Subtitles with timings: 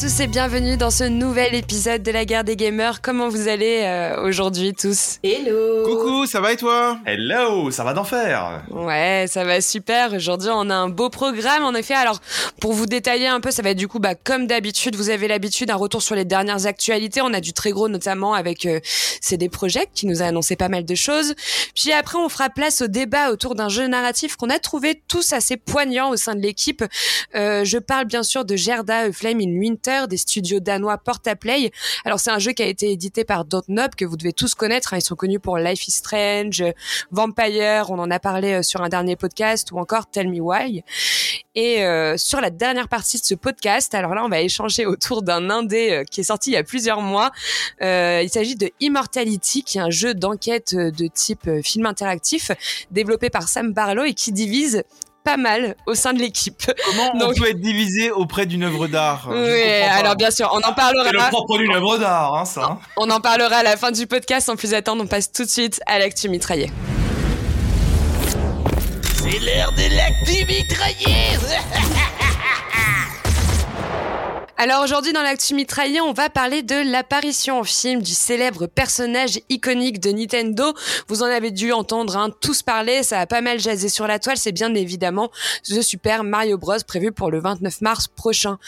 [0.00, 3.02] tous et bienvenue dans ce nouvel épisode de la guerre des gamers.
[3.02, 5.18] Comment vous allez euh, aujourd'hui tous?
[5.22, 6.98] Hello Coucou, ça va et toi?
[7.04, 10.14] Hello, ça va d'enfer Ouais, ça va super.
[10.14, 11.92] Aujourd'hui, on a un beau programme en effet.
[11.92, 12.18] Alors,
[12.62, 15.28] pour vous détailler un peu, ça va être du coup, bah, comme d'habitude, vous avez
[15.28, 17.20] l'habitude, un retour sur les dernières actualités.
[17.20, 18.80] On a du très gros notamment avec euh,
[19.20, 21.34] CD Projekt qui nous a annoncé pas mal de choses.
[21.74, 25.34] Puis après, on fera place au débat autour d'un jeu narratif qu'on a trouvé tous
[25.34, 26.82] assez poignant au sein de l'équipe.
[27.34, 31.70] Euh, je parle bien sûr de Gerda Flame in Winter des studios danois Portaplay.
[32.04, 34.94] Alors c'est un jeu qui a été édité par Dontnod que vous devez tous connaître.
[34.94, 34.98] Hein.
[34.98, 36.62] Ils sont connus pour Life is Strange,
[37.10, 40.84] Vampire, on en a parlé euh, sur un dernier podcast ou encore Tell Me Why.
[41.54, 45.22] Et euh, sur la dernière partie de ce podcast, alors là on va échanger autour
[45.22, 47.30] d'un indé euh, qui est sorti il y a plusieurs mois.
[47.80, 52.50] Il s'agit de Immortality, qui est un jeu d'enquête de type film interactif
[52.90, 54.84] développé par Sam Barlow et qui divise
[55.24, 56.62] pas mal au sein de l'équipe.
[56.86, 60.48] Comment Donc- on peut être divisé auprès d'une œuvre d'art Je Oui, alors bien sûr,
[60.52, 61.28] on en C'est le parlera.
[61.28, 62.64] propre d'une œuvre d'art, hein, ça.
[62.64, 62.78] hein.
[62.96, 64.46] On en parlera à la fin du podcast.
[64.46, 66.70] Sans plus attendre, on passe tout de suite à l'actu mitraillé.
[69.22, 71.54] C'est l'heure de l'actu mitrailleuse
[74.62, 79.40] Alors aujourd'hui dans l'actu mitraillé, on va parler de l'apparition en film du célèbre personnage
[79.48, 80.74] iconique de Nintendo.
[81.08, 84.18] Vous en avez dû entendre hein, tous parler, ça a pas mal jasé sur la
[84.18, 85.30] toile, c'est bien évidemment
[85.64, 86.76] The Super Mario Bros.
[86.86, 88.58] prévu pour le 29 mars prochain.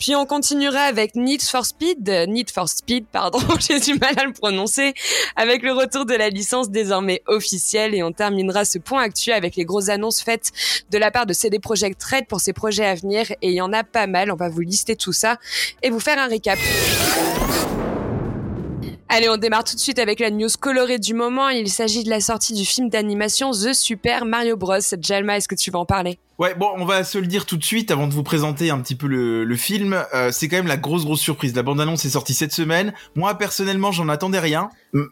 [0.00, 4.24] Puis on continuera avec Need for Speed, Need for Speed, pardon, j'ai du mal à
[4.24, 4.94] le prononcer,
[5.36, 7.94] avec le retour de la licence désormais officielle.
[7.94, 10.50] Et on terminera ce point actu avec les grosses annonces faites
[10.90, 13.30] de la part de CD Projekt Red pour ses projets à venir.
[13.42, 15.38] Et il y en a pas mal, on va vous lister tout ça
[15.82, 16.58] et vous faire un récap.
[19.12, 21.48] Allez, on démarre tout de suite avec la news colorée du moment.
[21.48, 24.76] Il s'agit de la sortie du film d'animation The Super Mario Bros.
[25.00, 26.20] Jalma, est-ce que tu vas en parler?
[26.38, 28.78] Ouais, bon, on va se le dire tout de suite avant de vous présenter un
[28.78, 30.00] petit peu le, le film.
[30.14, 31.56] Euh, c'est quand même la grosse grosse surprise.
[31.56, 32.94] La bande-annonce est sortie cette semaine.
[33.16, 34.70] Moi personnellement, j'en attendais rien.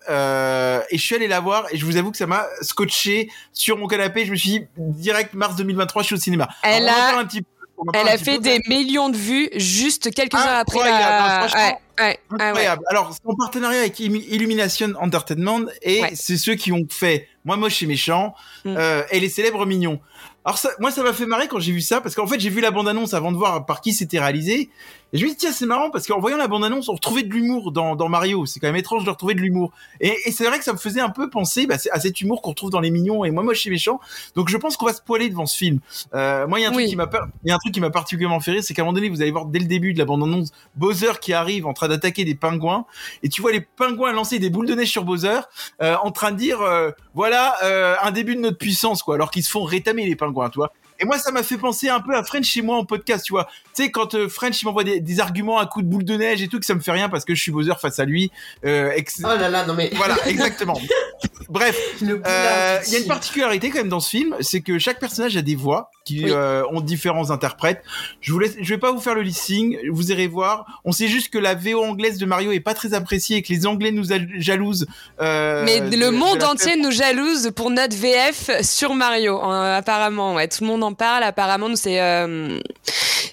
[0.08, 3.28] Euh, et je suis allé la voir et je vous avoue que ça m'a scotché
[3.52, 4.24] sur mon canapé.
[4.24, 6.48] Je me suis dit, direct mars 2023, je suis au cinéma.
[6.62, 7.48] Elle Alors, a- un petit peu,
[7.94, 11.47] Elle a fait des millions de vues juste quelques heures après Incroyable, la...
[11.47, 12.44] Ouais, ouais, ouais, ouais.
[12.44, 12.83] Incroyable.
[12.89, 17.83] Alors, en partenariat avec Illu- Illumination Entertainment et c'est ceux qui ont fait Moi moche
[17.83, 18.34] et méchant
[18.65, 18.75] Mm.
[18.77, 20.00] euh, et les célèbres mignons.
[20.44, 22.49] Alors ça, moi ça m'a fait marrer quand j'ai vu ça parce qu'en fait j'ai
[22.50, 24.71] vu la bande annonce avant de voir par qui c'était réalisé
[25.12, 27.22] et je me dis tiens c'est marrant parce qu'en voyant la bande annonce on retrouvait
[27.22, 28.44] de l'humour dans, dans Mario.
[28.46, 29.72] C'est quand même étrange de retrouver de l'humour.
[30.00, 32.42] Et, et c'est vrai que ça me faisait un peu penser bah, à cet humour
[32.42, 34.00] qu'on retrouve dans les mignons et moi moche et méchant.
[34.34, 35.80] Donc je pense qu'on va se poiler devant ce film.
[36.14, 36.91] Euh, moi il y a un truc Oui.
[36.91, 38.82] qui m'a par- il y a un truc qui m'a particulièrement fait rire c'est qu'à
[38.82, 41.32] un moment donné vous allez voir dès le début de la bande annonce Bowser qui
[41.32, 42.84] arrive en train d'attaquer des pingouins.
[43.22, 45.41] Et tu vois les pingouins lancer des boules de neige sur Bowser
[45.82, 49.14] euh, en train de dire euh, voilà euh, un début de notre puissance quoi.
[49.14, 51.88] Alors qu'ils se font rétamer les pingouins tu vois et moi ça m'a fait penser
[51.88, 53.44] un peu à French chez moi en podcast tu vois
[53.75, 56.14] tu sais quand euh, French il m'envoie des, des arguments à coups de boules de
[56.16, 58.04] neige et tout que ça me fait rien parce que je suis Bowser face à
[58.04, 58.31] lui
[58.64, 58.91] euh,
[59.22, 59.91] Oh là là, non mais...
[59.94, 60.78] voilà exactement
[61.48, 65.00] bref euh, il y a une particularité quand même dans ce film, c'est que chaque
[65.00, 66.31] personnage a des voix qui Oui.
[66.32, 67.82] euh, ont différents interprètes.
[68.20, 70.80] Je vous laisse, je vais pas vous faire le listing, vous irez voir.
[70.84, 73.53] On sait juste que la VO anglaise de Mario est pas très appréciée et que
[73.53, 74.86] les Anglais nous a- jalousent.
[75.20, 79.76] euh, Mais de- le de monde entier nous jalouse pour notre VF sur Mario, euh,
[79.78, 80.34] apparemment.
[80.34, 81.22] Ouais, tout le monde en parle.
[81.25, 82.59] Apparemment, c'est euh,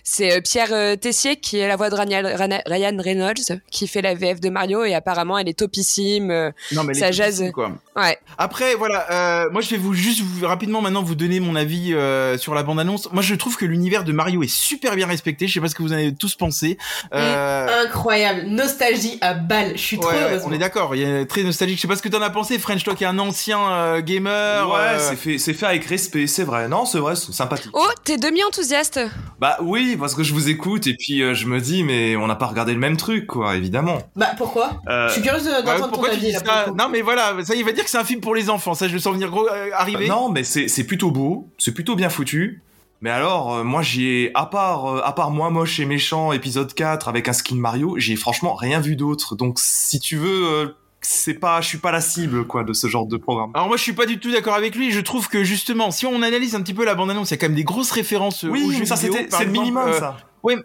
[0.03, 4.13] c'est euh, Pierre euh, Tessier qui est la voix de Ryan, Reynolds qui fait la
[4.13, 6.27] VF de Mario et apparemment elle est topissime.
[6.71, 7.41] Non mais les ça jase.
[7.41, 7.71] ici, quoi.
[7.95, 8.17] ouais.
[8.37, 9.05] Après voilà,
[9.45, 12.53] euh, moi je vais vous juste vous, rapidement maintenant vous donner mon avis euh, sur
[12.55, 13.11] la bande annonce.
[13.11, 15.47] Moi je trouve que l'univers de Mario est super bien respecté.
[15.47, 16.77] Je sais pas ce que vous en avez tous pensé.
[17.13, 20.43] Euh, Incroyable, nostalgie à balle, je suis trop Ouais, heureuse.
[20.45, 21.77] on est d'accord, il est très nostalgique.
[21.77, 24.01] Je sais pas ce que t'en as pensé, French, toi qui es un ancien euh,
[24.01, 24.69] gamer.
[24.69, 26.67] Ouais, euh, c'est fait, c'est fait avec respect, c'est vrai.
[26.67, 27.71] Non, c'est vrai, c'est sympathique.
[27.73, 28.99] Oh, t'es demi-enthousiaste.
[29.39, 32.27] Bah oui, parce que je vous écoute et puis euh, je me dis, mais on
[32.27, 33.99] n'a pas regardé le même truc, quoi, évidemment.
[34.15, 34.81] Bah pourquoi?
[34.87, 36.39] Euh, Je suis curieuse de- ouais, d'entendre ton avis dis là.
[36.45, 36.65] ça.
[36.77, 38.73] Non mais voilà, ça il va dire que c'est un film pour les enfants.
[38.73, 40.07] Ça je le sens venir gros, euh, arriver.
[40.07, 42.61] non, mais c'est c'est plutôt beau, c'est plutôt bien foutu.
[43.01, 46.31] Mais alors, euh, moi, j'y ai, à part, euh, à part moi moche et méchant,
[46.31, 49.35] épisode 4 avec un skin Mario, j'ai franchement rien vu d'autre.
[49.35, 50.67] Donc, si tu veux, euh,
[51.05, 53.51] c'est pas, je suis pas la cible, quoi, de ce genre de programme.
[53.53, 54.91] Alors moi je suis pas du tout d'accord avec lui.
[54.91, 57.35] Je trouve que justement, si on analyse un petit peu la bande annonce, il y
[57.35, 58.43] a quand même des grosses références.
[58.43, 60.17] euh, aux Oui, jeux mais ça, c'était, c'est le minimum, euh, ça.
[60.43, 60.55] Oui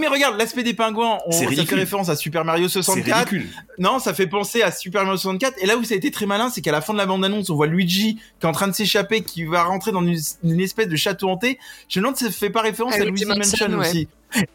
[0.00, 3.28] mais regarde, l'aspect des pingouins, on, ça fait référence à Super Mario C'est 64.
[3.30, 3.48] ridicule.
[3.78, 5.62] Non, ça fait penser à Super Mario 64.
[5.62, 7.48] Et là où ça a été très malin, c'est qu'à la fin de la bande-annonce,
[7.50, 10.60] on voit Luigi qui est en train de s'échapper, qui va rentrer dans une, une
[10.60, 11.58] espèce de château hanté.
[11.88, 13.88] Je me demande si ça fait pas référence À à Luigi Luigi Mansion Mansion, ouais.
[13.88, 14.08] aussi.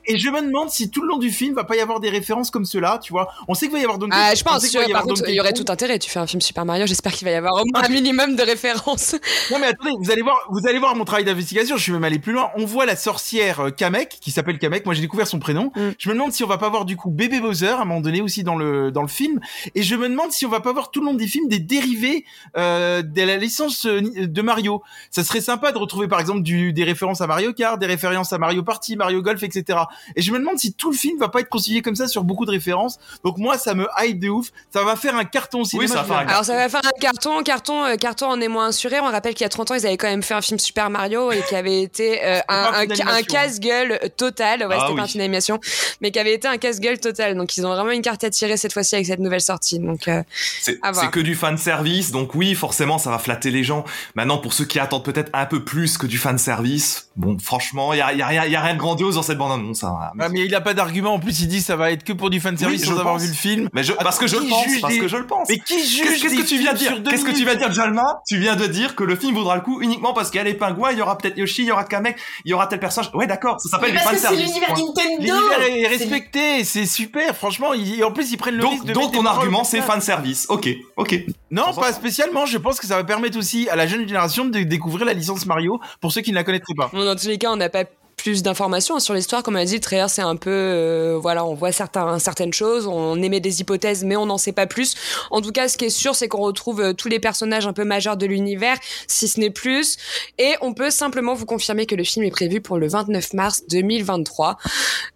[0.06, 2.10] Et je me demande si tout le long du film va pas y avoir des
[2.10, 3.30] références comme cela, tu vois.
[3.48, 4.92] On sait qu'il va y avoir Donkey Ah, je on pense, sait qu'il va y
[4.92, 5.66] par contre, il y aurait Kong.
[5.66, 6.00] tout intérêt.
[6.00, 8.36] Tu fais un film Super Mario, j'espère qu'il va y avoir au moins un minimum
[8.36, 9.16] de références.
[9.52, 11.78] Non mais attendez, vous allez voir, vous allez voir mon travail d'investigation.
[11.78, 12.50] Je suis même allé plus loin.
[12.56, 14.86] On voit la sorcière euh, Kamek, qui s'appelle Kamek.
[14.86, 15.72] Moi j'ai découvert son prénom.
[15.76, 15.90] Mm.
[15.98, 18.02] Je me demande si on va pas voir du coup bébé Bowser à un moment
[18.02, 19.40] donné aussi dans le dans le film.
[19.75, 21.60] Et je me demande si on va pas voir tout le long du film des
[21.60, 22.25] dérivés
[22.58, 24.82] euh, de la licence euh, de Mario.
[25.12, 28.34] Ça serait sympa de retrouver par exemple du, des références à Mario Kart, des références
[28.34, 29.69] à Mario Party, Mario Golf, etc.
[30.16, 32.24] Et je me demande si tout le film va pas être constitué comme ça sur
[32.24, 32.98] beaucoup de références.
[33.24, 34.50] Donc moi ça me hype de ouf.
[34.74, 35.88] Ça va faire un carton cinéma.
[35.88, 36.31] ça va faire un verrai.
[36.31, 39.00] Alors ça va faire un carton, carton, euh, carton en est moins assuré.
[39.00, 40.89] On rappelle qu'il y a 30 ans, ils avaient quand même fait un film Super
[40.89, 43.21] Mario et qui avait été euh, un, hein.
[43.27, 44.62] casse-gueule total.
[44.62, 44.98] Ouais, Ah c'était oui.
[44.98, 45.60] pas un film d'animation,
[46.01, 47.36] mais qui avait été un casse-gueule total.
[47.36, 49.80] Donc ils ont vraiment une carte à tirer cette fois-ci avec cette nouvelle sortie.
[49.80, 50.24] Donc euh,
[50.62, 50.80] C'est
[51.12, 53.86] que du fan service, donc oui, forcément, ça va flatter les gens.
[54.15, 57.94] Maintenant, pour ceux qui attendent peut-être un peu plus que du fan service, bon, franchement,
[57.94, 59.84] il y a, y a rien, y a rien de grandiose dans cette bande annonce.
[59.84, 59.98] Hein.
[60.20, 61.14] Ah, mais il a pas d'argument.
[61.14, 63.24] En plus, il dit ça va être que pour du fanservice Oui, sans avoir pense.
[63.24, 63.70] vu le film.
[63.74, 65.48] Mais je, parce que je qui le pense, juge parce que je le pense.
[65.50, 67.72] Mais qui juge Qu'est-ce que tu viens de dire Qu'est-ce que tu viens de dire,
[67.72, 70.42] Jalma Tu viens de dire que le film vaudra le coup uniquement parce qu'il y
[70.42, 72.68] a les pingouins, il y aura peut-être Yoshi, il y aura Kamek, il y aura
[72.68, 73.12] tel personnage.
[73.14, 74.46] Ouais, d'accord, ça s'appelle du parce fan que c'est service.
[74.48, 77.36] l'univers Nintendo L'univers est respecté, c'est super.
[77.36, 77.70] Franchement,
[78.04, 79.84] en plus ils prennent le risque Donc, de donc ton argument, c'est ça.
[79.84, 80.46] fan service.
[80.50, 81.16] Ok, ok.
[81.52, 81.94] Non, pas ça.
[81.94, 82.46] spécialement.
[82.46, 85.46] Je pense que ça va permettre aussi à la jeune génération de découvrir la licence
[85.46, 86.90] Mario pour ceux qui ne la connaîtraient pas.
[86.94, 87.84] Bon, dans tous les cas, on n'a pas
[88.21, 89.44] plus d'informations hein, sur l'histoire.
[89.44, 92.86] Comme on a dit, trailer, c'est un peu, euh, voilà, on voit certains, certaines choses,
[92.88, 94.95] on émet des hypothèses, mais on n'en sait pas plus.
[95.31, 97.74] En tout cas, ce qui est sûr, c'est qu'on retrouve euh, tous les personnages un
[97.74, 98.77] peu majeurs de l'univers,
[99.07, 99.98] si ce n'est plus.
[100.38, 103.63] Et on peut simplement vous confirmer que le film est prévu pour le 29 mars
[103.69, 104.57] 2023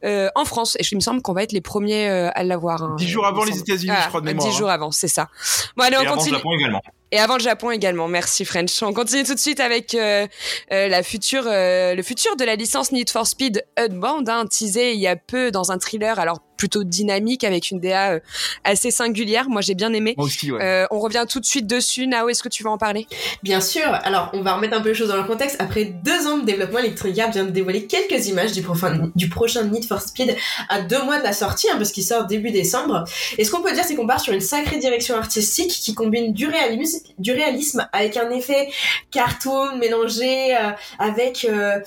[0.05, 0.75] euh, en France.
[0.79, 2.83] Et il me semble qu'on va être les premiers euh, à l'avoir.
[2.83, 3.57] hein, Dix jours avant les.
[3.57, 4.57] États-Unis, je crois, de mémoire, Dix hein.
[4.59, 5.27] jours avant, c'est ça.
[5.75, 6.37] Bon, allez, on continue.
[6.59, 6.81] Également.
[7.13, 8.07] Et avant le Japon également.
[8.07, 8.81] Merci French.
[8.81, 10.25] On continue tout de suite avec euh,
[10.71, 14.93] euh, la future, euh, le futur de la licence Need for Speed Unbound, hein, teasé
[14.93, 18.19] il y a peu dans un thriller, alors plutôt dynamique avec une DA euh,
[18.63, 19.49] assez singulière.
[19.49, 20.13] Moi, j'ai bien aimé.
[20.15, 20.63] Moi aussi, ouais.
[20.63, 22.07] Euh, on revient tout de suite dessus.
[22.07, 23.05] Nao, est-ce que tu vas en parler?
[23.43, 25.57] Bien sûr, alors on va remettre un peu les choses dans leur contexte.
[25.59, 29.27] Après deux ans de développement, Electronic Arts vient de dévoiler quelques images du, prochain- du
[29.27, 30.37] prochain Need for Speed
[30.69, 33.03] à deux mois de la sortie, hein, parce qu'il sort début décembre.
[33.37, 36.31] Et ce qu'on peut dire, c'est qu'on part sur une sacrée direction artistique qui combine
[36.31, 38.69] du réalisme, du réalisme avec un effet
[39.11, 41.79] cartoon mélangé euh, avec euh,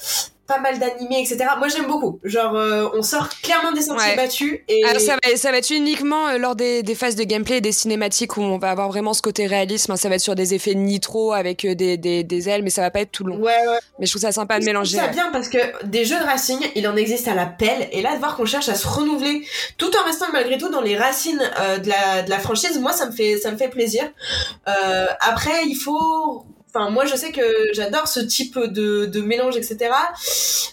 [0.46, 1.44] pas mal d'animés, etc.
[1.58, 2.20] Moi j'aime beaucoup.
[2.24, 4.16] Genre, euh, on sort clairement des sentiers Ouais.
[4.16, 7.24] battus et Alors, ça, va, ça va être uniquement euh, lors des, des phases de
[7.24, 9.92] gameplay et des cinématiques où on va avoir vraiment ce côté réalisme.
[9.92, 9.96] hein.
[9.96, 12.82] Ça va être sur des effets nitro avec euh, des, des, des ailes, mais ça
[12.82, 13.36] va pas être tout long.
[13.38, 13.78] Ouais, ouais.
[13.98, 14.96] Mais je trouve ça sympa de mélanger.
[14.96, 15.10] ça ouais.
[15.12, 17.88] bien parce que des jeux de racing, il en existe à la pelle.
[17.92, 19.42] Et là, de voir qu'on cherche à se renouveler
[19.78, 22.92] tout en restant malgré tout dans les racines euh, de, la, de la franchise, moi,
[22.92, 24.04] ça me fait, ça me fait plaisir.
[24.68, 26.44] Euh, après, il faut...
[26.90, 27.42] Moi, je sais que
[27.72, 29.90] j'adore ce type de, mélange, etc.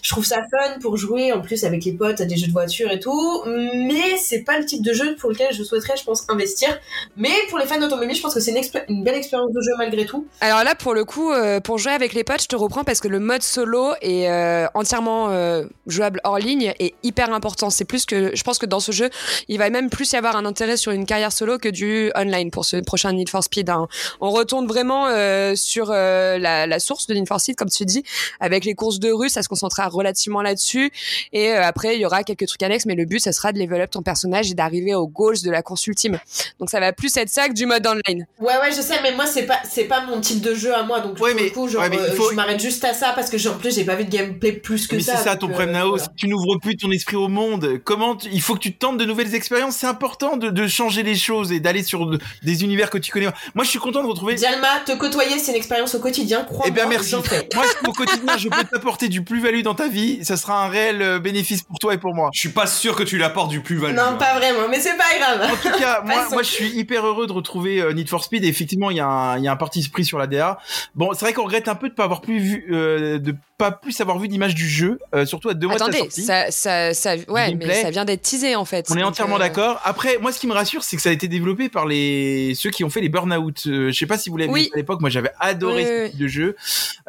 [0.02, 2.52] Je trouve ça fun pour jouer, en plus, avec les potes, à des jeux de
[2.52, 3.42] voiture et tout.
[3.46, 6.68] Mais c'est pas le type de jeu pour lequel je souhaiterais, je pense, investir.
[7.16, 8.52] Mais pour les fans d'automobile, je pense que c'est
[8.88, 10.26] une, belle expérience de jeu malgré tout.
[10.40, 13.00] Alors là, pour le coup, euh, pour jouer avec les potes, je te reprends parce
[13.00, 17.70] que le mode solo est euh, entièrement euh, jouable hors ligne et hyper important.
[17.70, 19.10] C'est plus que, je pense que dans ce jeu,
[19.48, 22.50] il va même plus y avoir un intérêt sur une carrière solo que du online
[22.50, 23.70] pour ce prochain Need for Speed.
[23.70, 23.88] hein.
[24.20, 25.06] On retourne vraiment
[25.54, 28.02] sur euh, la, la source de Speed, comme tu dis,
[28.40, 30.90] avec les courses de rue, ça se concentrera relativement là-dessus.
[31.32, 33.58] Et euh, après, il y aura quelques trucs annexes, mais le but, ça sera de
[33.58, 36.18] level up ton personnage et d'arriver aux goals de la course ultime.
[36.60, 38.26] Donc ça va plus être ça que du mode online.
[38.38, 40.82] Ouais ouais je sais mais moi c'est pas c'est pas mon type de jeu à
[40.82, 42.60] moi donc Ouais, pour mais- le coup genre ouais, mais il euh, faut- je m'arrête
[42.60, 45.02] juste à ça parce que en plus j'ai pas vu de gameplay plus que Mais
[45.02, 45.16] ça.
[45.16, 45.88] c'est ça ton euh, problème, Nao.
[45.90, 46.02] voilà.
[46.04, 48.98] Si tu n'ouvres plus ton esprit au monde, comment tu- il faut que tu tentes
[48.98, 49.76] de nouvelles expériences.
[49.76, 53.10] C'est important de, de changer les choses et d'aller sur de- des univers que tu
[53.12, 53.28] connais.
[53.54, 54.34] Moi, je suis content de retrouver.
[54.34, 56.66] Dialma, te côtoyer c'est une expérience au quotidien, crois-moi.
[56.68, 57.14] Eh bien, merci.
[57.54, 60.24] Moi, au quotidien, je peux t'apporter du plus-value dans ta vie.
[60.24, 62.30] Ça sera un réel euh, bénéfice pour toi et pour moi.
[62.32, 63.94] Je suis pas sûr que tu l'apportes du plus-value.
[63.94, 64.12] Non hein.
[64.14, 65.50] pas vraiment mais c'est pas grave.
[65.52, 68.44] En tout cas, moi, je suis hyper heureux de retrouver euh, Need for Speed.
[68.44, 70.58] Et effectivement, il y, a un- il y a un parti pris sur la DA.
[70.94, 73.70] Bon, c'est vrai qu'on regrette un peu de pas avoir plus vu, euh, de pas
[73.70, 76.22] plus avoir vu d'image du jeu, euh, surtout à deux mois de Attendez, sa sortie.
[76.22, 78.86] ça, ça, ça, ouais, mais ça vient d'être teasé en fait.
[78.90, 79.80] On est entièrement euh, d'accord.
[79.84, 82.70] Après, moi, ce qui me rassure, c'est que ça a été développé par les ceux
[82.70, 83.62] qui ont fait les Burnout.
[83.66, 84.64] Euh, je sais pas si vous l'avez Oui.
[84.64, 85.00] vu à l'époque.
[85.00, 86.56] Moi, j'avais adoré Oui, ce oui, type de jeu.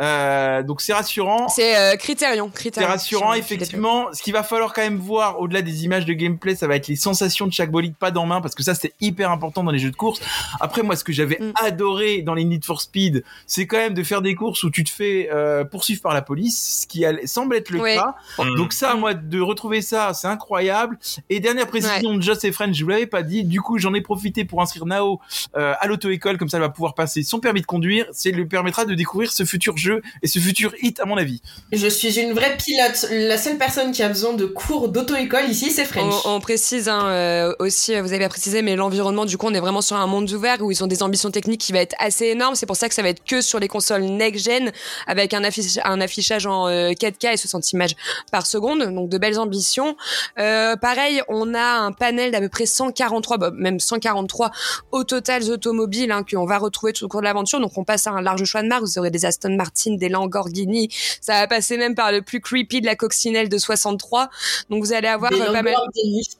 [0.01, 1.47] Euh, donc, c'est rassurant.
[1.49, 2.51] C'est euh, Criterion.
[2.55, 4.07] C'est rassurant, effectivement.
[4.13, 6.87] Ce qu'il va falloir quand même voir, au-delà des images de gameplay, ça va être
[6.87, 9.71] les sensations de chaque bolide pas dans main, parce que ça, c'est hyper important dans
[9.71, 10.19] les jeux de course.
[10.59, 11.53] Après, moi, ce que j'avais Mm.
[11.63, 14.83] adoré dans les Need for Speed, c'est quand même de faire des courses où tu
[14.83, 18.15] te fais euh, poursuivre par la police, ce qui semble être le cas.
[18.39, 18.55] Mm.
[18.55, 18.99] Donc ça, Mm.
[18.99, 20.97] moi, de retrouver ça, c'est incroyable.
[21.29, 23.43] Et dernière précision de Joss et Friends, je vous l'avais pas dit.
[23.43, 25.19] Du coup, j'en ai profité pour inscrire Nao
[25.55, 28.05] euh, à l'auto-école, comme ça, elle va pouvoir passer son permis de conduire.
[28.11, 31.17] C'est le lui permettra de découvrir ce futur jeu et ce futur hit, à mon
[31.17, 31.41] avis.
[31.71, 33.07] Je suis une vraie pilote.
[33.11, 36.13] La seule personne qui a besoin de cours d'auto-école ici, c'est French.
[36.25, 39.53] On, on précise hein, euh, aussi, euh, vous avez précisé, mais l'environnement, du coup, on
[39.53, 41.95] est vraiment sur un monde ouvert où ils ont des ambitions techniques qui va être
[41.99, 42.55] assez énorme.
[42.55, 44.71] C'est pour ça que ça va être que sur les consoles next-gen
[45.07, 47.95] avec un, affiche- un affichage en euh, 4K et 60 images
[48.31, 48.79] par seconde.
[48.93, 49.95] Donc de belles ambitions.
[50.39, 54.51] Euh, pareil, on a un panel d'à peu près 143, bah, même 143
[54.91, 57.59] au total automobiles hein, qu'on va retrouver tout au cours de l'aventure.
[57.59, 58.83] Donc on passe à un large choix de marques.
[58.83, 60.89] Vous aurez des Aston Martin, des Lamborghini.
[61.21, 64.29] Ça va passer même par le plus creepy de la coccinelle de 63.
[64.69, 65.73] Donc vous allez avoir Des pas mal.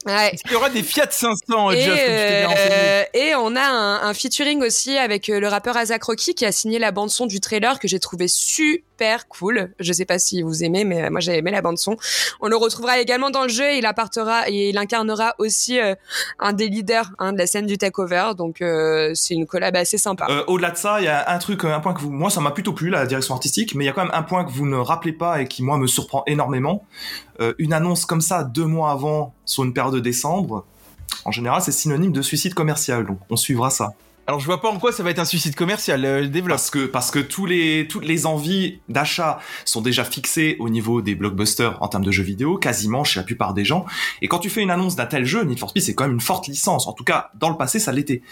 [0.05, 0.35] Ouais.
[0.45, 2.69] Il y aura des Fiat 500, Et, Jeff, comme je t'ai bien renseigné.
[2.71, 6.45] euh, et on a un, un featuring aussi avec euh, le rappeur Azak Rocky qui
[6.45, 9.71] a signé la bande son du trailer que j'ai trouvé super cool.
[9.79, 11.97] Je sais pas si vous aimez, mais euh, moi j'ai aimé la bande son.
[12.41, 13.73] On le retrouvera également dans le jeu.
[13.75, 15.95] Il appartera et il incarnera aussi euh,
[16.39, 18.31] un des leaders hein, de la scène du takeover.
[18.37, 20.27] Donc euh, c'est une collab assez sympa.
[20.29, 22.41] Euh, Au-delà de ça, il y a un truc, un point que vous, moi, ça
[22.41, 24.49] m'a plutôt plu la direction artistique, mais il y a quand même un point que
[24.49, 26.83] vous ne rappelez pas et qui moi me surprend énormément.
[27.41, 30.65] Euh, une annonce comme ça deux mois avant, sur une période de décembre,
[31.25, 33.05] en général, c'est synonyme de suicide commercial.
[33.05, 33.93] Donc, on suivra ça.
[34.27, 36.57] Alors je vois pas en quoi ça va être un suicide commercial, euh, développe.
[36.57, 41.03] Parce que parce que tous les toutes les envies d'achat sont déjà fixées au niveau
[41.03, 43.85] des blockbusters en termes de jeux vidéo, quasiment chez la plupart des gens.
[44.23, 46.13] Et quand tu fais une annonce d'un tel jeu, Need for Speed c'est quand même
[46.13, 46.87] une forte licence.
[46.87, 48.23] En tout cas, dans le passé, ça l'était.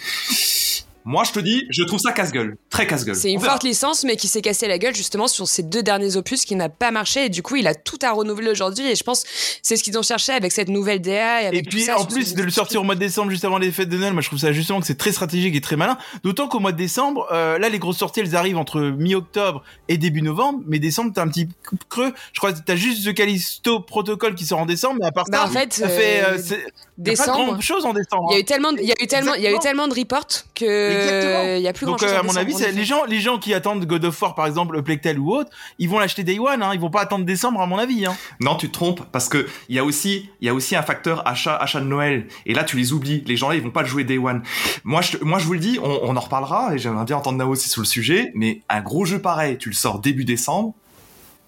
[1.06, 3.14] Moi, je te dis, je trouve ça casse-gueule, très casse-gueule.
[3.14, 5.82] C'est On une forte licence, mais qui s'est cassé la gueule justement sur ces deux
[5.82, 7.26] derniers opus qui n'a pas marché.
[7.26, 8.86] Et du coup, il a tout à renouveler aujourd'hui.
[8.90, 9.28] Et je pense que
[9.62, 11.42] c'est ce qu'ils ont cherché avec cette nouvelle DA.
[11.42, 13.30] Et, avec Et tout puis ça, en plus de le sortir au mois de décembre
[13.30, 15.54] juste avant les fêtes de Noël, moi je trouve ça justement que c'est très stratégique
[15.54, 15.98] et très malin.
[16.22, 19.98] D'autant qu'au mois de décembre, euh, là les grosses sorties elles arrivent entre mi-octobre et
[19.98, 21.48] début novembre, mais décembre t'as un petit
[21.90, 22.12] creux.
[22.32, 25.24] Je crois que t'as juste The Callisto Protocol qui sort en décembre, mais à part
[25.30, 27.44] Bah, ça, en fait, ça fait euh, euh, a pas décembre.
[27.52, 28.28] grand chose en décembre.
[28.30, 28.40] Il y a hein.
[28.40, 30.44] eu tellement, de- il y a eu tellement, il y a eu tellement de reports
[30.54, 31.54] que Exactement.
[31.56, 32.12] il y a plus grand Donc chose.
[32.12, 34.46] euh, à mon avis, c'est les gens, les gens qui attendent God of War par
[34.46, 37.60] exemple, Plectel ou autre, ils vont l'acheter Day One, hein, ils vont pas attendre décembre
[37.60, 38.06] à mon avis.
[38.06, 38.14] Hein.
[38.40, 40.82] Non, tu te trompes parce que il y a aussi, il y a aussi un
[40.82, 42.26] facteur achat, achat de Noël.
[42.46, 43.22] Et là, tu les oublies.
[43.26, 44.42] Les gens là, ils vont pas le jouer Day One.
[44.84, 47.38] Moi, je, moi, je vous le dis, on, on en reparlera et j'aimerais bien entendre
[47.38, 48.32] Nao aussi sur le sujet.
[48.34, 50.74] Mais un gros jeu pareil, tu le sors début décembre.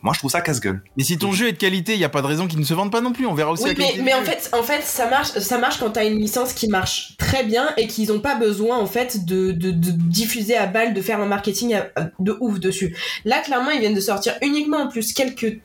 [0.06, 0.82] Moi, je trouve ça casse-gueule.
[0.96, 2.64] Mais si ton jeu est de qualité, il y a pas de raison qu'il ne
[2.64, 3.26] se vende pas non plus.
[3.26, 5.78] On verra aussi Oui, la mais, mais en fait, en fait, ça marche, ça marche
[5.80, 9.24] quand t'as une licence qui marche très bien et qu'ils ont pas besoin en fait
[9.24, 12.96] de, de, de diffuser à balle, de faire un marketing à- à- de ouf dessus.
[13.24, 15.58] Là, clairement, ils viennent de sortir uniquement en plus quelques,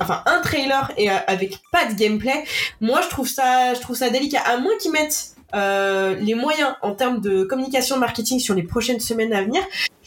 [0.00, 2.42] enfin un trailer et euh, avec pas de gameplay.
[2.80, 4.40] Moi, je trouve ça, je trouve ça délicat.
[4.40, 8.98] À moins qu'ils mettent euh, les moyens en termes de communication marketing sur les prochaines
[8.98, 9.62] semaines à venir.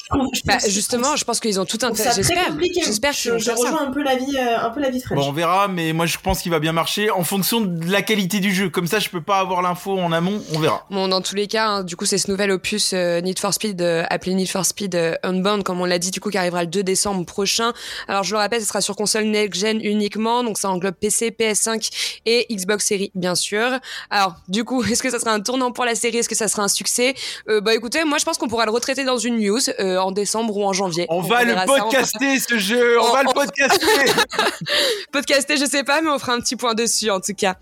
[0.10, 2.12] Je trouve, je Bah, justement, je pense qu'ils ont tout intérêt.
[2.16, 2.48] J'espère.
[2.48, 2.82] compliqué.
[2.86, 3.54] J'espère je, je ça.
[3.56, 5.18] rejoins un peu l'avis, euh, un peu l'avis de French.
[5.20, 8.02] Bon, on verra, mais moi je pense qu'il va bien marcher en fonction de la
[8.02, 8.70] qualité du jeu.
[8.70, 10.86] Comme ça, je peux pas avoir l'info en amont, on verra.
[10.90, 13.54] Bon, dans tous les cas, hein, du coup, c'est ce nouvel opus euh, Need for
[13.54, 16.38] Speed, euh, appelé Need for Speed euh, Unbound, comme on l'a dit, du coup, qui
[16.38, 17.74] arrivera le 2 décembre prochain.
[18.08, 21.90] Alors, je le rappelle, ce sera sur console next-gen uniquement, donc ça englobe PC, PS5
[22.26, 23.72] et Xbox Series, bien sûr.
[24.10, 26.18] Alors, du coup, est-ce que ça sera un tournant pour la série?
[26.18, 27.14] Est-ce que ça sera un succès?
[27.50, 30.12] Euh, Bah, écoutez, moi, je pense qu'on pourra le retraiter dans une news euh, en
[30.12, 31.06] décembre ou en janvier.
[31.10, 34.12] On va le podcaster ce jeu, on On- va le podcaster.
[35.12, 37.56] podcaster, je sais pas, mais on fera un petit point dessus en tout cas.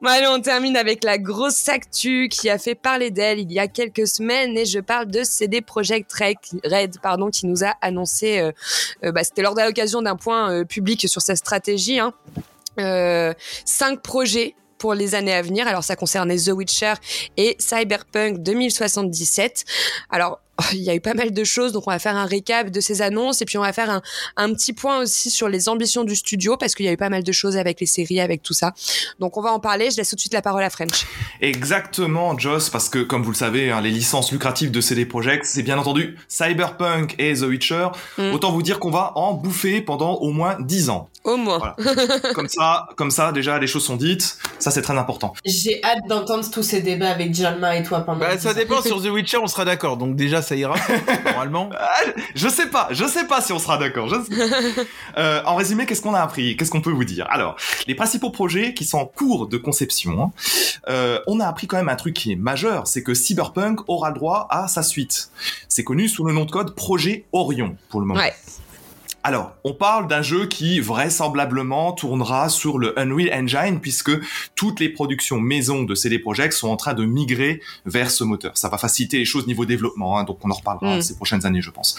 [0.00, 3.58] Bon, allez, on termine avec la grosse actu qui a fait parler d'elle il y
[3.58, 8.40] a quelques semaines et je parle de CD Projekt Red, pardon, qui nous a annoncé,
[8.40, 8.52] euh,
[9.04, 12.12] euh, bah, c'était lors de l'occasion d'un point euh, public sur sa stratégie, hein,
[12.80, 13.32] euh,
[13.64, 15.68] cinq projets pour les années à venir.
[15.68, 16.94] Alors ça concernait The Witcher
[17.36, 19.64] et Cyberpunk 2077.
[20.10, 20.40] Alors
[20.72, 22.80] il y a eu pas mal de choses, donc on va faire un récap de
[22.80, 24.02] ces annonces et puis on va faire un,
[24.36, 27.08] un petit point aussi sur les ambitions du studio parce qu'il y a eu pas
[27.08, 28.72] mal de choses avec les séries, avec tout ça.
[29.18, 29.90] Donc on va en parler.
[29.90, 31.06] Je laisse tout de suite la parole à French.
[31.40, 35.44] Exactement, Joss, parce que comme vous le savez, hein, les licences lucratives de CD Projekt,
[35.44, 37.88] c'est bien entendu Cyberpunk et The Witcher.
[38.18, 38.32] Mm.
[38.32, 41.08] Autant vous dire qu'on va en bouffer pendant au moins 10 ans.
[41.24, 41.58] Au moins.
[41.58, 42.18] Voilà.
[42.34, 44.38] comme ça, comme ça, déjà les choses sont dites.
[44.58, 45.32] Ça, c'est très important.
[45.44, 48.18] J'ai hâte d'entendre tous ces débats avec Jalma et toi pendant.
[48.20, 49.96] bah, 10 ça dépend sur The Witcher, on sera d'accord.
[49.96, 50.74] Donc déjà, ça ira
[51.24, 51.70] normalement.
[52.34, 54.12] Je sais pas, je sais pas si on sera d'accord.
[55.18, 56.56] Euh, en résumé, qu'est-ce qu'on a appris?
[56.56, 57.26] Qu'est-ce qu'on peut vous dire?
[57.28, 57.56] Alors,
[57.86, 60.30] les principaux projets qui sont en cours de conception, hein,
[60.88, 64.08] euh, on a appris quand même un truc qui est majeur, c'est que Cyberpunk aura
[64.08, 65.30] le droit à sa suite.
[65.68, 68.20] C'est connu sous le nom de code Projet Orion pour le moment.
[68.20, 68.32] Ouais.
[69.24, 74.10] Alors, on parle d'un jeu qui vraisemblablement tournera sur le Unreal Engine puisque
[74.56, 78.58] toutes les productions maison de CD Projekt sont en train de migrer vers ce moteur.
[78.58, 81.02] Ça va faciliter les choses niveau développement, hein, donc on en reparlera Mm.
[81.02, 81.96] ces prochaines années, je pense.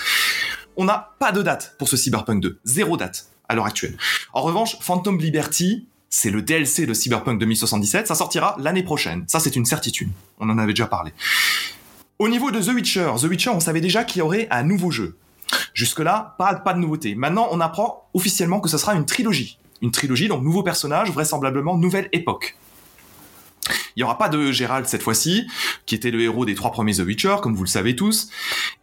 [0.75, 3.95] On n'a pas de date pour ce Cyberpunk 2, zéro date à l'heure actuelle.
[4.33, 9.23] En revanche, Phantom Liberty, c'est le DLC de Cyberpunk 2077, ça sortira l'année prochaine.
[9.27, 10.09] Ça, c'est une certitude.
[10.39, 11.11] On en avait déjà parlé.
[12.19, 14.91] Au niveau de The Witcher, The Witcher, on savait déjà qu'il y aurait un nouveau
[14.91, 15.17] jeu.
[15.73, 17.15] Jusque-là, pas, pas de nouveauté.
[17.15, 19.57] Maintenant, on apprend officiellement que ce sera une trilogie.
[19.81, 22.55] Une trilogie, donc nouveau personnage, vraisemblablement nouvelle époque.
[23.95, 25.47] Il n'y aura pas de Gérald cette fois-ci,
[25.85, 28.29] qui était le héros des trois premiers The Witcher, comme vous le savez tous.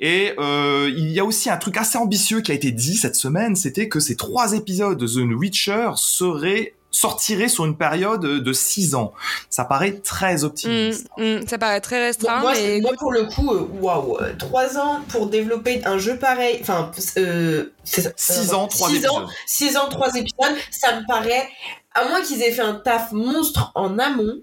[0.01, 3.17] Et euh, il y a aussi un truc assez ambitieux qui a été dit cette
[3.17, 8.53] semaine, c'était que ces trois épisodes de The Witcher seraient sortiraient sur une période de
[8.53, 9.13] six ans.
[9.49, 11.09] Ça paraît très optimiste.
[11.17, 12.41] Mm, mm, ça paraît très restreint.
[12.41, 12.81] moi, mais...
[12.81, 16.91] moi, pour le coup, euh, waouh, wow, trois ans pour développer un jeu pareil, enfin,
[17.17, 18.11] euh, c'est ça.
[18.17, 19.13] Six ans, trois six épisodes.
[19.13, 21.49] Ans, six ans, trois épisodes, ça me paraît,
[21.95, 24.41] à moins qu'ils aient fait un taf monstre en amont,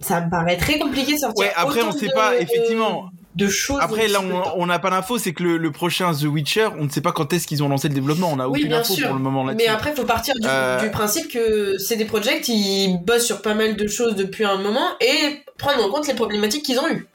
[0.00, 1.44] ça me paraît très compliqué de sortir.
[1.46, 3.10] Ouais, après, on autant sait de- pas, effectivement.
[3.34, 3.78] De choses.
[3.80, 4.24] Après, là, de
[4.56, 7.12] on n'a pas l'info, c'est que le, le prochain The Witcher, on ne sait pas
[7.12, 8.30] quand est-ce qu'ils ont lancé le développement.
[8.30, 9.06] On n'a Oui, aucune info sûr.
[9.08, 9.64] pour le moment là-dessus.
[9.66, 13.24] Mais après, il faut partir du, Euh, du principe que c'est des projets qui bossent
[13.24, 16.78] sur pas mal de choses depuis un moment et prendre en compte les problématiques qu'ils
[16.78, 17.06] ont eues.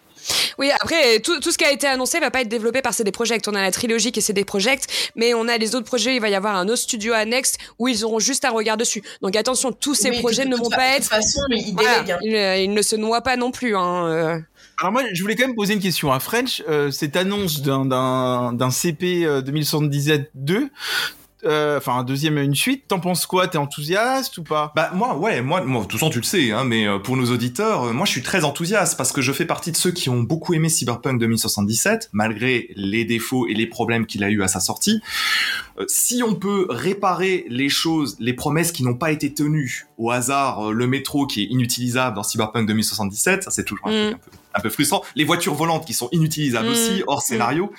[0.57, 3.11] Oui, après, tout, tout ce qui a été annoncé va pas être développé par CD
[3.11, 3.47] Projekt.
[3.47, 6.15] On a la trilogie qui est CD Projekt, mais on a les autres projets.
[6.15, 9.03] Il va y avoir un autre studio annexe où ils auront juste un regard dessus.
[9.21, 11.03] Donc attention, tous ces Oui, projets de ne vont pas De être.
[11.03, 12.17] toute façon, ils Voilà, hein.
[12.23, 13.77] ils, euh, ils ne se noient pas non plus.
[13.77, 14.41] Hein.
[14.79, 14.81] Euh.
[14.81, 16.63] Alors moi, je voulais quand même poser une question à French.
[16.69, 20.69] Euh, cette annonce d'un d'un d'un CP euh, 2077-2,
[21.45, 22.85] euh, enfin un deuxième, une suite.
[22.87, 23.47] T'en penses quoi?
[23.47, 24.71] T'es enthousiaste ou pas?
[24.75, 27.15] Bah moi ouais moi moi de toute façon tu le sais hein, mais euh, pour
[27.15, 29.91] nos auditeurs euh, moi je suis très enthousiaste parce que je fais partie de ceux
[29.91, 34.41] qui ont beaucoup aimé Cyberpunk 2077 malgré les défauts et les problèmes qu'il a eu
[34.41, 34.99] à sa sortie.
[35.79, 40.09] Euh, si on peut réparer les choses, les promesses qui n'ont pas été tenues au
[40.09, 44.09] hasard, euh, le métro qui est inutilisable dans Cyberpunk 2077, ça c'est toujours un Mm.
[44.09, 45.03] truc un peu, un peu frustrant.
[45.15, 46.71] Les voitures volantes qui sont inutilisables Mm.
[46.71, 47.71] aussi hors scénario,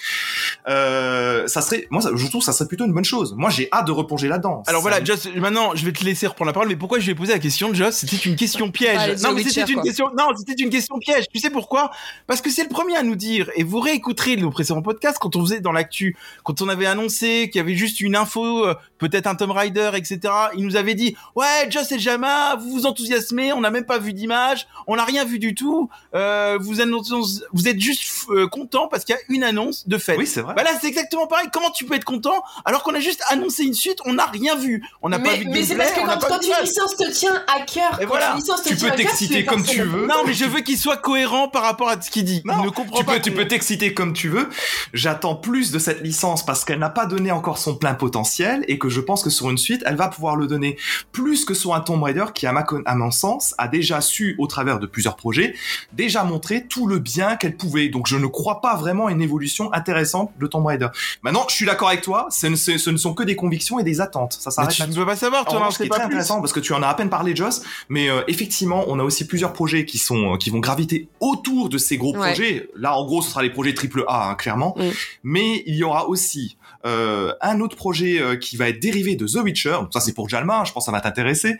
[0.69, 3.35] euh, ça serait moi ça- je trouve que ça serait plutôt une bonne chose.
[3.37, 4.63] Moi j'ai hâte de replonger là-dedans.
[4.67, 7.07] Alors Ça- voilà, Joss, maintenant je vais te laisser reprendre la parole, mais pourquoi je
[7.07, 7.97] vais poser la question, Joss?
[7.97, 8.97] C'était une question piège.
[8.99, 9.83] Ah, les The non, mais c'était une quoi.
[9.85, 10.07] question.
[10.17, 11.27] Non, c'était une question piège.
[11.33, 11.91] Tu sais pourquoi?
[12.27, 13.51] Parce que c'est le premier à nous dire.
[13.57, 17.49] Et vous réécouterez nos précédents podcasts quand on faisait dans l'actu, quand on avait annoncé
[17.51, 20.21] qu'il y avait juste une info, euh, peut-être un Tomb Raider, etc.
[20.57, 23.99] Il nous avait dit ouais, Joss et Jama, vous vous enthousiasmez, on n'a même pas
[23.99, 25.89] vu d'image, on n'a rien vu du tout.
[26.15, 27.15] Euh, vous annoncez,
[27.53, 30.17] vous êtes juste euh, content parce qu'il y a une annonce de fait.
[30.17, 30.55] Oui, c'est vrai.
[30.55, 31.49] Bah là, c'est exactement pareil.
[31.53, 34.55] Comment tu peux être content alors qu'on a juste annoncé une suite, on n'a rien
[34.57, 37.43] vu, on n'a pas vu de mais c'est parce que quand, une licence te tient
[37.47, 38.31] à cœur, Et quand voilà.
[38.33, 40.03] une licence te Tu tient peux à cœur, t'exciter comme tu veux.
[40.03, 40.15] content.
[40.19, 42.43] Non, mais je veux qu'il soit cohérent par rapport à ce qu'il dit.
[42.45, 43.15] Non, Il ne comprend tu pas.
[43.15, 44.49] peux, tu peux t'exciter comme tu veux.
[44.93, 48.79] J'attends plus de cette licence parce qu'elle n'a pas donné encore son plein potentiel et
[48.79, 50.77] que je pense que sur une suite, elle va pouvoir le donner
[51.13, 54.01] plus que sur un Tomb Raider qui, à, ma, con- à mon sens, a déjà
[54.01, 55.55] su, au travers de plusieurs projets,
[55.93, 56.25] déjà
[56.67, 57.89] tout le bien qu'elle pouvait.
[57.89, 60.89] Donc je ne crois pas vraiment à une évolution intéressante de Tomb Raider.
[61.23, 63.79] Maintenant, je suis d'accord avec toi, ce ne, ce- ce ne sont que des convictions
[63.79, 64.37] et des attentes.
[64.41, 65.91] Ça s'arrête tu ne peux pas savoir, tu en en revanche, ce qui sais est
[65.91, 66.15] très pas plus.
[66.17, 69.03] intéressant parce que tu en as à peine parlé, Joss, mais euh, effectivement, on a
[69.03, 72.33] aussi plusieurs projets qui sont euh, qui vont graviter autour de ces gros Ouais.
[72.33, 72.69] projets.
[72.77, 74.75] Là, en gros, ce sera les projets triple A, hein, clairement.
[74.77, 74.83] Mm.
[75.25, 79.27] Mais il y aura aussi euh, un autre projet euh, qui va être dérivé de
[79.27, 79.73] The Witcher.
[79.81, 80.65] Donc ça, c'est pour Jalma.
[80.65, 81.57] Je pense que ça va t'intéresser.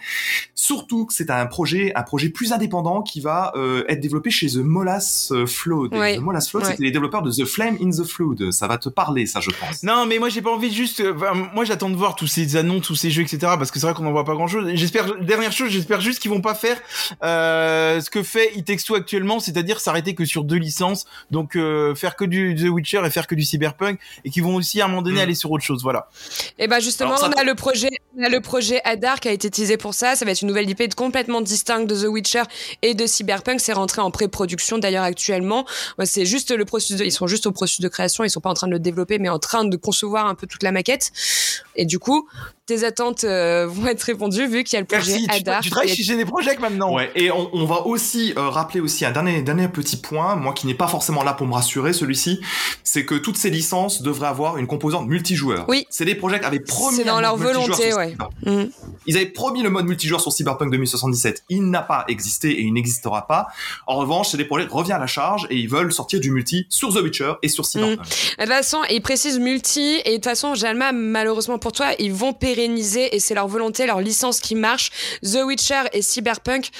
[0.55, 4.47] Surtout que c'est un projet un projet plus indépendant qui va euh, être développé chez
[4.49, 5.95] The Molas Flood.
[5.95, 6.17] Ouais.
[6.17, 6.71] The Molas Flood, Ouais.
[6.71, 8.51] c'était les développeurs de The Flame in the Flood.
[8.53, 9.83] Ça va te parler, ça, je pense.
[9.83, 11.03] Non, mais moi j'ai pas envie de juste.
[11.15, 13.39] enfin, moi j'attends de voir tous ces annonces, tous ces jeux, etc.
[13.59, 14.71] Parce que c'est vrai qu'on en voit pas grand chose.
[14.75, 15.17] J'espère.
[15.21, 16.79] Dernière chose, j'espère juste qu'ils vont pas faire
[17.23, 21.57] euh, ce que fait It Takes Two actuellement, c'est-à-dire s'arrêter que sur deux licences, donc
[21.57, 24.81] euh, faire que du The Witcher et faire que du Cyberpunk, et qu'ils vont aussi
[24.81, 25.25] à un moment donné Mm.
[25.25, 25.83] aller sur autre chose.
[25.83, 26.09] Voilà.
[26.59, 29.29] Et ben justement, Alors ça- on a le projet, on a le projet Adar qui
[29.29, 30.17] a été teasé pour ça.
[30.17, 32.43] Ça va être une nouvelle IP complètement distincte de The Witcher
[32.83, 33.61] et de Cyberpunk.
[33.61, 35.65] C'est rentré en pré-production d'ailleurs actuellement.
[36.05, 36.97] C'est juste le processus.
[36.97, 38.25] De, ils sont juste au processus de création.
[38.25, 40.47] Ils sont pas en train de le développer, mais en train de concevoir un peu
[40.47, 41.11] toute la maquette.
[41.77, 42.29] Et du coup,
[42.67, 45.27] tes attentes euh, vont être répondues vu qu'il y a le projet Merci.
[45.27, 45.61] Tu, Adar.
[45.63, 46.93] tu travailles qui est- chez des projets maintenant.
[46.95, 50.53] Ouais, et on, on va aussi euh, rappeler aussi un dernier, dernier petit point, moi
[50.53, 52.41] qui n'ai pas forcément là pour me rassurer, celui-ci,
[52.85, 55.67] c'est que toutes ces licences devraient avoir une composante multijoueur.
[55.69, 55.87] Oui.
[55.91, 58.17] C'est des projets qui avaient promis C'est dans leur volonté, ouais.
[58.45, 58.71] Mhm.
[59.07, 61.45] Ils avaient promis le mode multijoueur sur Cyberpunk 2077.
[61.49, 63.49] Il n'a pas existé et il n'existera pas.
[63.87, 66.93] En revanche, projets qui reviennent à la charge et ils veulent sortir du multi sur
[66.93, 67.99] The Witcher et sur Cyberpunk.
[68.01, 72.13] De toute façon, ils précisent multi et de toute façon, Jalma, malheureusement pour toi, ils
[72.13, 74.91] vont pérenniser et c'est leur volonté, leur licence qui marche.
[75.23, 76.71] The Witcher et Cyberpunk.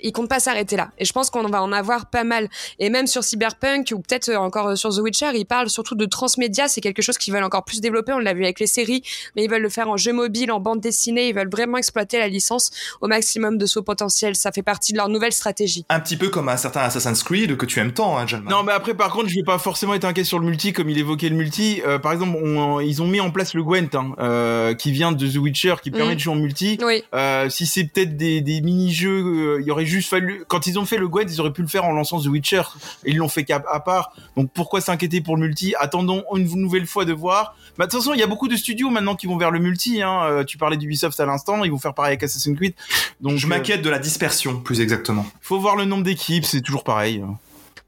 [0.00, 0.90] Ils comptent pas s'arrêter là.
[0.98, 2.48] Et je pense qu'on va en avoir pas mal.
[2.78, 5.94] Et même sur Cyberpunk, ou peut-être euh, encore euh, sur The Witcher, ils parlent surtout
[5.94, 6.68] de transmédia.
[6.68, 8.12] C'est quelque chose qu'ils veulent encore plus développer.
[8.12, 9.02] On l'a vu avec les séries,
[9.36, 11.28] mais ils veulent le faire en jeu mobile, en bande dessinée.
[11.28, 14.36] Ils veulent vraiment exploiter la licence au maximum de son potentiel.
[14.36, 15.84] Ça fait partie de leur nouvelle stratégie.
[15.88, 18.50] Un petit peu comme un certain Assassin's Creed que tu aimes tant, hein, Jalma.
[18.50, 20.88] Non, mais après, par contre, je vais pas forcément être inquiet sur le multi, comme
[20.90, 21.82] il évoquait le multi.
[21.86, 25.12] Euh, par exemple, on- ils ont mis en place le Gwent, hein, euh, qui vient
[25.12, 26.14] de The Witcher, qui permet Mm.
[26.16, 26.78] de jouer en multi.
[26.82, 27.02] Oui.
[27.14, 29.22] Euh, si c'est peut-être des, des mini-jeux,
[29.56, 31.62] euh, il y aurait juste fallu, quand ils ont fait le Gwent, ils auraient pu
[31.62, 32.62] le faire en lançant The Witcher.
[33.04, 34.12] Ils l'ont fait qu'à à part.
[34.36, 35.74] Donc pourquoi s'inquiéter pour le multi?
[35.78, 37.56] Attendons une nouvelle fois de voir.
[37.76, 39.58] Bah, de toute façon, il y a beaucoup de studios maintenant qui vont vers le
[39.58, 40.02] multi.
[40.02, 40.22] Hein.
[40.24, 42.74] Euh, tu parlais d'Ubisoft à l'instant, ils vont faire pareil avec Assassin's Creed.
[43.20, 45.26] Donc Je euh, m'inquiète de la dispersion, plus exactement.
[45.40, 47.22] faut voir le nombre d'équipes, c'est toujours pareil.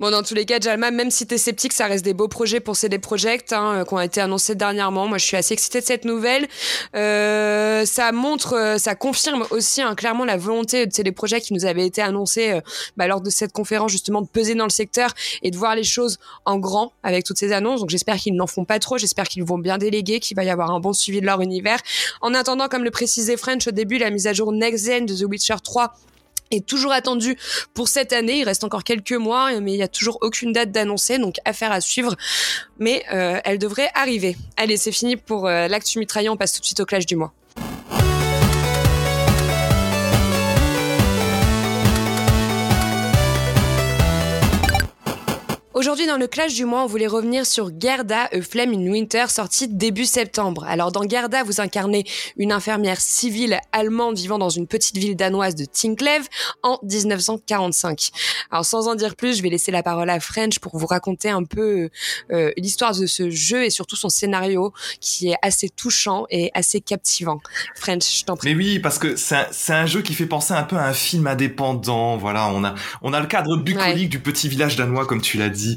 [0.00, 2.58] Bon, dans tous les cas, Jalma, même si t'es sceptique, ça reste des beaux projets
[2.58, 5.06] pour CD Projekt hein, euh, qui ont été annoncés dernièrement.
[5.06, 6.48] Moi, je suis assez excitée de cette nouvelle.
[6.96, 11.52] Euh, ça montre, euh, ça confirme aussi hein, clairement la volonté de CD Projekt qui
[11.52, 12.62] nous avait été annoncée euh,
[12.96, 15.84] bah, lors de cette conférence justement de peser dans le secteur et de voir les
[15.84, 17.80] choses en grand avec toutes ces annonces.
[17.80, 18.96] Donc, j'espère qu'ils n'en font pas trop.
[18.96, 21.78] J'espère qu'ils vont bien déléguer, qu'il va y avoir un bon suivi de leur univers.
[22.22, 25.14] En attendant, comme le précisait French au début, la mise à jour Next Gen de
[25.14, 25.92] The Witcher 3
[26.50, 27.36] est toujours attendu
[27.74, 28.38] pour cette année.
[28.38, 31.72] Il reste encore quelques mois, mais il n'y a toujours aucune date d'annoncer, donc affaire
[31.72, 32.16] à suivre.
[32.78, 34.36] Mais euh, elle devrait arriver.
[34.56, 36.34] Allez, c'est fini pour euh, l'actu mitraillant.
[36.34, 37.32] On passe tout de suite au clash du mois.
[45.80, 49.24] Aujourd'hui, dans le clash du mois, on voulait revenir sur Gerda, A Flame in Winter,
[49.28, 50.66] sortie début septembre.
[50.68, 52.04] Alors, dans Gerda, vous incarnez
[52.36, 56.26] une infirmière civile allemande vivant dans une petite ville danoise de Tinklev
[56.62, 58.10] en 1945.
[58.50, 61.30] Alors, sans en dire plus, je vais laisser la parole à French pour vous raconter
[61.30, 61.88] un peu
[62.30, 66.82] euh, l'histoire de ce jeu et surtout son scénario qui est assez touchant et assez
[66.82, 67.40] captivant.
[67.74, 68.50] French, je t'en prie.
[68.50, 70.84] Mais oui, parce que c'est un, c'est un jeu qui fait penser un peu à
[70.88, 72.18] un film indépendant.
[72.18, 75.48] Voilà, on a, on a le cadre bucolique du petit village danois, comme tu l'as
[75.48, 75.69] dit.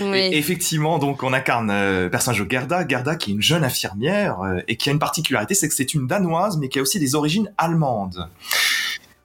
[0.00, 0.18] Oui.
[0.18, 3.64] Et effectivement, donc on incarne euh, le personnage de Gerda, Gerda qui est une jeune
[3.64, 6.82] infirmière euh, et qui a une particularité, c'est que c'est une danoise, mais qui a
[6.82, 8.28] aussi des origines allemandes.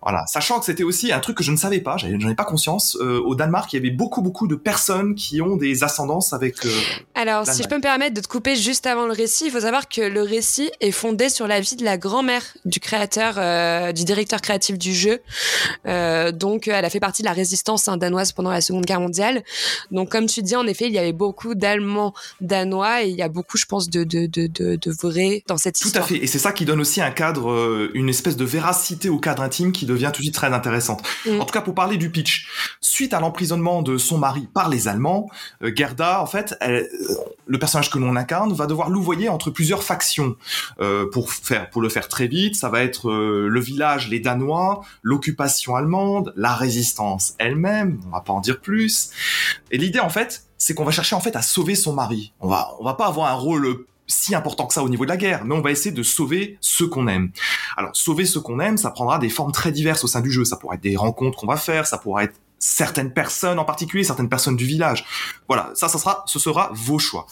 [0.04, 2.44] Voilà, sachant que c'était aussi un truc que je ne savais pas, j'en ai pas
[2.46, 2.98] conscience.
[3.00, 6.66] euh, au Danemark, il y avait beaucoup beaucoup de personnes qui ont des ascendances avec.
[6.66, 6.70] euh,
[7.16, 9.62] Alors, si je peux me permettre de te couper juste avant le récit, il faut
[9.62, 13.92] savoir que le récit est fondé sur la vie de la grand-mère du créateur, euh,
[13.94, 15.20] du directeur créatif du jeu.
[16.34, 19.44] Donc, elle a fait partie de la résistance hein, danoise pendant la Seconde Guerre mondiale.
[19.92, 23.22] Donc, comme tu dis, en effet, il y avait beaucoup d'Allemands danois et il y
[23.22, 26.08] a beaucoup, je pense, de, de, de, de, de vrai dans cette Tout à histoire.
[26.08, 29.44] fait, et c'est ça qui donne aussi un cadre, une espèce de véracité au cadre
[29.44, 31.02] intime qui devient tout de suite très intéressante.
[31.26, 31.40] Mm.
[31.42, 32.48] En tout cas, pour parler du pitch,
[32.82, 35.30] suite à l'emprisonnement de son mari par les Allemands,
[35.64, 39.50] euh, Gerda, en fait, elle- euh, le personnage que l'on incarne va devoir louvoyer entre
[39.52, 40.36] plusieurs factions.
[40.80, 44.20] Euh, pour faire, pour le faire très vite, ça va être euh, le village, les
[44.20, 48.00] Danois, l'occupation allemande, la résistance elle-même.
[48.08, 49.10] On va pas en dire plus.
[49.72, 52.34] Et l'idée, en fait, c'est qu'on va chercher en fait à sauver son mari.
[52.40, 55.10] On va, on va pas avoir un rôle si important que ça au niveau de
[55.10, 57.32] la guerre, mais on va essayer de sauver ceux qu'on aime.
[57.78, 60.46] Alors, sauver ceux qu'on aime, ça prendra des formes très diverses au sein du jeu.
[60.46, 64.04] Ça pourrait être des rencontres qu'on va faire, ça pourrait être certaines personnes en particulier,
[64.04, 65.06] certaines personnes du village.
[65.48, 67.28] Voilà, ça, ça sera, ce sera vos choix.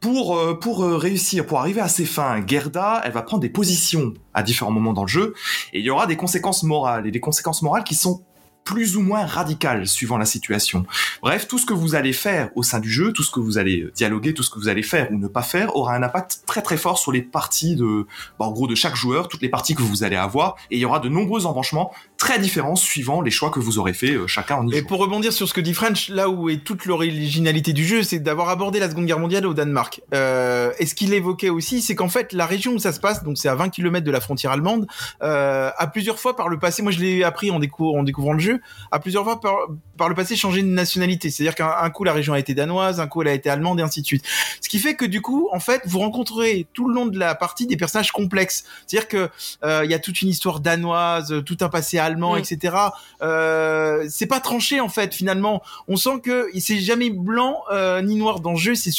[0.00, 3.48] Pour, euh, pour euh, réussir, pour arriver à ses fins, Gerda, elle va prendre des
[3.48, 5.34] positions à différents moments dans le jeu,
[5.72, 8.22] et il y aura des conséquences morales, et des conséquences morales qui sont
[8.66, 10.84] plus ou moins radicales suivant la situation.
[11.22, 13.56] Bref, tout ce que vous allez faire au sein du jeu, tout ce que vous
[13.56, 16.40] allez dialoguer, tout ce que vous allez faire ou ne pas faire aura un impact
[16.46, 18.06] très très fort sur les parties de,
[18.38, 20.80] bah, en gros, de chaque joueur, toutes les parties que vous allez avoir, et il
[20.80, 24.26] y aura de nombreux embranchements très différents suivant les choix que vous aurez fait euh,
[24.26, 26.86] chacun en y Et pour rebondir sur ce que dit French, là où est toute
[26.86, 30.00] l'originalité du jeu, c'est d'avoir abordé la Seconde Guerre mondiale au Danemark.
[30.14, 33.22] Euh, et ce qu'il évoquait aussi, c'est qu'en fait, la région où ça se passe,
[33.22, 34.86] donc c'est à 20 km de la frontière allemande,
[35.22, 38.32] euh, a plusieurs fois par le passé, moi je l'ai appris en, décou- en découvrant
[38.32, 38.55] le jeu,
[38.92, 39.54] a plusieurs fois par,
[39.96, 41.30] par le passé changé de nationalité.
[41.30, 43.80] C'est-à-dire qu'un un coup la région a été danoise, un coup elle a été allemande
[43.80, 44.24] et ainsi de suite.
[44.60, 47.34] Ce qui fait que du coup, en fait, vous rencontrez tout le long de la
[47.34, 48.64] partie des personnages complexes.
[48.86, 49.30] C'est-à-dire que
[49.64, 52.38] euh, il y a toute une histoire danoise, tout un passé allemand, Mm.
[52.38, 52.76] etc.
[53.22, 55.62] Euh, c'est pas tranché en fait finalement.
[55.88, 58.90] On sent que c'est jamais blanc euh, ni noir dans le jeu, c'est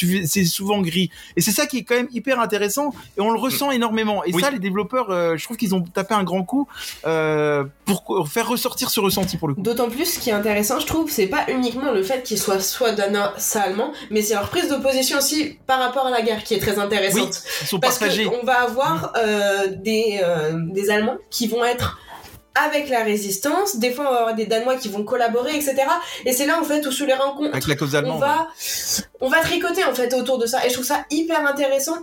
[0.46, 1.10] souvent gris.
[1.36, 4.24] Et c'est ça qui est quand même hyper intéressant et on le ressent énormément.
[4.24, 4.42] Et Oui.
[4.42, 6.68] ça, les développeurs, euh, je trouve qu'ils ont tapé un grand coup
[7.86, 9.62] pour faire ressortir ce ressenti pour le coup.
[9.62, 12.60] D'autant plus, ce qui est intéressant, je trouve, c'est pas uniquement le fait qu'il soit
[12.60, 16.22] soit danois, soit allemand, mais c'est leur prise de position aussi par rapport à la
[16.22, 17.42] guerre qui est très intéressante.
[17.62, 18.26] Ils sont Parce partagés.
[18.26, 22.00] qu'on va avoir euh, des, euh, des Allemands qui vont être
[22.60, 25.76] avec la résistance, des fois on va avoir des Danois qui vont collaborer, etc.
[26.26, 28.20] Et c'est là en fait où sous les rencontres, Avec la cause on allemande.
[28.20, 28.48] va,
[29.22, 30.66] on va tricoter en fait autour de ça.
[30.66, 31.98] Et je trouve ça hyper intéressant.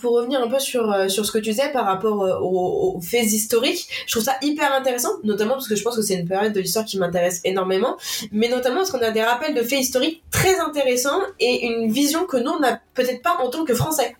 [0.00, 2.96] Pour revenir un peu sur, euh, sur ce que tu disais par rapport euh, aux,
[2.96, 6.14] aux faits historiques, je trouve ça hyper intéressant, notamment parce que je pense que c'est
[6.14, 7.96] une période de l'histoire qui m'intéresse énormément,
[8.32, 12.24] mais notamment parce qu'on a des rappels de faits historiques très intéressants et une vision
[12.24, 14.14] que nous on n'a peut-être pas en tant que Français.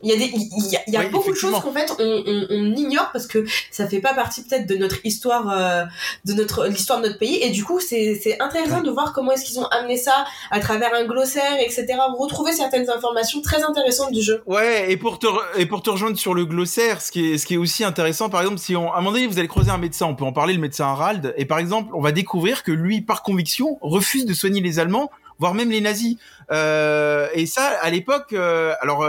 [0.00, 1.72] Il y a, des, il y a, il y a Oui, beaucoup de choses qu'en
[1.72, 5.50] fait on, on, on ignore parce que ça fait pas partie peut-être de notre histoire,
[5.50, 5.84] euh,
[6.24, 7.42] de notre l'histoire de notre pays.
[7.42, 10.94] Et du coup, c'est intéressant de voir comment est-ce qu'ils ont amené ça à travers
[10.94, 11.86] un glossaire, etc.
[12.16, 14.42] Retrouver certaines informations très intéressantes du jeu.
[14.46, 17.46] Ouais, et pour te et pour te rejoindre sur le glossaire, ce qui est ce
[17.46, 19.70] qui est aussi intéressant, par exemple, si on, à un moment donné vous allez croiser
[19.70, 22.62] un médecin, on peut en parler, le médecin Harald, et par exemple, on va découvrir
[22.62, 26.16] que lui, par conviction, refuse de soigner les Allemands, voire même les nazis.
[26.50, 29.04] Euh, et ça, à l'époque, euh, alors.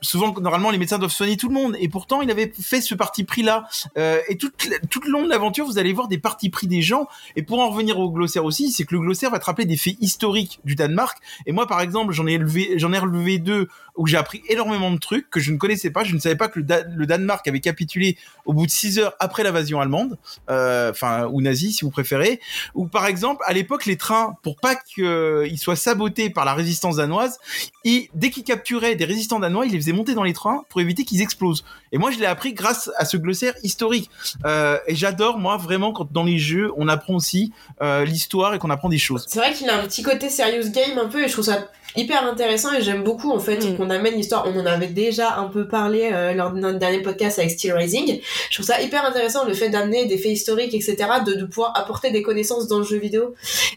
[0.00, 2.80] Euh, Souvent, normalement, les médecins doivent soigner tout le monde, et pourtant, il avait fait
[2.80, 3.68] ce parti pris-là.
[3.98, 4.50] Euh, et tout,
[4.90, 7.06] tout le long de l'aventure, vous allez voir des partis pris des gens.
[7.36, 9.76] Et pour en revenir au glossaire aussi, c'est que le glossaire va te rappeler des
[9.76, 11.18] faits historiques du Danemark.
[11.46, 12.40] Et moi, par exemple, j'en ai
[12.76, 16.04] j'en ai relevé deux où j'ai appris énormément de trucs que je ne connaissais pas.
[16.04, 18.98] Je ne savais pas que le, Da- le Danemark avait capitulé au bout de six
[18.98, 20.16] heures après l'invasion allemande,
[20.48, 22.40] euh, enfin ou nazie si vous préférez.
[22.74, 26.96] Ou par exemple, à l'époque, les trains, pour pas qu'ils soient sabotés par la résistance
[26.96, 27.38] danoise,
[27.84, 30.80] ils, dès qu'ils capturaient des résistants danois, ils les faisaient monter dans les trains pour
[30.80, 31.64] éviter qu'ils explosent.
[31.92, 34.10] Et moi, je l'ai appris grâce à ce glossaire historique.
[34.44, 38.58] Euh, et j'adore, moi, vraiment, quand dans les jeux, on apprend aussi euh, l'histoire et
[38.58, 39.26] qu'on apprend des choses.
[39.28, 41.68] C'est vrai qu'il a un petit côté serious game un peu et je trouve ça
[41.96, 43.76] hyper intéressant et j'aime beaucoup en fait Mm.
[43.76, 44.44] qu'on amène l'histoire.
[44.46, 47.72] On en avait déjà un peu parlé euh, lors de notre dernier podcast avec Steel
[47.72, 48.20] Rising.
[48.50, 51.72] Je trouve ça hyper intéressant le fait d'amener des faits historiques, etc., de, de pouvoir
[51.76, 53.34] apporter des connaissances dans le jeu vidéo.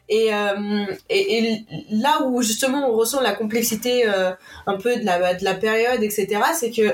[0.09, 4.31] Et, euh, et, et là où justement on ressent la complexité euh,
[4.67, 6.93] un peu de la, de la période, etc., c'est que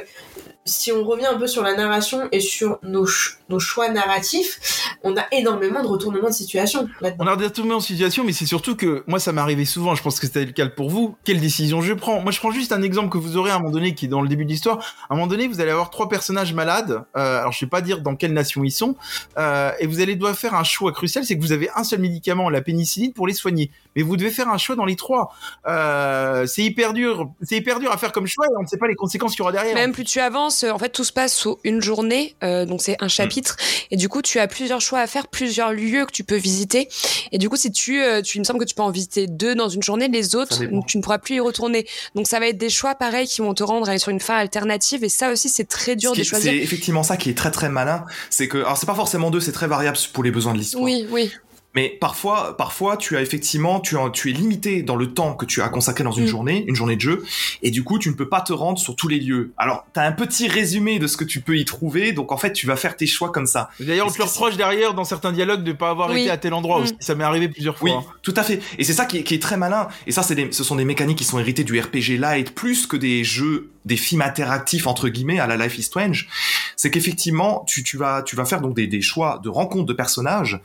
[0.65, 4.59] si on revient un peu sur la narration et sur nos, ch- nos choix narratifs,
[5.03, 6.87] on a énormément de retournements de situation.
[7.19, 9.95] On a retourné en situation, mais c'est surtout que moi, ça m'est arrivé souvent.
[9.95, 11.15] Je pense que c'était le cas pour vous.
[11.23, 13.59] Quelle décision je prends Moi, je prends juste un exemple que vous aurez à un
[13.59, 14.77] moment donné, qui est dans le début de l'histoire.
[15.09, 17.03] À un moment donné, vous allez avoir trois personnages malades.
[17.17, 18.95] Euh, alors, je vais pas dire dans quelle nation ils sont,
[19.37, 21.23] euh, et vous allez devoir faire un choix crucial.
[21.25, 23.71] C'est que vous avez un seul médicament, la pénicilline, pour les soigner.
[23.95, 25.33] Mais vous devez faire un choix dans les trois.
[25.67, 27.29] Euh, c'est hyper dur.
[27.41, 29.39] C'est hyper dur à faire comme choix, et on ne sait pas les conséquences qu'il
[29.39, 29.73] y aura derrière.
[29.75, 32.81] Même plus tu avances, euh, en fait, tout se passe sous une journée, euh, donc
[32.81, 33.57] c'est un chapitre,
[33.91, 36.89] et du coup, tu as plusieurs choix à faire, plusieurs lieux que tu peux visiter,
[37.31, 39.27] et du coup, si tu, euh, tu il me semble que tu peux en visiter
[39.27, 40.81] deux dans une journée, les autres, dépend.
[40.83, 41.85] tu ne pourras plus y retourner.
[42.15, 44.19] Donc, ça va être des choix pareils qui vont te rendre à aller sur une
[44.19, 46.51] fin alternative, et ça aussi, c'est très dur Ce de choisir.
[46.51, 48.05] C'est effectivement ça qui est très très malin.
[48.29, 50.83] C'est que, alors c'est pas forcément deux, c'est très variable pour les besoins de l'histoire.
[50.83, 51.31] Oui, oui.
[51.75, 55.45] Mais parfois, parfois, tu as effectivement, tu, as- tu es limité dans le temps que
[55.45, 56.27] tu as consacré dans une Mm.
[56.27, 57.23] journée, une journée de jeu,
[57.61, 59.51] et du coup, tu ne peux pas te rendre sur tous les lieux.
[59.55, 62.53] Alors, t'as un petit résumé de ce que tu peux y trouver, donc en fait,
[62.53, 63.69] tu vas faire tes choix comme ça.
[63.79, 66.21] D'ailleurs, on te reproche derrière dans certains dialogues de pas avoir Oui.
[66.21, 66.83] été à tel endroit Mm.
[66.83, 66.95] aussi.
[66.99, 67.89] Ça m'est arrivé plusieurs fois.
[67.89, 68.03] Oui, hein.
[68.23, 68.59] tout à fait.
[68.79, 69.87] Et c'est ça qui est, qui est très malin.
[70.07, 72.97] Et ça, c'est ce sont des mécaniques qui sont héritées du RPG Light plus que
[72.97, 76.29] des jeux, des films interactifs entre guillemets à la Life is Strange.
[76.77, 80.61] C'est qu'effectivement, tu, vas, tu vas faire donc des, des choix de rencontres de personnages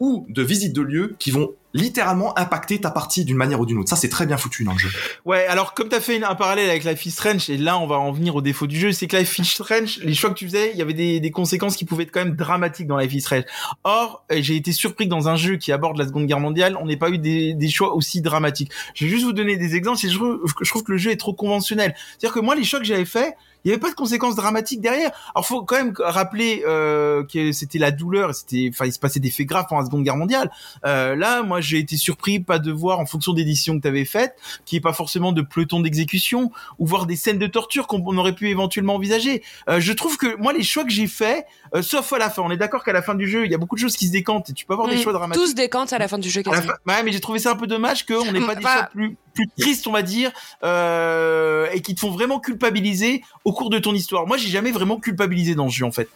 [0.00, 3.78] ou de visites de lieux qui vont littéralement impacter ta partie d'une manière ou d'une
[3.78, 3.88] autre.
[3.88, 4.88] Ça, c'est très bien foutu dans le jeu.
[5.24, 7.86] Ouais, alors comme tu as fait un parallèle avec Life is Strange, et là on
[7.86, 10.34] va en venir au défaut du jeu, c'est que Life is Strange, les choix que
[10.34, 13.12] tu faisais, il y avait des, conséquences qui pouvaient être quand même dramatiques dans Life
[13.14, 13.44] is Strange.
[13.84, 16.76] Or, euh, j'ai été surpris que dans un jeu qui aborde la Seconde Guerre mondiale,
[16.80, 18.70] on n'ait pas eu des, des choix aussi dramatiques.
[18.94, 21.32] Je vais juste vous donner des exemples, je, je trouve que le jeu est trop
[21.32, 21.94] conventionnel.
[22.18, 24.80] C'est-à-dire que moi, les choix que j'avais faits, il n'y avait pas de conséquences dramatiques
[24.80, 25.10] derrière.
[25.34, 29.20] Alors faut quand même rappeler euh, que c'était la douleur, c'était, enfin il se passait
[29.20, 30.50] des faits graves pendant la Seconde Guerre mondiale.
[30.86, 33.88] Euh, là, moi j'ai été surpris pas de voir en fonction des décisions que tu
[33.88, 37.86] avais faites, qui est pas forcément de peloton d'exécution ou voir des scènes de torture
[37.86, 39.42] qu'on on aurait pu éventuellement envisager.
[39.68, 42.42] Euh, je trouve que moi les choix que j'ai faits, euh, sauf à la fin,
[42.42, 44.06] on est d'accord qu'à la fin du jeu il y a beaucoup de choses qui
[44.06, 45.02] se décantent et tu peux avoir des Mm.
[45.02, 45.42] choix dramatiques.
[45.42, 46.52] Tout se décante à la fin du jeu, fin-
[46.86, 49.16] Ouais, mais j'ai trouvé ça un peu dommage qu'on n'ait pas des Bah- choix plus,
[49.34, 50.30] plus tristes, on va dire,
[50.64, 54.26] euh, et qui te font vraiment culpabiliser au cours de ton histoire.
[54.26, 56.08] Moi, j'ai jamais vraiment culpabilisé dans ce jeu, en fait.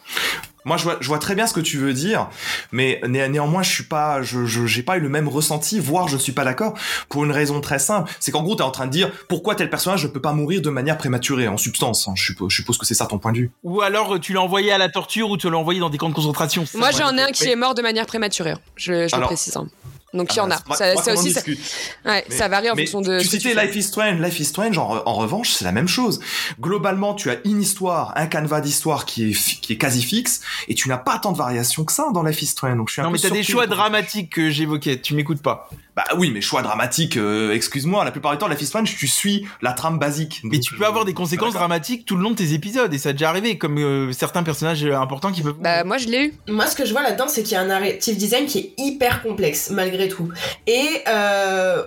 [0.65, 2.27] Moi, je vois, je vois très bien ce que tu veux dire,
[2.73, 6.15] mais né- néanmoins, je suis pas, je, j'ai pas eu le même ressenti, voire je
[6.15, 6.73] ne suis pas d'accord,
[7.07, 8.11] pour une raison très simple.
[8.19, 10.61] C'est qu'en gros, t'es en train de dire pourquoi tel personnage ne peut pas mourir
[10.61, 12.07] de manière prématurée, en substance.
[12.09, 12.13] hein.
[12.17, 13.51] Je, suppose, je suppose que c'est ça ton point de vue.
[13.63, 16.09] Ou alors, tu l'as envoyé à la torture ou tu l'as envoyé dans des camps
[16.09, 16.65] de concentration.
[16.75, 18.55] Moi, j'en ai un Mais- qui est mort de manière prématurée.
[18.75, 19.55] Je, le précise.
[19.55, 19.67] hein.
[20.13, 20.55] Donc, il y en a.
[20.69, 21.59] Ah, Ça, moi, ça aussi, ça, discute.
[22.05, 23.19] ouais, Mais- ça varie en fonction de.
[23.19, 23.65] tu citais fais.
[23.65, 24.21] Life is Strange.
[24.21, 26.19] Life is Strange, en, en revanche, c'est la même chose.
[26.59, 30.75] Globalement, tu as une histoire, un canevas d'histoire qui est, qui est quasi fixe, et
[30.75, 32.77] tu n'as pas tant de variations que ça dans Life is Strange.
[32.77, 34.99] Donc je suis un Non, peu mais t'as des choix dramatiques que j'évoquais.
[35.01, 35.69] Tu m'écoutes pas.
[35.95, 39.07] Bah oui, mais choix dramatiques, euh, excuse-moi, la plupart du temps, Life is Strange, tu
[39.07, 40.41] suis la trame basique.
[40.43, 42.99] Mais tu peux euh, avoir des conséquences dramatiques tout le long de tes épisodes, et
[42.99, 45.55] ça a déjà arrivé, comme euh, certains personnages euh, importants qui peuvent.
[45.59, 46.33] Bah, moi, je l'ai eu.
[46.47, 48.73] Moi, ce que je vois là-dedans, c'est qu'il y a un narrative design qui est
[48.77, 50.29] hyper complexe, malgré tout.
[50.67, 51.83] Et euh,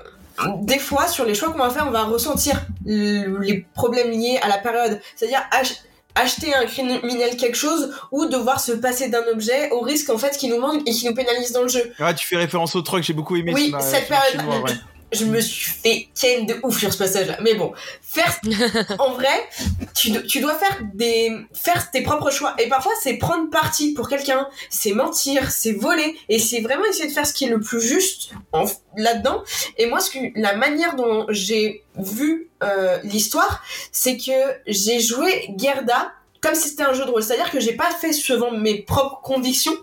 [0.62, 4.48] des fois, sur les choix qu'on va faire, on va ressentir les problèmes liés à
[4.48, 5.00] la période.
[5.16, 5.82] C'est-à-dire ach-
[6.16, 10.36] acheter un criminel quelque chose ou devoir se passer d'un objet au risque en fait
[10.36, 11.92] qui nous manque et qui nous pénalise dans le jeu.
[12.00, 14.72] Ah, tu fais référence au truc, j'ai beaucoup aimé Oui, ce- cette ce période- ouais.
[15.12, 17.38] Je me suis fait ken de ouf sur ce passage-là.
[17.42, 18.40] Mais bon, faire,
[18.98, 19.48] en vrai,
[19.94, 22.54] tu, do- tu dois faire des, faire tes propres choix.
[22.58, 27.08] Et parfois, c'est prendre parti pour quelqu'un, c'est mentir, c'est voler, et c'est vraiment essayer
[27.08, 28.64] de faire ce qui est le plus juste en,
[28.96, 29.42] là-dedans.
[29.78, 34.32] Et moi, ce que, la manière dont j'ai vu euh, l'histoire, c'est que
[34.66, 37.22] j'ai joué Gerda comme si c'était un jeu de rôle.
[37.22, 39.76] C'est-à-dire que j'ai pas fait selon mes propres convictions,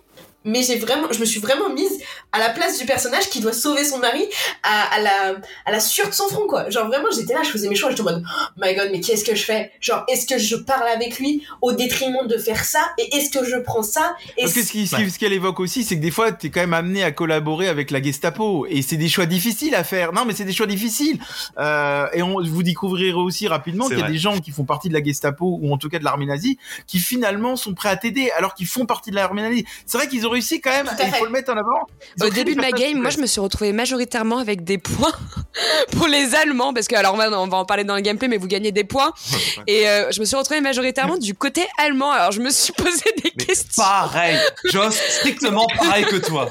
[0.47, 1.99] mais j'ai vraiment, je me suis vraiment mise
[2.31, 4.23] à la place du personnage qui doit sauver son mari
[4.63, 6.69] à, à la, à la sueur de son front, quoi.
[6.69, 8.99] Genre vraiment, j'étais là, je faisais mes choix, j'étais en mode, oh my god, mais
[9.01, 9.71] qu'est-ce que je fais?
[9.81, 12.79] Genre, est-ce que je parle avec lui au détriment de faire ça?
[12.97, 14.15] Et est-ce que je prends ça?
[14.37, 15.03] Et Parce que ce qui- ce Ouais.
[15.05, 17.67] qui- ce qu'elle évoque aussi, c'est que des fois, t'es quand même amené à collaborer
[17.67, 20.13] avec la Gestapo, et c'est des choix difficiles à faire.
[20.13, 21.19] Non, mais c'est des choix difficiles.
[21.57, 24.13] Euh, et on, vous découvrirez aussi rapidement C'est qu'il y a vrai.
[24.13, 26.57] des gens qui font partie de la Gestapo ou en tout cas de l'armée nazie,
[26.87, 29.65] qui finalement sont prêts à t'aider, alors qu'ils font partie de l'armée nazie.
[29.85, 30.89] C'est vrai qu'ils ont réussi quand même.
[30.99, 31.87] Il faut le mettre en avant.
[32.21, 35.11] Au début de ma game, moi je me suis retrouvée majoritairement avec des points
[35.91, 38.27] pour les Allemands, parce que alors on va, on va en parler dans le gameplay,
[38.27, 39.11] mais vous gagnez des points.
[39.67, 42.11] Et euh, je me suis retrouvée majoritairement du côté allemand.
[42.11, 43.83] Alors je me suis posé des Mais questions.
[43.83, 46.49] pareil, Joss, strictement pareil que toi.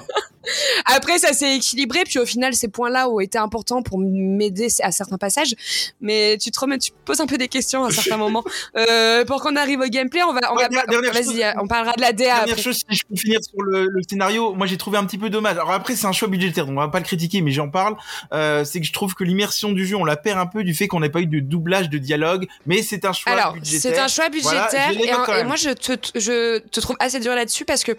[0.85, 4.91] Après, ça s'est équilibré, puis au final, ces points-là ont été importants pour m'aider à
[4.93, 5.55] certains passages.
[6.01, 8.45] Mais tu te remets, tu poses un peu des questions à certains moments.
[8.77, 11.35] Euh, pour qu'on arrive au gameplay, on va, on Ouais, va, dernière- dernière chose.
[11.35, 12.63] vas-y, on parlera de la DA Dernière après.
[12.63, 15.31] chose, si je peux finir sur le, le scénario, moi j'ai trouvé un petit peu
[15.31, 15.53] dommage.
[15.57, 17.97] Alors après, c'est un choix budgétaire, donc on va pas le critiquer, mais j'en parle.
[18.33, 20.75] Euh, c'est que je trouve que l'immersion du jeu, on la perd un peu du
[20.75, 23.81] fait qu'on n'ait pas eu de doublage de dialogue, mais c'est un choix Alors, budgétaire.
[23.81, 24.91] c'est un choix budgétaire
[25.39, 27.93] et, moi je te, je te trouve assez dur là-dessus parce que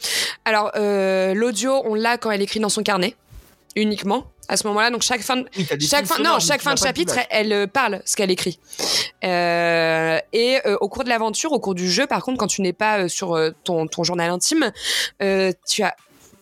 [0.46, 3.16] alors euh, l'audio on l'a quand elle écrit dans son carnet
[3.76, 6.80] uniquement à ce moment-là donc chaque fin de, Oui, chaque fin, non, chaque fin de
[6.80, 8.60] chapitre, elle, elle, euh, parle ce qu'elle écrit.
[9.24, 12.62] Euh, et euh, au cours de l'aventure, au cours du jeu, par contre, quand tu
[12.62, 14.72] n'es pas euh, sur ton, ton journal intime,
[15.20, 15.96] tu as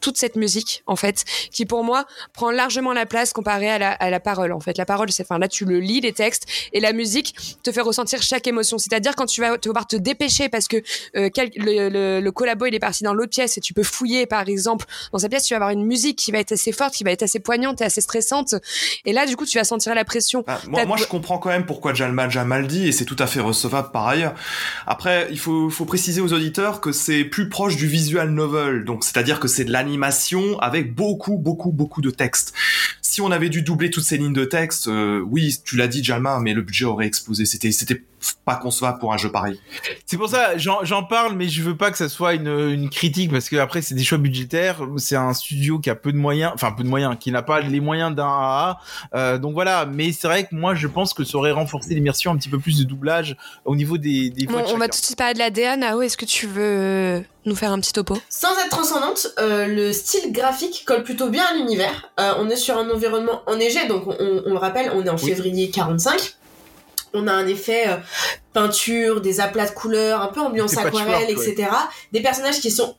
[0.06, 3.92] toute cette musique en fait qui pour moi prend largement la place comparée à la,
[3.92, 4.78] à la parole en fait.
[4.78, 7.82] La parole c'est enfin là tu le lis les textes et la musique te fait
[7.82, 8.78] ressentir chaque émotion.
[8.78, 10.78] C'est-à-dire quand tu vas devoir te dépêcher parce que
[11.16, 13.82] euh, quel- le, le, le collabo il est parti dans l'autre pièce et tu peux
[13.82, 16.72] fouiller par exemple dans sa pièce tu vas avoir une musique qui va être assez
[16.72, 18.54] forte qui va être assez poignante et assez stressante.
[19.06, 20.44] Et là du coup tu vas sentir la pression.
[20.46, 23.26] Bah, moi, je comprends quand même pourquoi Jalma a mal dit et c'est tout à
[23.26, 24.36] fait recevable par ailleurs.
[24.86, 29.04] Après, il faut, faut préciser aux auditeurs que c'est plus proche du visual novel, donc
[29.04, 32.54] c'est-à-dire que c'est de l'animation avec beaucoup, beaucoup, beaucoup de texte.
[33.02, 36.04] Si on avait dû doubler toutes ces lignes de texte, euh, oui, tu l'as dit
[36.04, 37.46] Jalma, mais le budget aurait explosé.
[37.46, 38.02] C'était, c'était
[38.46, 39.60] pas concevable pour un jeu pareil.
[40.06, 43.32] C'est pour ça, j'en parle, mais je veux pas que ça soit une, une critique
[43.32, 44.80] parce que après c'est des choix budgétaires.
[44.98, 47.62] C'est un studio qui a peu de moyens, enfin peu de moyens, qui n'a pas
[47.62, 48.78] les moyens d'un AA.
[49.16, 49.86] Euh, donc voilà.
[49.86, 52.60] Mais c'est vrai que moi je pense que ça aurait renforcé l'immersion un petit peu
[52.60, 53.36] plus de doublage
[53.66, 55.50] au niveau des, des voix Bon, de on va tout de suite parler de la
[55.50, 58.18] DA Nao est-ce que tu veux nous faire un petit topo?
[58.30, 62.10] Sans être transcendante, euh, le style graphique colle plutôt bien à l'univers.
[62.20, 65.16] Euh, on est sur un environnement enneigé, donc on, on le rappelle, on est en
[65.18, 65.30] Oui.
[65.30, 66.36] février 45.
[67.16, 67.98] On a un effet euh,
[68.54, 71.50] peinture, des aplats de couleurs, un peu ambiance aquarelle, ouais.
[71.50, 71.70] etc.
[72.12, 72.96] Des personnages qui sont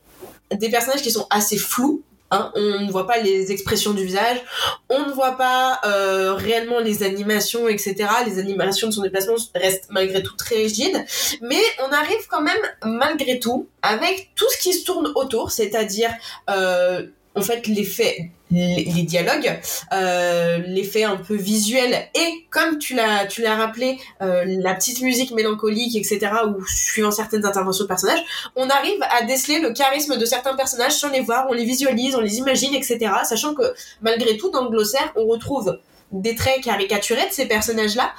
[0.52, 2.02] des personnages qui sont assez flous.
[2.32, 4.42] Hein, on ne voit pas les expressions du visage,
[4.88, 7.94] on ne voit pas euh, réellement les animations, etc.
[8.26, 11.04] Les animations de son déplacement restent malgré tout très rigides,
[11.40, 16.10] mais on arrive quand même malgré tout avec tout ce qui se tourne autour, c'est-à-dire
[16.50, 19.58] euh, en fait l'effet, les, dialogues,
[19.92, 25.02] euh, l'effet un peu visuel et comme tu l'as tu l'as rappelé, euh, la petite
[25.02, 26.30] musique mélancolique, etc.
[26.46, 28.22] ou suivant certaines interventions de personnages,
[28.54, 32.14] on arrive à déceler le charisme de certains personnages sans les voir, on les visualise,
[32.14, 32.98] on les imagine, etc.
[33.24, 35.78] Sachant que malgré tout dans le glossaire, on retrouve
[36.12, 38.12] des traits caricaturés de ces personnages-là.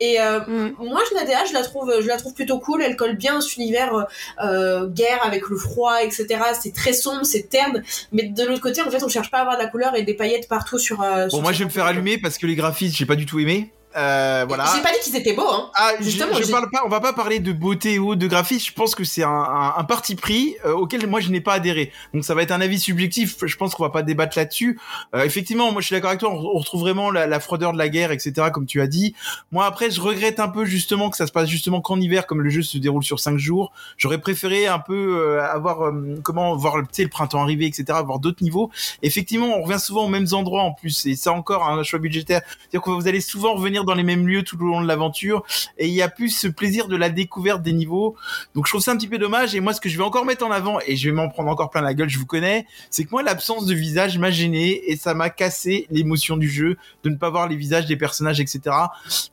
[0.00, 0.74] Et euh, Mm.
[0.78, 2.82] moi, je la DA, je la trouve, je la trouve plutôt cool.
[2.82, 4.02] Elle colle bien à cet univers euh,
[4.44, 6.26] euh, guerre avec le froid, etc.
[6.60, 7.82] C'est très sombre, c'est terne.
[8.12, 10.02] Mais de l'autre côté, en fait, on cherche pas à avoir de la couleur et
[10.02, 11.02] des paillettes partout sur.
[11.02, 13.16] euh, Bon, sur moi je vais me faire allumer parce que les graphismes j'ai pas
[13.16, 13.70] du tout aimé.
[13.96, 14.64] Euh, voilà.
[14.74, 15.70] J'ai pas dit qu'ils étaient beaux, hein.
[15.74, 18.66] Ah, Justement, je j'ai- parle pas, on va pas parler de beauté ou de graphisme.
[18.68, 21.54] Je pense que c'est un, un, un parti pris euh, auquel moi je n'ai pas
[21.54, 21.92] adhéré.
[22.14, 23.36] Donc ça va être un avis subjectif.
[23.44, 24.78] Je pense qu'on va pas débattre là-dessus.
[25.14, 26.30] Euh, effectivement, moi je suis d'accord avec toi.
[26.30, 28.48] On, on retrouve vraiment la, la froideur de la guerre, etc.
[28.52, 29.14] Comme tu as dit.
[29.50, 32.40] Moi après, je regrette un peu justement que ça se passe justement qu'en hiver, comme
[32.42, 33.72] le jeu se déroule sur cinq jours.
[33.98, 37.98] J'aurais préféré un peu euh, avoir comment voir sais, le printemps arriver, etc.
[38.04, 38.70] Voir d'autres niveaux.
[39.02, 41.06] Effectivement, on revient souvent aux mêmes endroits en plus.
[41.06, 42.42] Et ça encore un choix budgétaire.
[42.60, 44.86] C'est-à-dire que vous allez souvent revenir revenir dans les mêmes lieux tout au long de
[44.86, 45.44] l'aventure
[45.78, 48.16] et il y a plus ce plaisir de la découverte des niveaux.
[48.54, 50.24] Donc je trouve ça un petit peu dommage et moi ce que je vais encore
[50.24, 52.66] mettre en avant et je vais m'en prendre encore plein la gueule, je vous connais,
[52.90, 56.76] c'est que moi l'absence de visage m'a gêné et ça m'a cassé l'émotion du jeu
[57.04, 58.60] de ne pas voir les visages des personnages etc.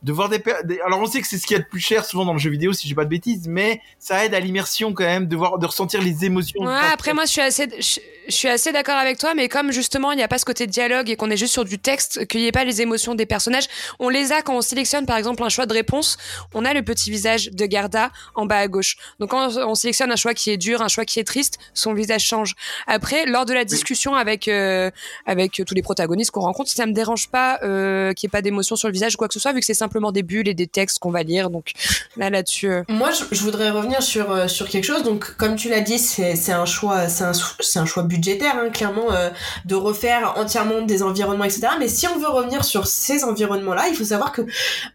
[0.02, 1.80] De voir des, per- alors on sait que c'est ce qu'il y a de plus
[1.80, 4.40] cher souvent dans le jeu vidéo si j'ai pas de bêtises mais ça aide à
[4.40, 6.60] l'immersion quand même de voir de ressentir les émotions.
[6.62, 9.72] Ouais, après moi je suis assez je, je suis assez d'accord avec toi mais comme
[9.72, 12.26] justement il n'y a pas ce côté dialogue et qu'on est juste sur du texte
[12.26, 13.66] qu'il n'y ait pas les émotions des personnages,
[13.98, 16.16] on les a quand on sélectionne par exemple un choix de réponse,
[16.54, 18.96] on a le petit visage de Garda en bas à gauche.
[19.18, 21.94] Donc quand on sélectionne un choix qui est dur, un choix qui est triste, son
[21.94, 22.54] visage change.
[22.86, 24.90] Après lors de la discussion avec euh,
[25.26, 28.42] avec tous les protagonistes qu'on rencontre, ça me dérange pas euh, qu'il n'y ait pas
[28.42, 30.48] d'émotion sur le visage ou quoi que ce soit vu que c'est simplement des bulles
[30.48, 31.50] et des textes qu'on va lire.
[31.50, 31.72] Donc
[32.16, 35.02] là là-dessus euh, Moi, je, je voudrais revenir sur sur quelque chose.
[35.02, 38.56] Donc, comme tu l'as dit, c'est c'est un choix, c'est un c'est un choix budgétaire,
[38.56, 39.30] hein, clairement, euh,
[39.64, 41.68] de refaire entièrement des environnements, etc.
[41.78, 44.42] Mais si on veut revenir sur ces environnements-là, il faut savoir que,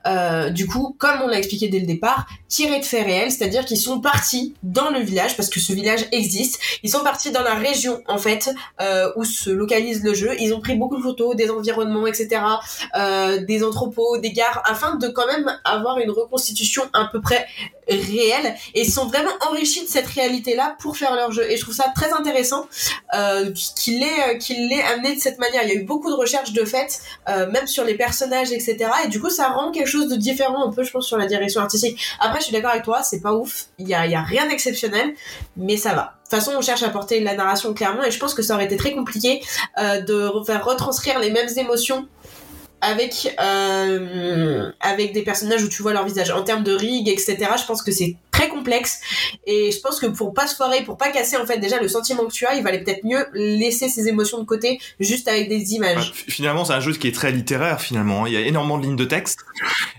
[0.07, 3.65] euh, du coup, comme on l'a expliqué dès le départ, tiré de faits réels, c'est-à-dire
[3.65, 6.59] qu'ils sont partis dans le village parce que ce village existe.
[6.83, 8.49] Ils sont partis dans la région en fait
[8.81, 10.36] euh, où se localise le jeu.
[10.39, 12.41] Ils ont pris beaucoup de photos des environnements, etc.
[12.95, 17.45] euh, des entrepôts, des gares, afin de quand même avoir une reconstitution à peu près
[17.88, 18.55] réelle.
[18.73, 21.49] Et ils sont vraiment enrichis de cette réalité-là pour faire leur jeu.
[21.49, 22.67] Et je trouve ça très intéressant
[23.75, 25.63] qu'il l'ait amené de cette manière.
[25.63, 28.89] Il y a eu beaucoup de recherches de fait, même sur les personnages, etc.
[29.05, 31.26] Et du coup, ça rend quelque chose de différent un peu, je pense, sur la
[31.26, 31.99] direction artistique.
[32.19, 33.65] Après, je suis d'accord avec toi, c'est pas ouf.
[33.78, 35.13] Il y a, rien d'exceptionnel,
[35.57, 36.01] mais ça va.
[36.01, 38.55] De toute façon, on cherche à porter la narration clairement, et je pense que ça
[38.55, 39.41] aurait été très compliqué
[39.78, 42.07] euh, de faire retranscrire les mêmes émotions
[42.86, 47.38] avec euh, avec des personnages où tu vois leur visage en termes de rig etc
[47.59, 48.99] je pense que c'est très complexe
[49.47, 51.88] et je pense que pour pas se foirer pour pas casser en fait déjà le
[51.88, 55.47] sentiment que tu as il valait peut-être mieux laisser ces émotions de côté juste avec
[55.49, 58.23] des Bah, images f- finalement, c'est un jeu qui est très littéraire, finalement.
[58.23, 58.27] hein.
[58.27, 59.39] Il y a énormément de lignes de texte.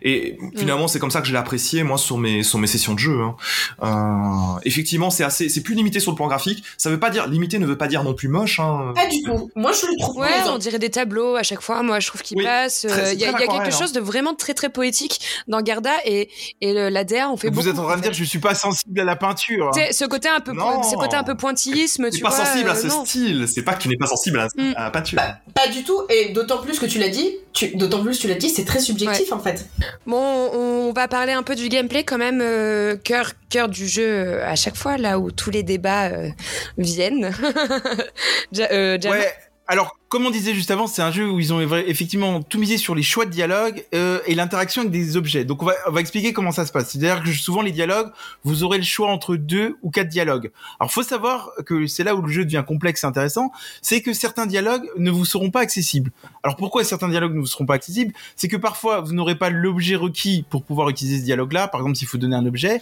[0.03, 2.95] Et finalement, c'est comme ça que je l'ai apprécié, moi, sur mes, sur mes sessions
[2.95, 3.18] de jeu.
[3.20, 3.37] hein.
[3.82, 6.62] Euh, effectivement, c'est assez, c'est plus limité sur le plan graphique.
[6.76, 8.93] Ça veut pas dire, limité ne veut pas dire non plus moche, hein.
[8.95, 11.82] pas du tout moi je le trouve Ouais, on dirait des tableaux à chaque fois.
[11.82, 12.76] Moi, je trouve qu'ils Oui, passent.
[12.85, 13.70] Euh, Il y a, y quelque hein.
[13.70, 16.29] chose de vraiment très très poétique dans Garda et
[16.61, 17.68] et le- la DA on fait Vous beaucoup.
[17.68, 19.70] êtes en train de dire que je suis pas sensible à la peinture.
[19.74, 19.89] hein.
[19.93, 20.83] Ce côté un peu Non.
[20.83, 22.45] ce côté un peu pointillisme, tu pas vois.
[22.45, 23.05] sensible à euh, ce non.
[23.05, 23.47] style.
[23.49, 24.72] C'est pas que tu n'es pas sensible à, Mm.
[24.77, 25.18] à la peinture.
[25.55, 27.37] pas du tout et d'autant plus que tu l'as dit
[27.74, 29.66] d'autant plus tu l'as dit c'est très subjectif en fait
[30.07, 30.18] Bon,
[30.53, 34.47] on, va parler un peu du gameplay quand même, euh, cœur cœur du jeu euh,
[34.47, 36.29] à chaque fois là où tous les débats euh,
[36.79, 37.33] viennent.
[38.53, 39.33] Ja- euh, Ouais.
[39.68, 42.78] Alors, comme on disait juste avant, c'est un jeu où ils ont effectivement tout misé
[42.78, 45.44] sur les choix de dialogue euh, et l'interaction avec des objets.
[45.44, 46.90] Donc, on va, expliquer comment ça se passe.
[46.90, 48.12] C'est-à-dire que souvent, les dialogues,
[48.44, 50.52] vous aurez le choix entre deux ou quatre dialogues.
[50.78, 53.50] Alors, faut savoir que c'est là où le jeu devient complexe et intéressant,
[53.82, 56.12] c'est que certains dialogues ne vous seront pas accessibles.
[56.44, 58.14] Alors, pourquoi certains dialogues ne vous seront pas accessibles?
[58.36, 61.66] C'est que parfois, vous n'aurez pas l'objet requis pour pouvoir utiliser ce dialogue-là.
[61.66, 62.80] Par exemple, s'il faut donner un objet,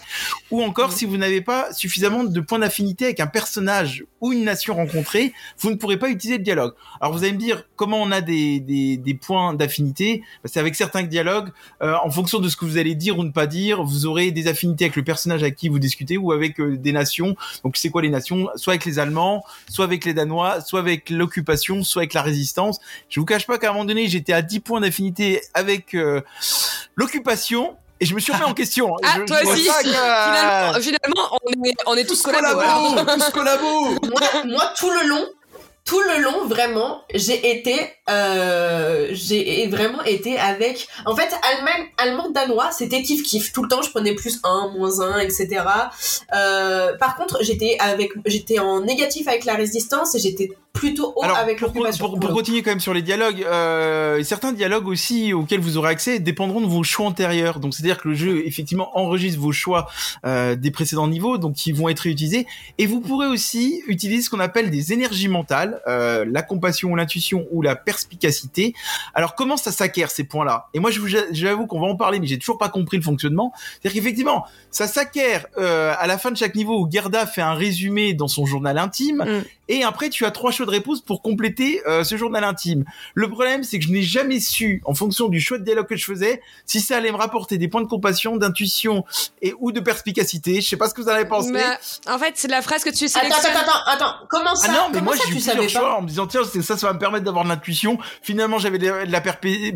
[0.50, 4.44] ou encore si vous n'avez pas suffisamment de points d'affinité avec un personnage ou une
[4.44, 6.74] nation rencontrée, vous ne pourrez pas utiliser le dialogue.
[7.14, 10.74] Vous allez me dire comment on a des, des, des points d'affinité Bah, C'est avec
[10.74, 11.50] certains dialogues,
[11.82, 14.30] euh, en fonction de ce que vous allez dire ou ne pas dire, vous aurez
[14.30, 17.34] des affinités avec le personnage avec qui vous discutez ou avec euh, des nations.
[17.64, 18.48] Donc c'est quoi les nations?
[18.56, 22.78] Soit avec les Allemands, soit avec les Danois, soit avec l'occupation, soit avec la résistance.
[23.08, 26.20] Je vous cache pas qu'à un moment donné, j'étais à 10 points d'affinité avec euh,
[26.96, 27.76] l'occupation.
[28.00, 28.96] Et je me suis remis en question.
[29.04, 29.66] Ah, Je- toi je aussi.
[29.66, 32.58] que- Finalement, finalement, on est on est tous collabos.
[32.60, 33.80] collabo, tous collabo.
[34.10, 35.24] moi, moi, tout le long,
[35.85, 37.74] tout le long, vraiment, j'ai été,
[38.09, 40.89] euh, j'ai vraiment été avec.
[41.05, 43.53] En fait, Allemagne, allemand, danois, c'était kiff kiff.
[43.53, 45.62] Tout le temps, je prenais plus 1, moins 1, etc.
[46.35, 51.22] Euh, par contre, j'étais avec, j'étais en négatif avec la résistance et j'étais plutôt haut
[51.22, 52.09] Alors, avec l'occupation.
[52.09, 55.91] pour- pour continuer quand même sur les dialogues, euh, certains dialogues aussi auxquels vous aurez
[55.91, 57.61] accès dépendront de vos choix antérieurs.
[57.61, 59.87] Donc, c'est-à-dire que le jeu effectivement enregistre vos choix
[60.26, 62.47] euh, des précédents niveaux, donc qui vont être réutilisés.
[62.78, 67.46] Et vous pourrez aussi utiliser ce qu'on appelle des énergies mentales, euh, la compassion l'intuition
[67.50, 68.74] ou la perspicacité.
[69.14, 70.68] Alors, comment ça s'acquiert ces points-là?
[70.74, 70.90] Et moi,
[71.30, 73.52] j'avoue qu'on va en parler, mais j'ai toujours pas compris le fonctionnement.
[73.56, 77.54] C'est-à-dire qu'effectivement, ça s'acquiert euh, à la fin de chaque niveau où Gerda fait un
[77.54, 79.24] résumé dans son journal intime.
[79.26, 79.44] Mm.
[79.68, 82.84] Et après, tu as trois choix de réponse pour compléter euh, ce journal intime.
[83.14, 85.96] Le problème, c'est que je n'ai jamais su, en fonction du choix de dialogue que
[85.96, 89.04] je faisais, si ça allait me rapporter des points de compassion, d'intuition
[89.42, 90.60] et ou de perspicacité.
[90.60, 91.50] Je sais pas ce que vous en avez pensé.
[91.50, 91.62] Mais,
[92.08, 93.56] en fait, c'est la phrase que tu Attends, sélectionnes.
[93.56, 94.14] attends, attends, attends.
[94.28, 95.98] Comment ça Ah non, mais comment moi ça, j'ai eu tu savais plusieurs pas choix
[95.98, 97.98] en me disant tiens c'est- ça ça va me permettre d'avoir de l'intuition.
[98.22, 99.20] Finalement j'avais de la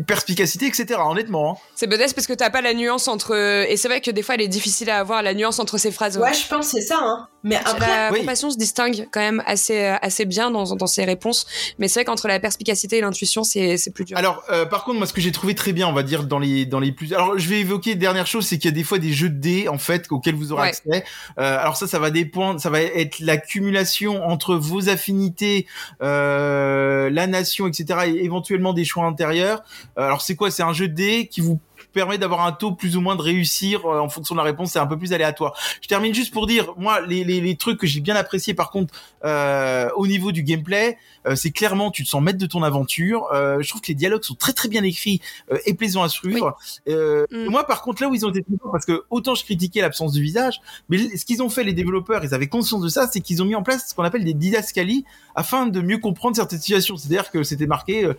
[0.05, 0.99] perspicacité etc.
[1.03, 1.53] Honnêtement.
[1.53, 1.69] hein.
[1.75, 3.35] C'est peut-être parce que t'as pas la nuance entre.
[3.67, 5.91] Et c'est vrai que des fois, elle est difficile à avoir la nuance entre ces
[5.91, 6.17] phrases.
[6.17, 6.99] Ouais, je pense que c'est ça.
[7.01, 7.27] Hein.
[7.43, 8.19] Mais après, la Oui.
[8.19, 11.45] compassion se distingue quand même assez, assez assez bien dans dans ses réponses.
[11.77, 14.17] Mais c'est vrai qu'entre la perspicacité et l'intuition, c'est plus dur.
[14.17, 16.39] Alors, euh, par contre, moi, ce que j'ai trouvé très bien, on va dire dans
[16.39, 17.13] les dans les plus.
[17.13, 19.39] Alors, je vais évoquer dernière chose, c'est qu'il y a des fois des jeux de
[19.39, 20.67] dés en fait auxquels vous aurez Ouais.
[20.69, 21.03] accès.
[21.39, 25.67] Euh, alors ça, ça va dépendre, ça va être l'accumulation entre vos affinités,
[26.01, 27.99] euh, la nation, etc.
[28.07, 29.61] Et éventuellement des choix intérieurs.
[29.97, 30.51] Euh, alors c'est quoi?
[30.51, 31.59] C'est un jeu de dés qui vous
[31.93, 34.71] permet d'avoir un taux plus ou moins de réussir euh, en fonction de la réponse.
[34.71, 35.55] C'est un peu plus aléatoire.
[35.81, 38.71] Je termine juste pour dire, moi, les, les, les trucs que j'ai bien appréciés, par
[38.71, 38.93] contre,
[39.25, 43.27] euh, au niveau du gameplay, euh, c'est clairement, tu te sens maître de ton aventure.
[43.33, 45.21] Euh, je trouve que les dialogues sont très très bien écrits
[45.51, 46.57] euh, et plaisants à suivre.
[46.87, 47.49] Euh, Mm.
[47.49, 50.21] Moi, par contre, là où ils ont été parce que autant je critiquais l'absence du
[50.21, 53.41] visage, mais ce qu'ils ont fait les développeurs, ils avaient conscience de ça, c'est qu'ils
[53.41, 56.97] ont mis en place ce qu'on appelle des didascalies afin de mieux comprendre certaines situations.
[56.97, 58.09] C'est-à-dire que c'était marqué,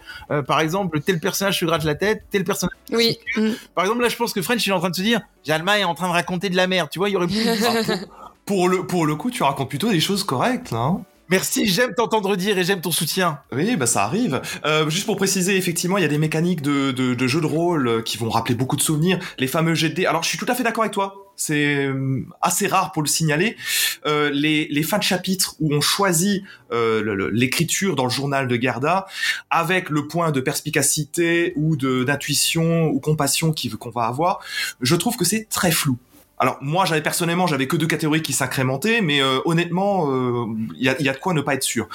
[0.47, 2.77] par exemple, tel personnage se gratte la tête, tel personnage.
[2.93, 3.19] oui.
[3.37, 3.51] Mm.
[3.75, 5.79] Par exemple, là, je pense que French il est en train de se dire, Jalma
[5.79, 6.89] est en train de raconter de la merde.
[6.91, 7.45] Tu vois, il y aurait plus.
[8.47, 10.79] Pour le, pour le coup, tu racontes plutôt des choses correctes, là.
[10.79, 11.03] hein.
[11.29, 13.39] Merci, j'aime t'entendre dire et j'aime ton soutien.
[13.53, 14.43] Oui, bah ça arrive.
[14.65, 17.47] Euh, juste pour préciser, effectivement, il y a des mécaniques de, de, de jeux de
[17.47, 19.21] rôle euh, qui vont rappeler beaucoup de souvenirs.
[19.39, 20.07] Les fameux GD.
[20.07, 21.30] Alors, je suis tout à fait d'accord avec toi.
[21.41, 23.57] C'est euh, assez rare pour le signaler.
[24.05, 28.61] Euh, les, les fins de chapitre où on choisit euh, l'écriture dans le journal de
[28.61, 29.07] Gerda
[29.49, 34.41] avec le point de perspicacité ou d'intuition ou compassion qu'on va avoir,
[34.83, 35.97] je trouve que c'est très flou.
[36.41, 40.83] Alors moi, j'avais personnellement, j'avais que deux catégories qui s'incrémentaient, mais euh, honnêtement, euh, il
[40.83, 41.87] y, a, il y a de quoi ne pas être sûr.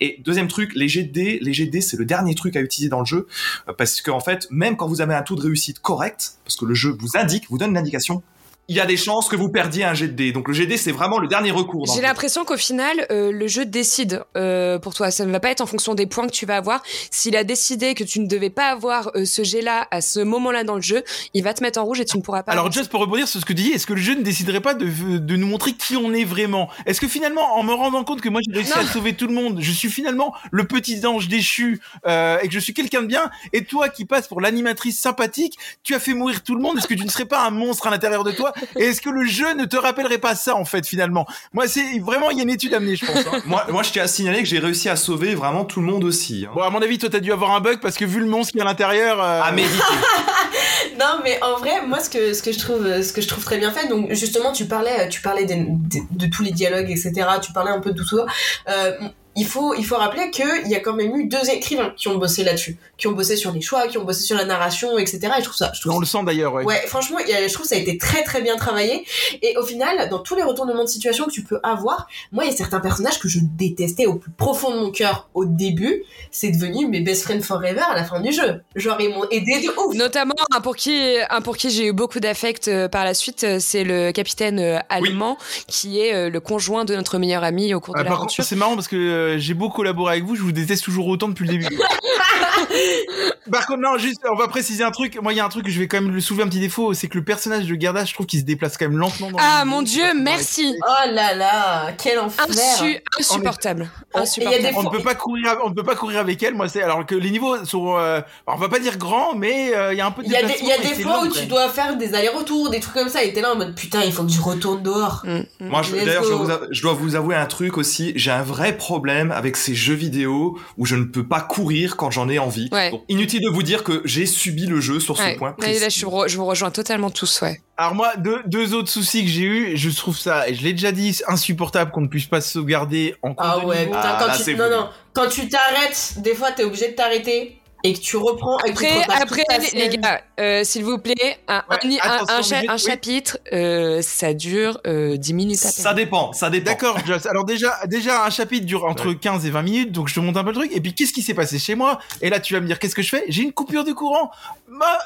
[0.00, 3.06] Et deuxième truc, les dés, les dés, c'est le dernier truc à utiliser dans le
[3.06, 3.28] jeu,
[3.68, 6.56] euh, parce que en fait, même quand vous avez un taux de réussite correct, parce
[6.56, 8.24] que le jeu vous indique, vous donne une indication,
[8.68, 10.32] il y a des chances que vous perdiez un jet de dés.
[10.32, 11.86] Donc le jet de dés, c'est vraiment le dernier recours.
[11.94, 15.10] J'ai l'impression qu'au final, euh, le jeu décide euh, pour toi.
[15.10, 16.82] Ça ne va pas être en fonction des points que tu vas avoir.
[17.10, 20.64] S'il a décidé que tu ne devais pas avoir euh, ce jet-là à ce moment-là
[20.64, 21.04] dans le jeu,
[21.34, 22.52] il va te mettre en rouge et tu ne pourras pas.
[22.52, 22.80] Alors, avancer.
[22.80, 24.74] juste pour rebondir sur ce que tu dis, est-ce que le jeu ne déciderait pas
[24.74, 24.86] de,
[25.18, 26.70] de nous montrer qui on est vraiment?
[26.86, 28.82] Est-ce que finalement, en me rendant compte que moi j'ai réussi Non.
[28.82, 32.54] à sauver tout le monde, je suis finalement le petit ange déchu euh, et que
[32.54, 36.14] je suis quelqu'un de bien, et toi qui passes pour l'animatrice sympathique, tu as fait
[36.14, 38.32] mourir tout le monde, est-ce que tu ne serais pas un monstre à l'intérieur de
[38.32, 38.53] toi?
[38.78, 41.26] Et est-ce que le jeu ne te rappellerait pas ça en fait finalement?
[41.52, 43.26] Moi, c'est vraiment, il y a une étude à mener, je pense.
[43.26, 43.40] hein.
[43.46, 46.04] moi, moi, je tiens à signaler que j'ai réussi à sauver vraiment tout le monde
[46.04, 46.44] aussi.
[46.48, 46.52] hein.
[46.54, 48.52] Bon, à mon avis, toi, t'as dû avoir un bug parce que vu le monstre
[48.52, 49.22] qui est à l'intérieur.
[49.22, 49.74] euh, À méditer.
[50.98, 53.44] Non, mais en vrai, moi, ce que, ce que je trouve, ce que je trouve
[53.44, 57.12] très bien fait, donc justement, tu parlais, tu parlais de, tous les dialogues, etc.
[57.42, 58.26] Tu parlais un peu de tout ça.
[58.68, 58.92] Euh,
[59.36, 62.16] il faut, il faut rappeler qu'il y a quand même eu deux écrivains qui ont
[62.16, 65.18] bossé là-dessus, qui ont bossé sur les choix, qui ont bossé sur la narration, etc.
[65.22, 66.64] Et je trouve ça, je trouve on le sent d'ailleurs, ouais.
[66.64, 69.04] Ouais, franchement, je trouve que ça a été très très bien travaillé.
[69.42, 72.50] Et au final, dans tous les retournements de situation que tu peux avoir, moi, il
[72.50, 76.02] y a certains personnages que je détestais au plus profond de mon cœur au début.
[76.30, 78.62] C'est devenu mes best friends forever à la fin du jeu.
[78.74, 79.94] Genre, ils m'ont aidé de ouf.
[79.94, 83.44] Notamment un pour qui, un pour qui j'ai eu beaucoup d'affect euh, par la suite,
[83.44, 87.80] euh, c'est le capitaine euh, allemand qui est le conjoint de notre meilleur ami au
[87.80, 88.44] cours de Ah, par contre, l'aventure.
[88.44, 91.28] c'est marrant parce que euh, j'ai beau collaborer avec vous, je vous déteste toujours autant
[91.28, 91.68] depuis le début.
[93.50, 95.20] par contre, non, juste, on va préciser un truc.
[95.22, 96.60] Moi, il y a un truc que je vais quand même le soulever un petit
[96.60, 99.30] défaut, c'est que le personnage de Gerda, je trouve qu'il se déplace quand même lentement.
[99.30, 100.74] Dans Ah le- mon dieu, merci.
[100.80, 102.46] Oh là là, quel enfer.
[102.48, 103.90] Insu- insupportable.
[104.14, 104.64] On- Insupportable.
[104.84, 106.54] ne peut pas courir, on ne peut pas courir avec elle.
[106.54, 109.74] Moi, c'est alors que les niveaux sont, euh, alors, on va pas dire grands, mais
[109.74, 111.28] euh, il y a un peu de Il y a des, y a fois où
[111.28, 114.02] tu dois faire des allers-retours, des trucs comme ça, et t'es là en mode putain,
[114.04, 115.22] il faut que je retourne dehors.
[115.24, 115.44] Mm, mm.
[115.68, 116.24] Moi, d'ailleurs,
[116.70, 118.12] je dois vous avouer un truc aussi.
[118.16, 122.10] J'ai un vrai problème avec ces jeux vidéo où je ne peux pas courir quand
[122.10, 122.68] j'en ai envie.
[122.72, 122.90] Ouais.
[122.90, 125.54] Donc, inutile de vous dire que j'ai subi le jeu sur ce point.
[125.58, 127.60] Là, je, vous re- je vous rejoins totalement tous, ouais.
[127.76, 130.72] Alors moi, deux, deux autres soucis que j'ai eu, je trouve ça, et je l'ai
[130.72, 133.86] déjà dit, c'est insupportable qu'on ne puisse pas se sauvegarder en cours Ah de ouais,
[133.86, 136.94] putain, Ah, quand là, tu, non, non, quand tu t'arrêtes, des fois t'es obligé de
[136.94, 141.98] t'arrêter et que tu reprends Après, après les, gars, euh, s'il vous plaît, un, Ouais,
[142.28, 145.72] un, cha- chapitre, euh, ça dure euh, 10 minutes à peine.
[145.72, 146.70] Ça dépend, ça dépend.
[146.70, 147.26] D'accord, Joss.
[147.26, 150.38] Alors déjà, déjà un chapitre dure entre 15 et 20 minutes, donc je te montre
[150.38, 150.72] un peu le truc.
[150.74, 151.98] Et puis qu'est-ce qui s'est passé chez moi?
[152.22, 153.24] Et là, tu vas me dire qu'est-ce que je fais?
[153.28, 154.30] J'ai une coupure de courant.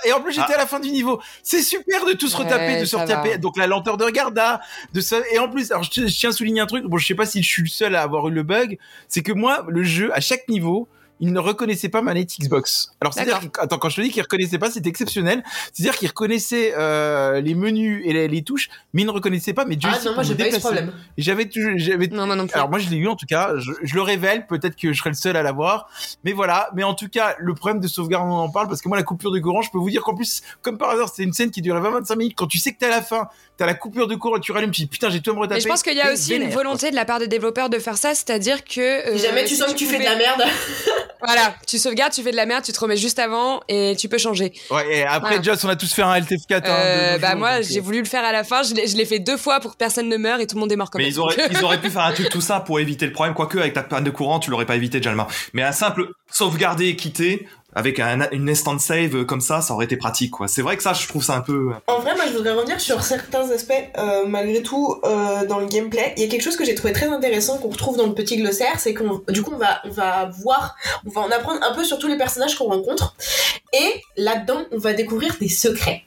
[0.06, 0.54] Et en plus, j'étais Ah.
[0.54, 1.20] à la fin du niveau.
[1.42, 3.30] C'est super de tous se Ouais, retaper, de se retaper.
[3.30, 3.36] va.
[3.38, 4.60] Donc la lenteur de Garda,
[4.94, 5.16] de ça.
[5.32, 6.84] Et en plus, alors je, je tiens à souligner un truc.
[6.84, 8.78] Bon, je sais pas si je suis le seul à avoir eu le bug.
[9.08, 10.86] C'est que moi, le jeu, à chaque niveau.
[11.20, 12.92] Il ne reconnaissait pas manette Xbox.
[13.00, 15.42] Alors c'est-à-dire, attends, quand je te dis qu'il reconnaissait pas, c'était exceptionnel.
[15.72, 19.64] C'est-à-dire qu'il reconnaissait euh, les menus et les, les touches, mais il ne reconnaissait pas
[19.64, 20.92] mes Ah joysticks non, moi j'ai pas eu ce problème.
[21.16, 22.54] Et J'avais toujours, j'avais Non, non plus.
[22.54, 24.98] alors moi je l'ai eu en tout cas, je, je le révèle, peut-être que je
[24.98, 25.88] serai le seul à l'avoir,
[26.24, 28.88] mais voilà, mais en tout cas le problème de sauvegarde on en parle parce que
[28.88, 31.22] moi la coupure de courant, je peux vous dire qu'en plus, comme par hasard c'est
[31.24, 33.66] une scène qui durait 20-25 minutes, quand tu sais que t'es à la fin, t'as
[33.66, 35.56] la coupure de courant et tu rallumes, tu dis putain j'ai tout à me retaper.
[35.56, 37.78] Mais je pense qu'il y a aussi une volonté de la part des développeurs de
[37.78, 38.80] faire ça, c'est-à-dire que.
[39.08, 40.42] euh, Si jamais tu si sens que tu fais de la merde.
[41.24, 44.08] Voilà, tu sauvegardes, tu fais de la merde, tu te remets juste avant et tu
[44.08, 44.52] peux changer.
[44.70, 45.42] Ouais, et après, Voilà.
[45.42, 46.54] Joss, on a tous fait un LTF4.
[46.56, 48.62] hein, Euh, bah jours, moi, donc, j'ai euh, voulu le faire à la fin.
[48.62, 50.60] Je l'ai je l'ai fait deux fois pour que personne ne meure et tout le
[50.60, 51.12] monde est mort quand Mais même.
[51.12, 53.34] ils auraient, ils auraient pu faire un truc tout ça pour éviter le problème.
[53.34, 55.26] Quoique, avec ta panne de courant, tu l'aurais pas évité, Jalma.
[55.52, 59.84] Mais un simple sauvegarder et quitter, avec un, une instant save comme ça, ça aurait
[59.84, 60.48] été pratique, quoi.
[60.48, 61.70] C'est vrai que ça, je trouve ça un peu...
[61.86, 65.66] En vrai, moi, je voudrais revenir sur certains aspects, euh, malgré tout, euh, dans le
[65.66, 66.14] gameplay.
[66.16, 68.38] Il y a quelque chose que j'ai trouvé très intéressant qu'on retrouve dans le petit
[68.38, 71.74] glossaire, c'est qu'on, du coup, on va, on va voir, on va en apprendre un
[71.74, 73.14] peu sur tous les personnages qu'on rencontre.
[73.72, 76.04] Et là-dedans, on va découvrir des secrets.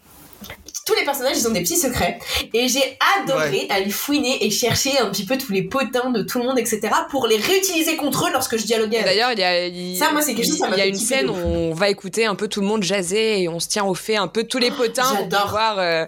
[0.86, 2.18] Tous les personnages, ils ont des petits secrets.
[2.54, 6.40] Et j'ai adoré aller fouiner et chercher un petit peu tous les potins de tout
[6.40, 6.80] le monde, etc.
[7.10, 9.08] pour les réutiliser contre eux lorsque je dialoguais avec.
[9.12, 10.86] D'ailleurs, il y a, il- Ça, moi, c'est quelque chose, ça il m'a y a
[10.88, 13.68] une scène où on va écouter un peu tout le monde jaser et on se
[13.68, 15.42] tient au fait un peu tous les potins pour J'adore.
[15.44, 16.06] pouvoir euh,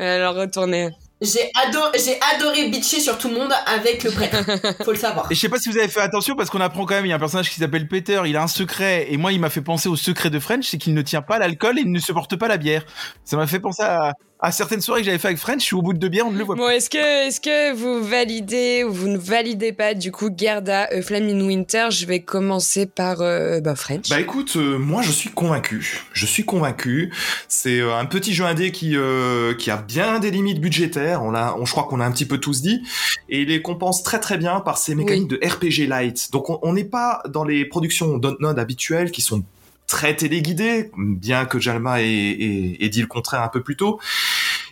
[0.00, 0.90] euh, leur retourner.
[1.20, 4.36] J'ai adoré, j'ai adoré bitcher sur tout le monde avec le prêtre.
[4.84, 5.26] Faut le savoir.
[5.30, 7.08] Et je sais pas si vous avez fait attention parce qu'on apprend quand même, il
[7.08, 9.50] y a un personnage qui s'appelle Peter, il a un secret et moi il m'a
[9.50, 11.98] fait penser au secret de French, c'est qu'il ne tient pas l'alcool et il ne
[11.98, 12.84] supporte pas la bière.
[13.24, 15.74] Ça m'a fait penser à, à certaines soirées que j'avais fait avec French, je suis
[15.74, 18.04] au bout de deux bières, on ne le voit Bon, est-ce que, est-ce que vous
[18.04, 21.88] validez ou vous ne validez pas du coup Gerda, A Flame in Winter?
[21.90, 24.08] Je vais commencer par euh, bah, French.
[24.08, 26.04] Bah écoute, euh, moi je suis convaincu.
[26.12, 27.12] Je suis convaincu.
[27.48, 31.22] C'est euh, un petit jeu indé qui euh, qui a bien des limites budgétaires.
[31.24, 32.82] On l'a, on, je crois qu'on a un petit peu tous dit,
[33.28, 36.30] et il les compense très très bien par ses mécaniques de RPG light.
[36.30, 39.42] Donc on on n'est pas dans les productions Dontnod habituelles qui sont
[39.88, 43.98] très téléguidées, bien que Jalma ait- ait dit le contraire un peu plus tôt.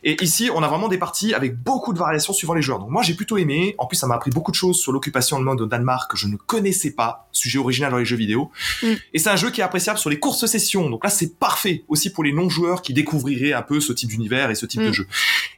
[0.04, 2.78] Et ici, on a vraiment des parties avec beaucoup de variations suivant les joueurs.
[2.78, 3.74] Donc moi, j'ai plutôt aimé.
[3.78, 6.16] En plus, ça m'a appris beaucoup de choses sur l'occupation de monde au Danemark que
[6.16, 8.50] je ne connaissais pas, sujet original dans les jeux vidéo.
[8.82, 8.92] Mm.
[9.14, 10.88] Et c'est un jeu qui est appréciable sur les courtes sessions.
[10.88, 14.50] Donc là, c'est parfait aussi pour les non-joueurs qui découvriraient un peu ce type d'univers
[14.50, 14.86] et ce type Mm.
[14.86, 15.06] de jeu.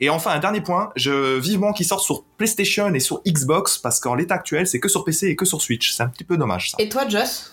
[0.01, 3.99] Et enfin, un dernier point, je vivement qu'il sorte sur PlayStation et sur Xbox parce
[4.01, 5.93] qu'en l'état actuel, c'est que sur PC et que sur Switch.
[5.93, 6.77] C'est un petit peu dommage ça.
[6.81, 7.53] Et toi, Joss?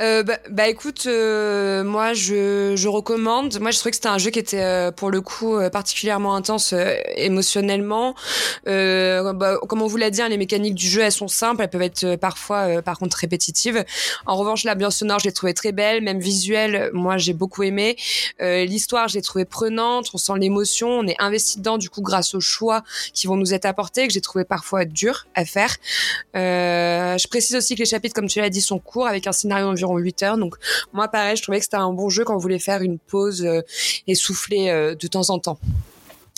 [0.00, 3.58] Euh, bah, bah, écoute, euh, moi je, je recommande.
[3.60, 5.70] Moi je trouvais que c'était un jeu qui était euh, pour le coup euh,
[6.34, 8.14] intense euh, émotionnellement.
[8.66, 11.62] Euh, bah, comme on vous l'a dit, hein, les mécaniques du jeu elles sont simples,
[11.62, 13.84] elles peuvent être euh, parfois par contre répétitives.
[14.26, 17.96] En revanche, l'ambiance sonore je l'ai trouvée très belle, même visuelle, moi j'ai beaucoup aimé.
[18.40, 22.34] L'histoire je l'ai trouvée prenante, on sent l'émotion, on est investi dedans du coup grâce
[22.34, 25.76] aux choix qui vont nous être apportés que j'ai trouvé parfois dur à faire.
[26.34, 29.66] Je précise aussi que les chapitres, comme tu l'as dit, sont courts avec un scénario
[29.66, 30.38] d'environ 8 heures.
[30.38, 30.56] Donc
[30.92, 33.46] moi, pareil, je trouvais que c'était un bon jeu quand on voulait faire une pause
[34.06, 35.58] et souffler de temps en temps.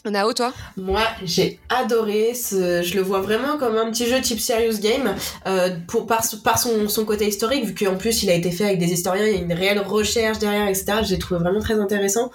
[0.05, 0.53] Nao, toi?
[0.77, 2.33] Moi, j'ai adoré.
[2.33, 2.83] Ce...
[2.83, 5.15] Je le vois vraiment comme un petit jeu type serious game,
[5.47, 8.79] euh, pour par, son, son côté historique, vu qu'en plus il a été fait avec
[8.79, 11.01] des historiens, il y a une réelle recherche derrière, etc.
[11.03, 12.31] J'ai trouvé vraiment très intéressant.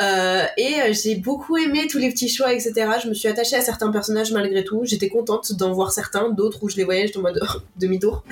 [0.00, 2.72] Euh, et euh, j'ai beaucoup aimé tous les petits choix, etc.
[3.02, 4.80] Je me suis attachée à certains personnages malgré tout.
[4.84, 7.40] J'étais contente d'en voir certains, d'autres où je les voyais, j'étais en mode
[7.76, 8.24] demi-tour.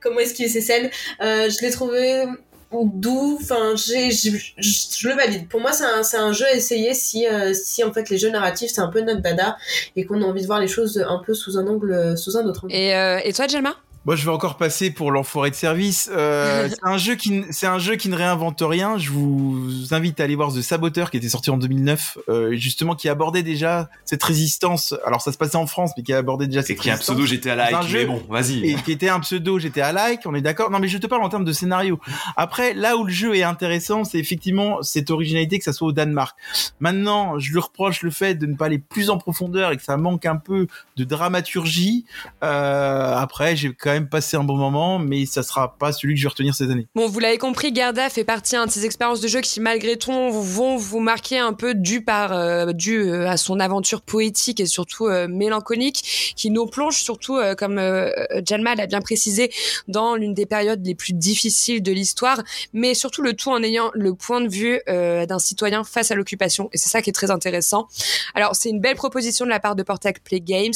[0.00, 2.24] Comment est-ce qu'il s'essayent euh, Je l'ai trouvé
[2.72, 5.48] doux enfin j'ai je le valide.
[5.48, 8.18] Pour moi c'est un, c'est un jeu à essayer si euh, si en fait les
[8.18, 9.56] jeux narratifs c'est un peu notre dada
[9.96, 12.44] et qu'on a envie de voir les choses un peu sous un angle sous un
[12.46, 12.74] autre angle.
[12.74, 13.74] Et, euh, et toi, Jelma?
[14.08, 16.08] Moi, je vais encore passer pour l'enfoiré de service.
[16.10, 18.96] Euh, c'est un jeu qui, c'est un jeu qui ne réinvente rien.
[18.96, 22.94] Je vous invite à aller voir The Saboteur, qui était sorti en 2009, euh, justement,
[22.94, 24.94] qui abordait déjà cette résistance.
[25.04, 26.94] Alors, ça se passait en France, mais qui abordait déjà Et cette qui est un
[26.94, 27.16] résistance.
[27.18, 28.70] pseudo C'est un like, jeu- mais bon, vas-y.
[28.70, 30.70] et qui était un pseudo GTA like, on est d'accord.
[30.70, 32.00] Non, mais je te parle en termes de scénario.
[32.34, 35.92] Après, là où le jeu est intéressant, c'est effectivement cette originalité que ça soit au
[35.92, 36.34] Danemark.
[36.80, 39.82] Maintenant, je lui reproche le fait de ne pas aller plus en profondeur et que
[39.82, 42.06] ça manque un peu de dramaturgie.
[42.42, 46.20] Euh, après, j'ai quand même passé un bon moment, mais ça sera pas celui que
[46.20, 46.86] je vais retenir cette année.
[46.94, 50.12] Bon, vous l'avez compris, Garda fait partie de ces expériences de jeu qui, malgré tout,
[50.12, 54.66] vont vous marquer un peu dû par euh, dû euh, à son aventure poétique et
[54.66, 58.10] surtout euh, mélancolique, qui nous plonge surtout, euh, comme euh,
[58.46, 59.50] Jalma l'a bien précisé,
[59.86, 62.42] dans l'une des périodes les plus difficiles de l'histoire,
[62.72, 66.14] mais surtout le tout en ayant le point de vue euh, d'un citoyen face à
[66.14, 66.68] l'occupation.
[66.72, 67.88] Et c'est ça qui est très intéressant.
[68.34, 70.72] Alors, c'est une belle proposition de la part de Portac Play Games.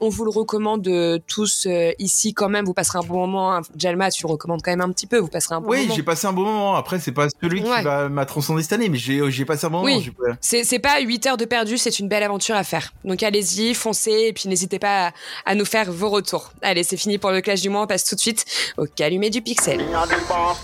[0.00, 0.88] On vous le recommande
[1.26, 1.66] tous
[1.98, 2.63] ici quand même.
[2.64, 3.54] Vous passerez un bon moment.
[3.54, 3.62] hein.
[3.76, 5.18] Jalma, tu le recommandes quand même un petit peu.
[5.18, 5.94] Vous passerez un bon oui, moment.
[5.94, 6.74] j'ai passé un bon moment.
[6.76, 7.78] Après, c'est pas celui Ouais.
[7.78, 10.10] qui va m'a transcendé cette année, mais j'ai passé un bon Oui.
[10.18, 10.36] moment.
[10.40, 12.92] C'est pas 8 heures de perdu, c'est une belle aventure à faire.
[13.04, 15.12] Donc allez-y, foncez, et puis n'hésitez pas à,
[15.46, 16.52] à nous faire vos retours.
[16.62, 18.44] Allez, c'est fini pour le clash du mois, on passe tout de suite
[18.76, 19.84] au calumet du pixel.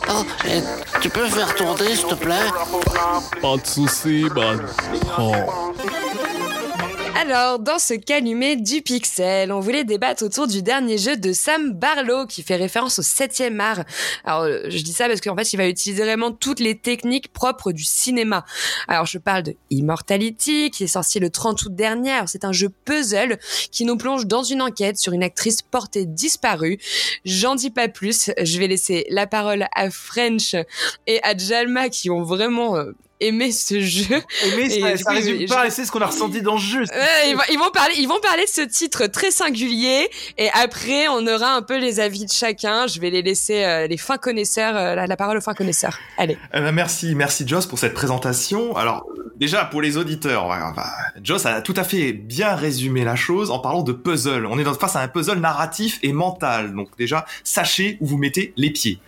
[0.08, 0.24] Oh,
[1.00, 2.34] tu peux faire tourner, s'il te plaît?
[3.42, 4.60] Pas de soucis, man.
[5.18, 5.32] Oh.
[7.16, 11.72] Alors, dans ce calumet du pixel, on voulait débattre autour du dernier jeu de Sam
[11.72, 13.84] Barlow qui fait référence au 7e art.
[14.24, 17.32] Alors, euh, je dis ça parce qu'en fait, il va utiliser vraiment toutes les techniques
[17.32, 18.44] propres du cinéma.
[18.88, 22.20] Alors, je parle de Immortality qui est sorti le 30 août dernier.
[22.26, 23.38] C'est un jeu puzzle
[23.70, 26.78] qui nous plonge dans une enquête sur une actrice portée disparue.
[27.24, 28.30] J'en dis pas plus.
[28.40, 30.54] Je vais laisser la parole à French
[31.06, 32.76] et à Jalma qui ont vraiment
[33.20, 34.22] aimé ce jeu.
[34.56, 36.60] Mais Et ça, ça coup, résume je- pas assez ce qu'on a ressenti dans le
[36.60, 36.80] jeu.
[36.80, 40.08] Ouais, ils, vont, ils vont parler, ils vont parler de ce titre très singulier
[40.38, 42.86] et après on aura un peu les avis de chacun.
[42.86, 45.98] Je vais les laisser euh, les fins connaisseurs, euh, la, la parole aux fins connaisseurs.
[46.18, 46.36] Allez.
[46.54, 48.76] Eh ben, merci, merci Joss pour cette présentation.
[48.76, 49.06] Alors
[49.36, 50.90] déjà pour les auditeurs, ouais, bah,
[51.22, 54.46] Joss a tout à fait bien résumé la chose en parlant de puzzle.
[54.46, 56.74] On est dans- face à un puzzle narratif et mental.
[56.74, 58.98] Donc déjà sachez où vous mettez les pieds.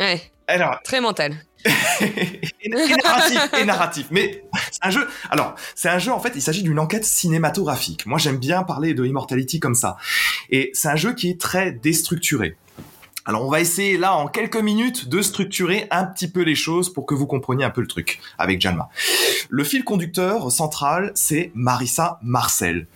[0.00, 1.34] Ouais, Alors très mental.
[2.60, 4.06] Et, narratif, et narratif.
[4.10, 5.08] Mais c'est un jeu.
[5.30, 6.32] Alors, c'est un jeu en fait.
[6.34, 8.06] Il s'agit d'une enquête cinématographique.
[8.06, 9.96] Moi, j'aime bien parler de Immortality comme ça.
[10.50, 12.56] Et c'est un jeu qui est très déstructuré.
[13.24, 16.92] Alors, on va essayer là en quelques minutes de structurer un petit peu les choses
[16.92, 18.88] pour que vous compreniez un peu le truc avec Jalma.
[19.48, 22.88] Le fil conducteur central, c'est Marissa Marcel.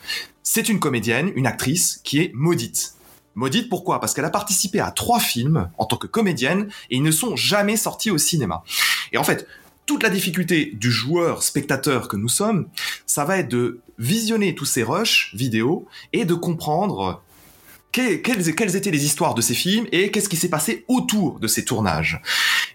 [0.42, 2.95] C'est une comédienne, une actrice qui est maudite.
[3.36, 4.00] Maudite pourquoi?
[4.00, 7.36] Parce qu'elle a participé à trois films en tant que comédienne et ils ne sont
[7.36, 8.64] jamais sortis au cinéma.
[9.12, 9.46] Et en fait,
[9.84, 12.68] toute la difficulté du joueur spectateur que nous sommes,
[13.06, 17.22] ça va être de visionner tous ces rushs vidéo et de comprendre
[17.92, 21.38] que- quelles, quelles étaient les histoires de ces films et qu'est-ce qui s'est passé autour
[21.38, 22.20] de ces tournages.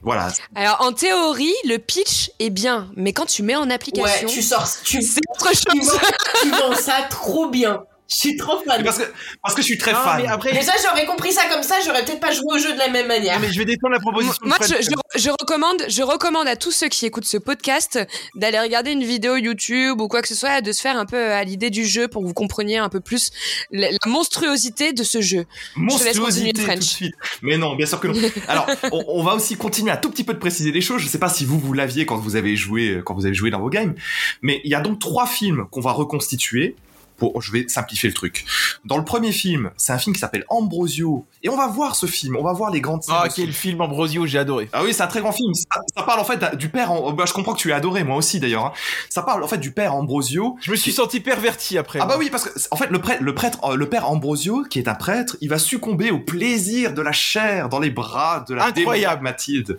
[0.01, 0.31] Voilà.
[0.55, 4.41] Alors en théorie, le pitch est bien, mais quand tu mets en Ouais, application, tu
[4.41, 5.89] sors, tu, c'est autre tu, chose.
[5.91, 5.99] vends,
[6.41, 7.83] tu vends ça trop bien.
[8.11, 8.83] Je suis trop fan.
[8.83, 9.03] Parce que,
[9.41, 10.21] parce que je suis très Non, fan.
[10.21, 12.73] mais après, Mais ça, j'aurais compris ça comme ça, j'aurais peut-être pas joué au jeu
[12.73, 13.35] de la même manière.
[13.39, 14.35] Non, mais je vais défendre la proposition.
[14.43, 14.77] de Moi, Fred.
[14.81, 17.99] je, je, je recommande, je recommande à tous ceux qui écoutent ce podcast
[18.35, 21.31] d'aller regarder une vidéo YouTube ou quoi que ce soit, de se faire un peu
[21.31, 23.31] à l'idée du jeu pour que vous compreniez un peu plus
[23.71, 25.45] la, la monstruosité de ce jeu.
[25.77, 26.79] Je te laisse continuer, monstruosité tout French.
[26.79, 27.15] de suite.
[27.41, 28.19] Mais non, bien sûr que non.
[28.49, 31.01] Alors, on, on va aussi continuer un tout petit peu de préciser les choses.
[31.01, 33.51] Je sais pas si vous vous l'aviez quand vous avez joué quand vous avez joué
[33.51, 33.95] dans vos games,
[34.41, 36.75] mais il y a donc trois films qu'on va reconstituer.
[37.21, 38.45] Pour, je vais simplifier le truc.
[38.83, 42.07] Dans le premier film, c'est un film qui s'appelle Ambrosio, et on va voir ce
[42.07, 43.13] film, on va voir les grandes scènes.
[43.15, 44.69] Ah, quel film Ambrosio, j'ai adoré.
[44.73, 45.53] ah oui, c'est un très grand film.
[45.53, 46.89] Ça, ça parle en fait du père.
[46.91, 48.65] Am- Bah, je comprends que tu as adoré, moi aussi d'ailleurs.
[48.65, 48.71] hein.
[49.09, 50.57] Ça parle en fait du père Ambrosio.
[50.61, 51.99] Je me suis senti perverti après.
[52.01, 54.63] Ah bah oui, parce que en fait le prêtre, le prêtre, euh, le père Ambrosio,
[54.67, 58.43] qui est un prêtre, il va succomber au plaisir de la chair dans les bras
[58.49, 59.21] de la Incroyable.
[59.21, 59.77] Mathilde,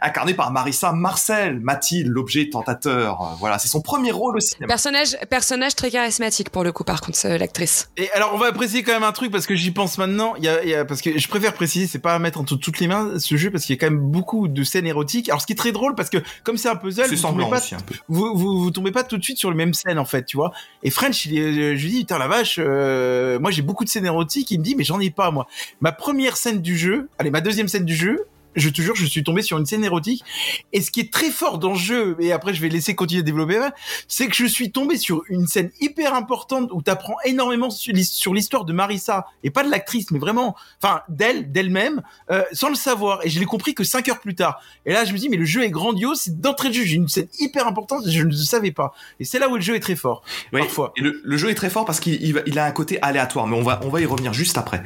[0.00, 1.58] incarnée par Marissa Marcel.
[1.58, 3.36] Mathilde, l'objet tentateur.
[3.40, 4.68] Voilà, c'est son premier rôle au cinéma.
[4.68, 7.90] Personnage, personnage très charismatique pour le coup, par contre, euh, l'actrice.
[7.96, 10.34] Et alors, on va préciser quand même un truc parce que j'y pense maintenant.
[10.36, 12.38] Il y a, il y a- parce que je préfère préciser, c'est pas à mettre
[12.38, 14.86] entre toutes les mains ce jeu parce qu'il y a quand même beaucoup de scènes
[14.86, 15.28] érotiques.
[15.30, 17.56] Alors, ce qui est très drôle parce que comme c'est un puzzle, vous tombez pas,
[17.58, 17.94] aussi un peu.
[18.08, 20.36] vous, vous, vous tombez pas tout de suite sur les mêmes scènes en fait, tu
[20.36, 20.52] vois.
[20.82, 23.88] Et French, il est, je lui dis, putain la vache, euh, moi j'ai beaucoup de
[23.88, 24.50] scènes érotiques.
[24.50, 25.46] Il me dit, mais j'en ai pas moi.
[25.80, 28.26] Ma première scène du jeu, allez, ma deuxième scène du jeu.
[28.56, 30.24] Je te jure, je suis tombé sur une scène érotique.
[30.72, 33.20] Et ce qui est très fort dans le jeu, et après je vais laisser continuer
[33.20, 33.60] à développer,
[34.08, 38.10] c'est que je suis tombé sur une scène hyper importante où t'apprends énormément sur l'his-
[38.10, 42.68] sur l'histoire de Marissa et pas de l'actrice, mais vraiment, enfin d'elle, d'elle-même, euh, sans
[42.68, 43.24] le savoir.
[43.24, 44.60] Et je l'ai compris que cinq heures plus tard.
[44.84, 46.20] Et là, je me dis, mais le jeu est grandiose.
[46.22, 48.92] C'est d'entrée de jeu, j'ai une scène hyper importante, je ne le savais pas.
[49.20, 50.22] Et c'est là où le jeu est très fort.
[50.52, 50.92] Oui, Parfois.
[50.96, 52.98] Et le, le jeu est très fort parce qu'il il va- il a un côté
[53.02, 54.82] aléatoire, mais on va, on va y revenir juste après.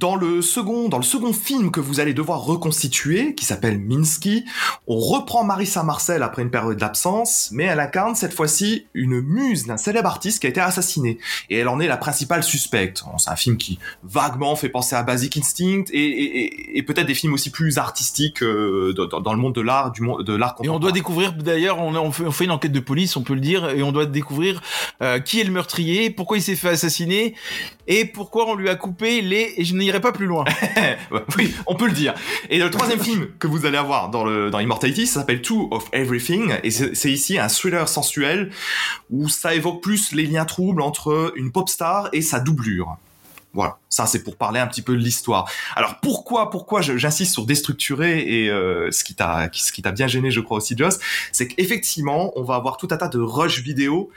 [0.00, 4.44] Dans le second, dans le second film que vous allez devoir reconstituer, qui s'appelle Minsky,
[4.86, 9.66] on reprend Marissa Marcel après une période d'absence, mais elle incarne cette fois-ci une muse
[9.66, 11.18] d'un célèbre artiste qui a été assassiné,
[11.48, 13.04] et elle en est la principale suspecte.
[13.04, 16.82] Bon, C'est un film qui vaguement fait penser à Basic Instinct et, et- et- et
[16.82, 20.24] peut-être des films aussi plus artistiques euh, dans, dans le monde de l'art, du monde
[20.24, 22.80] de l'art Et on doit découvrir, d'ailleurs, on, on, fait, on fait une enquête de
[22.80, 24.60] police, on peut le dire, et on doit découvrir
[25.02, 27.34] euh, qui est le meurtrier, pourquoi il s'est fait assassiner,
[27.86, 29.54] et pourquoi on lui a coupé les...
[29.56, 30.44] Et je n'irai pas plus loin.
[31.36, 32.14] Oui, on peut le dire.
[32.50, 35.68] Et le troisième film que vous allez avoir dans, le, dans Immortality, ça s'appelle Two
[35.70, 38.50] of Everything, et c'est ici un thriller sensuel
[39.10, 42.96] où ça évoque plus les liens troubles entre une pop star et sa doublure.
[43.54, 45.48] Voilà, ça c'est pour parler un petit peu de l'histoire.
[45.76, 50.08] Alors pourquoi, pourquoi j'insiste sur déstructuré et euh, ce qui t'a, ce qui t'a bien
[50.08, 50.98] gêné, je crois aussi, Joss,
[51.30, 54.10] c'est qu'effectivement, on va avoir tout un tas de rush vidéo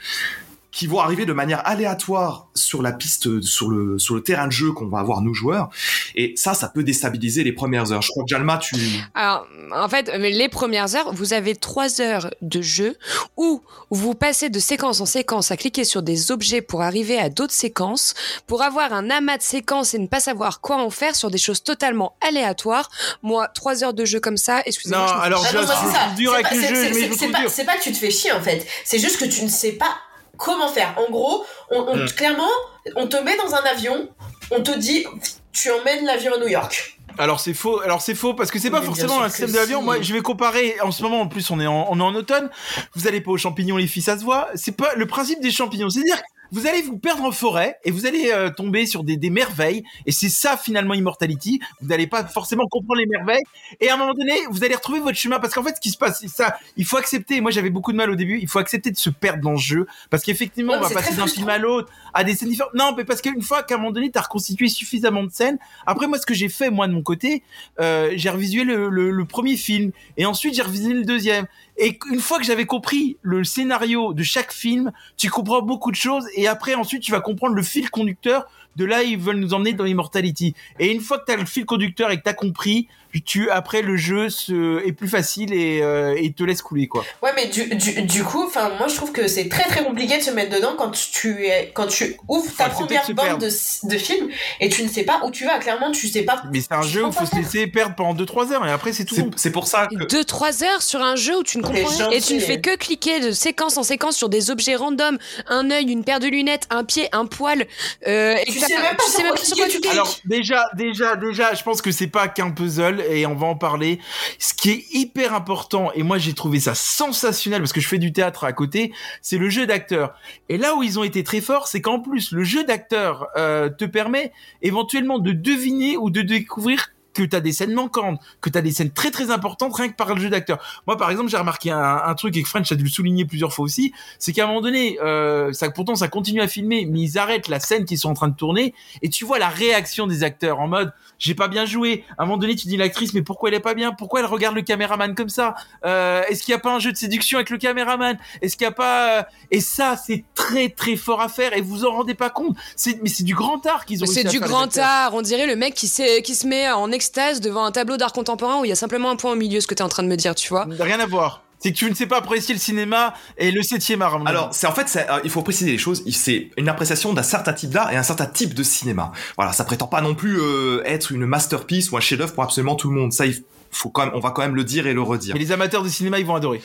[0.78, 4.51] qui vont arriver de manière aléatoire sur la piste, sur le, sur le terrain de
[4.51, 5.69] jeu qu'on va avoir nous joueurs.
[6.13, 8.03] Et ça, ça peut déstabiliser les premières heures.
[8.03, 8.75] Je crois que Jalma, tu...
[9.15, 12.95] Alors, en fait, les premières heures, vous avez trois heures de jeu
[13.38, 17.30] où vous passez de séquence en séquence à cliquer sur des objets pour arriver à
[17.30, 18.13] d'autres séquences,
[18.45, 21.39] pour avoir un amas de séquences et ne pas savoir quoi en faire sur des
[21.39, 22.89] choses totalement aléatoires.
[23.23, 25.01] Moi, trois heures de jeu comme ça, excusez-moi.
[25.01, 26.01] Non, je alors, Ah non, je- moi, je- c'est ça.
[26.03, 27.13] je suis dur C'est avec pas- le jeu, mais je
[27.49, 28.63] c'est- pas que tu te fais chier en fait.
[28.86, 29.95] C'est juste que tu ne sais pas
[30.38, 30.96] comment faire.
[30.98, 32.06] En gros, on, on- Mm.
[32.12, 32.48] clairement,
[32.96, 34.10] on te met dans un avion,
[34.52, 35.06] on te dit,
[35.52, 36.94] tu emmènes l'avion à New York.
[37.20, 37.80] Alors c'est faux.
[37.82, 39.80] Alors c'est faux parce que c'est pas forcément un système de l'avion.
[39.80, 39.86] si.
[39.86, 40.78] Moi, je vais comparer.
[40.82, 42.50] En ce moment, en plus, on est en, on est en automne.
[42.96, 44.50] Vous allez pas aux champignons, les filles, ça se voit.
[44.54, 45.90] C'est pas le principe des champignons.
[45.90, 49.18] C'est-à-dire que vous allez vous perdre en forêt et vous allez euh, tomber sur des,
[49.18, 49.84] des merveilles.
[50.06, 51.60] Et c'est ça finalement Immortality.
[51.82, 53.43] Vous n'allez pas forcément comprendre les merveilles.
[53.82, 55.89] Et à un moment donné, vous allez retrouver votre chemin parce qu'en fait, ce qui
[55.91, 56.58] se passe, c'est ça.
[56.78, 57.41] Il faut accepter.
[57.41, 58.39] Moi, j'avais beaucoup de mal au début.
[58.41, 61.16] Il faut accepter de se perdre dans le jeu parce qu'effectivement, Ouais, on va passer
[61.16, 62.74] d'un film à l'autre à des scènes différentes.
[62.74, 65.58] Non, mais parce qu'une fois qu'à un moment donné, t'as reconstitué suffisamment de scènes.
[65.86, 67.43] Après, moi, ce que j'ai fait moi de mon côté,
[67.80, 71.45] euh, j'ai revisué le, le- le premier film et ensuite j'ai revisué le deuxième.
[71.78, 75.95] Et une fois que j'avais compris le scénario de chaque film, tu comprends beaucoup de
[75.95, 78.47] choses et après ensuite tu vas comprendre le fil conducteur
[78.78, 80.53] de là ils veulent nous emmener dans Immortality.
[80.80, 82.88] Et une fois que tu as le fil conducteur et que tu as compris,
[83.25, 87.03] tu après le jeu se, est plus facile et, euh, et te laisse couler quoi.
[87.23, 90.19] Ouais, mais du, du, du coup, enfin, moi je trouve que c'est très très compliqué
[90.19, 93.47] de se mettre dedans quand tu es, quand tu ouvres ta première bande de,
[93.89, 95.57] de film et tu ne sais pas où tu vas.
[95.57, 96.43] Clairement, tu sais pas.
[96.53, 98.93] Mais c'est un jeu où il faut se laisser perdre pendant 2-3 heures et après
[98.93, 99.15] c'est tout.
[99.36, 99.95] C'est- pour ça que.
[100.05, 102.75] 2-3 heures sur un jeu où tu ne comprends rien et tu ne fais que
[102.75, 105.17] cliquer de séquence en séquence sur des objets random,
[105.47, 107.65] un œil, une paire de lunettes, un pied, un poil.
[108.05, 109.65] euh, et Tu sais t'as- même pas tu sais sur même quoi pas sur quoi
[109.65, 109.93] cliquer, tu tu cliques.
[109.93, 113.55] Alors déjà, déjà, déjà, je pense que c'est pas qu'un puzzle et on va en
[113.55, 113.99] parler.
[114.39, 117.97] Ce qui est hyper important et moi j'ai trouvé ça sensationnel parce que je fais
[117.99, 118.91] du théâtre à côté,
[119.22, 120.13] c'est le jeu d'acteur.
[120.49, 123.70] Et là où ils ont été très forts, c'est qu'en plus le jeu d'acteur euh,
[123.70, 128.49] te permet éventuellement de deviner ou de découvrir que tu as des scènes manquantes, que
[128.49, 130.59] tu as des scènes très très importantes rien que par le jeu d'acteur.
[130.86, 133.26] Moi par exemple, j'ai remarqué un, un truc et que French a dû le souligner
[133.26, 136.86] plusieurs fois aussi, c'est qu'à un moment donné, euh, ça pourtant ça continue à filmer,
[136.86, 139.49] mais ils arrêtent la scène qu'ils sont en train de tourner et tu vois la
[139.49, 142.03] réaction des acteurs en mode j'ai pas bien joué.
[142.18, 143.91] À un moment donné, tu dis l'actrice mais pourquoi elle est pas bien?
[143.91, 145.55] Pourquoi elle regarde le caméraman comme ça?
[145.86, 148.18] Euh, Est-ce qu'il y a pas un jeu de séduction avec le caméraman?
[148.41, 151.61] Est-ce qu'il y a pas euh, Et ça, c'est très très fort à faire et
[151.61, 152.55] vous en rendez pas compte.
[152.76, 154.07] C'est mais c'est du grand art qu'ils ont.
[154.07, 155.13] C'est du grand art.
[155.13, 158.66] On dirait le mec qui, se met en extase devant un tableau d'art contemporain où
[158.66, 160.10] il y a simplement un point au milieu, ce que tu es en train de
[160.10, 160.68] me dire, tu vois.
[160.80, 161.43] Rien à voir.
[161.60, 164.22] C'est que tu ne sais pas apprécier le cinéma et le septième art.
[164.28, 166.03] Alors, c'est en fait, euh, il faut préciser les choses.
[166.12, 169.12] C'est une appréciation d'un certain type d'art et un certain type de cinéma.
[169.38, 172.76] Voilà, ça prétend pas non plus euh, être une masterpiece ou un chef-d'œuvre pour absolument
[172.76, 173.12] tout le monde.
[173.12, 173.41] Ça, il
[173.72, 175.34] faut quand même, on va quand même le dire et le redire.
[175.34, 176.62] mais les amateurs de cinéma, ils vont adorer.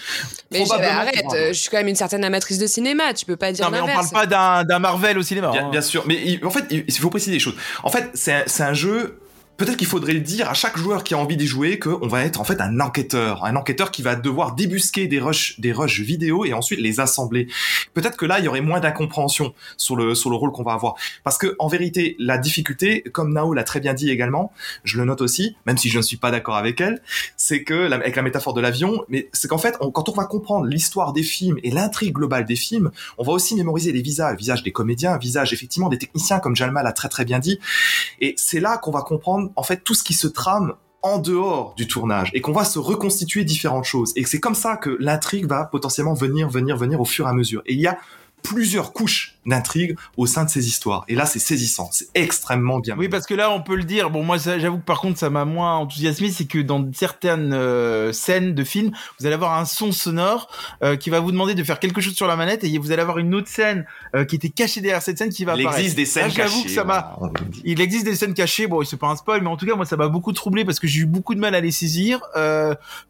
[0.51, 3.51] Mais arrête, euh, je suis quand même une certaine amatrice de cinéma, tu peux pas
[3.53, 4.27] dire Non, mais on parle pas
[4.65, 5.53] d'un Marvel au cinéma.
[5.53, 5.71] Bien, hein.
[5.71, 7.57] bien sûr, mais il- en fait, il faut préciser les choses.
[7.83, 9.19] En fait, c'est un, c'est un jeu.
[9.63, 12.25] Peut-être qu'il faudrait le dire à chaque joueur qui a envie d'y jouer qu'on va
[12.25, 16.01] être en fait un enquêteur, un enquêteur qui va devoir débusquer des rushs, des rushs
[16.01, 17.47] vidéo et ensuite les assembler.
[17.95, 20.73] Peut-être que là il y aurait moins d'incompréhension sur le sur le rôle qu'on va
[20.73, 24.53] avoir, parce que en vérité la difficulté, comme Nao l'a très bien dit également,
[24.83, 27.01] je le note aussi, même si je ne suis pas d'accord avec elle,
[27.37, 30.67] c'est que avec la métaphore de l'avion, mais c'est qu'en fait quand on va comprendre
[30.67, 34.65] l'histoire des films et l'intrigue globale des films, on va aussi mémoriser les visages, visages
[34.65, 37.61] des comédiens, visages effectivement des techniciens, comme Jalma l'a très très bien dit.
[38.21, 41.75] Et c'est là qu'on va comprendre en fait tout ce qui se trame en dehors
[41.77, 44.13] du tournage et qu'on va se reconstituer différentes choses.
[44.17, 47.33] Et c'est comme ça que l'intrigue va potentiellement venir, venir, venir au fur et à
[47.33, 47.63] mesure.
[47.67, 47.99] Et il y a
[48.43, 51.05] plusieurs couches d'intrigue au sein de ces histoires.
[51.09, 51.89] Et là, c'est saisissant.
[51.93, 52.97] C'est extrêmement bien.
[52.97, 54.11] Oui, parce que là, on peut le dire.
[54.11, 58.13] Bon, moi, j'avoue que par contre, ça m'a moins enthousiasmé, c'est que dans certaines euh,
[58.13, 60.49] scènes de films, vous allez avoir un son sonore
[60.83, 63.03] euh, qui va vous demander de faire quelque chose sur la manette, et vous allez
[63.03, 63.85] avoir une autre scène
[64.15, 65.81] euh, qui était cachée derrière cette scène qui va il apparaître.
[65.81, 66.63] existe des scènes Là, cachées.
[66.65, 67.19] que ça m'a-.
[67.65, 69.85] Il existe des scènes cachées, bon, c'est pas un spoil, mais en tout cas, moi,
[69.87, 72.21] ça m'a beaucoup troublé parce que j'ai eu beaucoup de mal à les saisir.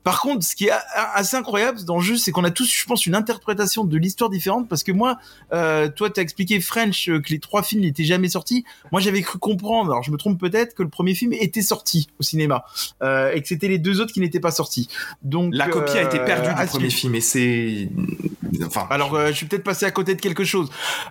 [0.04, 0.72] Par contre, ce qui est
[1.14, 4.30] assez incroyable dans le jeu, c'est qu'on a tous, je pense, une interprétation de l'histoire
[4.30, 5.18] différente parce que moi,
[5.52, 8.64] euh, toi, t'as expliqué French euh, que les trois films n'étaient jamais sortis.
[8.90, 12.08] Moi, j'avais cru comprendre, alors je me trompe peut-être, que le premier film était sorti
[12.18, 12.64] au cinéma
[13.02, 14.88] euh, et que c'était les deux autres qui n'étaient pas sortis.
[15.22, 17.88] Donc La copie a été euh, perdue du premier film et c'est...
[18.64, 20.70] Enfin, Alors, euh, je suis peut-être passé à côté de quelque chose.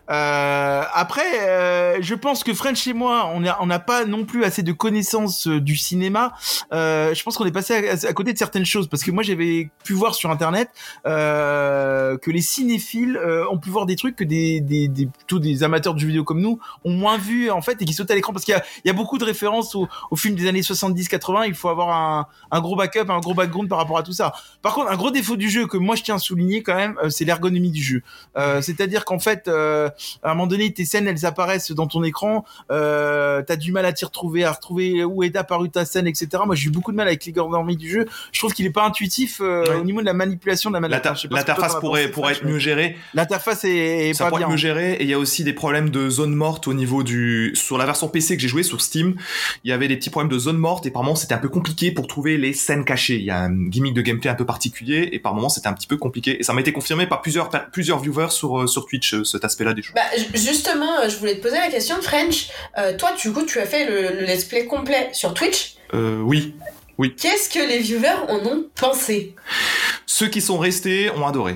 [0.09, 4.43] Euh, après, euh, je pense que French et moi, on n'a on pas non plus
[4.43, 6.33] assez de connaissances du cinéma.
[6.71, 9.23] Euh, je pense qu'on est passé à, à côté de certaines choses parce que moi,
[9.23, 10.69] j'avais pu voir sur Internet
[11.07, 15.39] euh, que les cinéphiles euh, ont pu voir des trucs que des, des, des plutôt
[15.39, 18.11] des amateurs de jeux vidéo comme nous ont moins vu en fait et qui sautent
[18.11, 20.35] à l'écran parce qu'il y a, il y a beaucoup de références aux, aux films
[20.35, 21.45] des années 70-80.
[21.47, 24.33] Il faut avoir un, un gros backup, un gros background par rapport à tout ça.
[24.61, 26.95] Par contre, un gros défaut du jeu que moi je tiens à souligner quand même,
[27.03, 28.01] euh, c'est l'ergonomie du jeu.
[28.37, 29.89] Euh, C'est-à-dire qu'en fait, euh,
[30.23, 33.85] à un moment donné, tes scènes, elles apparaissent dans ton écran, euh, t'as du mal
[33.85, 36.27] à t'y retrouver, à retrouver où est apparue ta scène, etc.
[36.45, 38.05] Moi, j'ai eu beaucoup de mal avec l'ergonomie du jeu.
[38.31, 39.75] Je trouve qu'il est pas intuitif Ouais.
[39.75, 41.05] au niveau de la manipulation de la manette.
[41.31, 42.95] L'interface pourrait, pourrait être mieux gérée.
[43.13, 44.47] L'interface est, est ça pas pourrait bien.
[44.47, 47.03] être mieux géré et il y a aussi des problèmes de zone morte au niveau
[47.03, 49.15] du sur la version PC que j'ai joué sur Steam.
[49.63, 51.49] Il y avait des petits problèmes de zone morte et par moments c'était un peu
[51.49, 53.15] compliqué pour trouver les scènes cachées.
[53.17, 55.73] Il y a un gimmick de gameplay un peu particulier et par moments c'était un
[55.73, 58.67] petit peu compliqué et ça m'a été confirmé par plusieurs par plusieurs viewers sur euh,
[58.67, 59.95] sur Twitch euh, cet aspect-là des choses.
[59.95, 62.49] Bah, ju- justement, euh, je voulais te poser la question, French.
[62.77, 65.75] Euh, toi, du coup, tu as fait le, le let's play complet sur Twitch?
[65.93, 66.53] Euh, oui,
[67.19, 69.33] Qu'est-ce que les viewers en ont pensé?
[70.05, 71.55] Ceux qui sont restés ont adoré.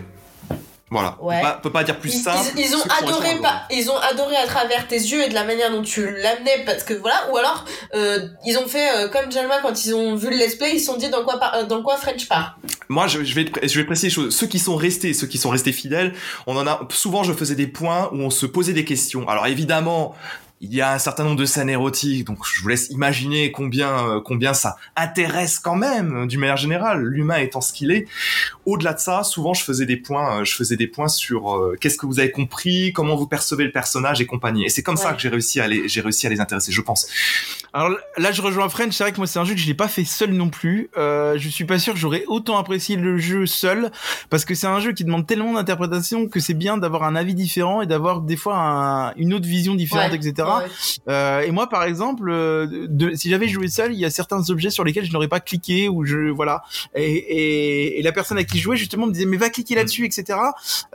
[0.91, 1.17] Voilà.
[1.19, 1.37] Ouais.
[1.37, 2.37] On peut pas, peut pas dire plus ils, simple.
[2.55, 5.43] ils- ils ont adoré pas, ils ont adoré à travers tes yeux et de la
[5.43, 7.65] manière dont tu l'amenais parce que voilà ou alors
[7.95, 10.79] euh, ils ont fait euh, comme Jalma quand ils ont vu le let's play ils
[10.79, 13.79] se sont dit dans quoi euh, dans quoi French part Moi, je, je vais, je
[13.79, 14.35] vais préciser les choses.
[14.35, 16.13] Ceux qui sont restés, ceux qui sont restés fidèles,
[16.45, 17.23] on en a souvent.
[17.23, 19.27] Je faisais des points où on se posait des questions.
[19.27, 20.15] Alors évidemment.
[20.61, 23.89] Il y a un certain nombre de scènes érotiques, donc je vous laisse imaginer combien
[24.09, 28.07] euh, combien ça intéresse quand même, euh, d'une manière générale, l'humain étant ce qu'il est.
[28.65, 31.75] Au-delà de ça, souvent je faisais des points, euh, je faisais des points sur euh,
[31.79, 34.65] qu'est-ce que vous avez compris, comment vous percevez le personnage et compagnie.
[34.65, 36.81] Et c'est comme ça que j'ai réussi à les j'ai réussi à les intéresser, je
[36.81, 37.07] pense.
[37.73, 38.93] Alors là, je rejoins French.
[38.93, 40.89] C'est vrai que moi, c'est un jeu que je l'ai pas fait seul non plus.
[40.97, 43.91] Euh, je suis pas sûr que j'aurais autant apprécié le jeu seul,
[44.29, 47.33] parce que c'est un jeu qui demande tellement d'interprétation que c'est bien d'avoir un avis
[47.35, 50.15] différent et d'avoir des fois un- une autre vision différente, Ouais.
[50.17, 50.44] etc.
[50.59, 50.65] Ouais.
[51.09, 54.49] Euh, et moi, par exemple, euh, de, si j'avais joué seul, il y a certains
[54.49, 56.63] objets sur lesquels je n'aurais pas cliqué ou je voilà.
[56.95, 59.75] Et, et, et la personne à qui je jouais justement me disait mais va cliquer
[59.75, 60.37] là-dessus, etc.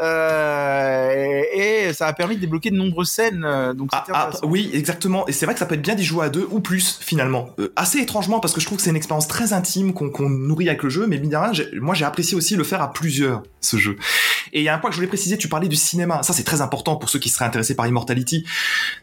[0.01, 3.47] Euh, et, et ça a permis de débloquer de nombreuses scènes.
[3.77, 5.27] Donc Ah, ah, oui, exactement.
[5.29, 7.51] Et c'est vrai que ça peut être bien d'y jouer à deux ou plus finalement.
[7.59, 10.69] Euh, assez étrangement parce que je trouve que c'est une expérience très intime qu'on nourrit
[10.69, 12.93] avec le jeu, mais mine de rien, j'ai- moi j'ai apprécié aussi le faire à
[12.93, 13.97] plusieurs ce jeu.
[14.53, 16.23] Et il y a un point que je voulais préciser, tu parlais du cinéma.
[16.23, 18.45] Ça c'est très important pour ceux qui seraient intéressés par Immortality.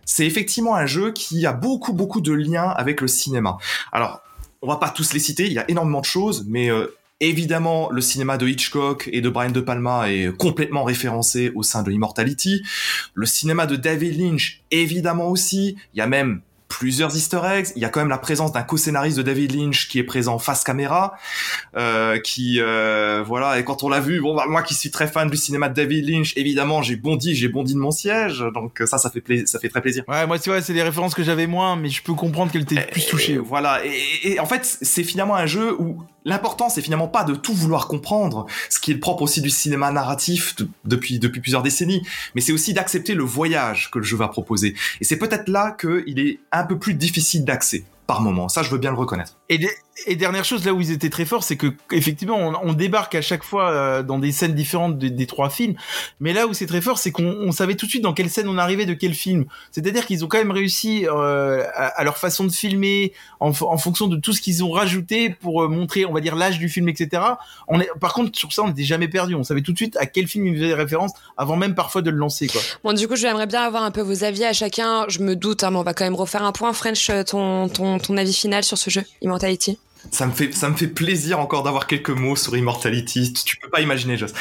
[0.06, 3.58] C'est effectivement un jeu qui a beaucoup beaucoup de liens avec le cinéma.
[3.92, 4.22] Alors
[4.62, 7.90] on va pas tous les citer, il y a énormément de choses, mais euh, Évidemment,
[7.90, 11.92] le cinéma de Hitchcock et de Brian De Palma est complètement référencé au sein de
[11.92, 12.62] Immortality.
[13.16, 15.78] Le cinéma de David Lynch, évidemment aussi.
[15.96, 17.68] Il y a même plusieurs easter eggs.
[17.76, 20.40] Il y a quand même la présence d'un co-scénariste de David Lynch qui est présent
[20.40, 21.16] face caméra,
[21.76, 23.60] euh, qui euh, voilà.
[23.60, 25.74] Et quand on l'a vu, bon, bah, moi qui suis très fan du cinéma de
[25.74, 28.44] David Lynch, évidemment, j'ai bondi, j'ai bondi de mon siège.
[28.54, 30.04] Donc ça, ça fait plaisir, ça fait très plaisir.
[30.08, 32.66] Ouais, moi, tu vois, c'est des références que j'avais moins, mais je peux comprendre qu'elle
[32.66, 33.34] t'ait plus touché.
[33.34, 33.82] Et voilà.
[33.86, 37.54] Et, et en fait, c'est finalement un jeu où l'important, c'est finalement pas de tout
[37.54, 42.06] vouloir comprendre, ce qui est le propre aussi du cinéma narratif de- depuis plusieurs décennies,
[42.36, 44.76] mais c'est aussi d'accepter le voyage que le jeu va proposer.
[45.02, 48.48] Et c'est peut-être là qu'il est un peu plus difficile d'accès par moment.
[48.50, 49.38] Ça, je veux bien le reconnaître.
[50.06, 53.16] Et dernière chose, là où ils étaient très forts, c'est que effectivement, on, on débarque
[53.16, 55.76] à chaque fois euh, dans des scènes différentes des, des trois films.
[56.20, 58.30] Mais là où c'est très fort, c'est qu'on on savait tout de suite dans quelle
[58.30, 59.46] scène on arrivait de quel film.
[59.72, 64.08] C'est-à-dire qu'ils ont quand même réussi euh, à, leur façon de filmer, en, en fonction
[64.08, 66.90] de tout ce qu'ils ont rajouté pour euh, montrer, on va dire, l'âge du film,
[66.90, 67.24] etc.
[67.68, 69.36] On est, par contre, sur ça, on n'était jamais perdu.
[69.36, 72.12] On savait tout de suite à quel film ils faisaient référence avant même parfois de
[72.12, 72.62] le lancer, quoi.
[72.84, 75.06] Bon, du coup, j'aimerais bien avoir un peu vos avis à chacun.
[75.08, 76.72] Je me doute, hein, mais on va quand même refaire un point.
[76.74, 79.78] French, ton, ton, ton avis final sur ce jeu, Immortality
[80.12, 83.34] Ça me fait, ça me fait plaisir encore d'avoir quelques mots sur Immortality.
[83.34, 84.32] Tu- peux pas imaginer, Joss.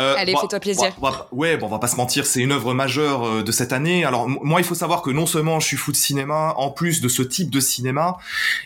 [0.00, 0.92] Euh, Allez, fais-toi plaisir.
[1.32, 4.04] ouais, bon, on va pas se mentir, c'est une œuvre majeure euh, de cette année.
[4.04, 7.00] Alors, moi, il faut savoir que non seulement je suis fou de cinéma, en plus
[7.00, 8.16] de ce type de cinéma,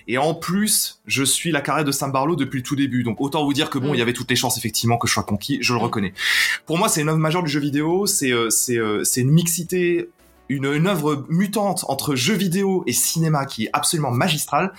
[0.08, 3.02] et en plus, je suis la carrière de Sam Barlow depuis le tout début.
[3.02, 3.94] Donc, autant vous dire que bon, Mm.
[3.94, 5.58] il y avait toutes les chances, effectivement, que je sois conquis.
[5.60, 5.82] Je le Mm.
[5.82, 6.14] reconnais.
[6.66, 8.06] Pour moi, c'est une œuvre majeure du jeu vidéo.
[8.06, 10.08] C'est, euh, c'est, euh, c'est une mixité
[10.50, 14.74] une, une œuvre mutante entre jeu vidéo et cinéma qui est absolument magistrale.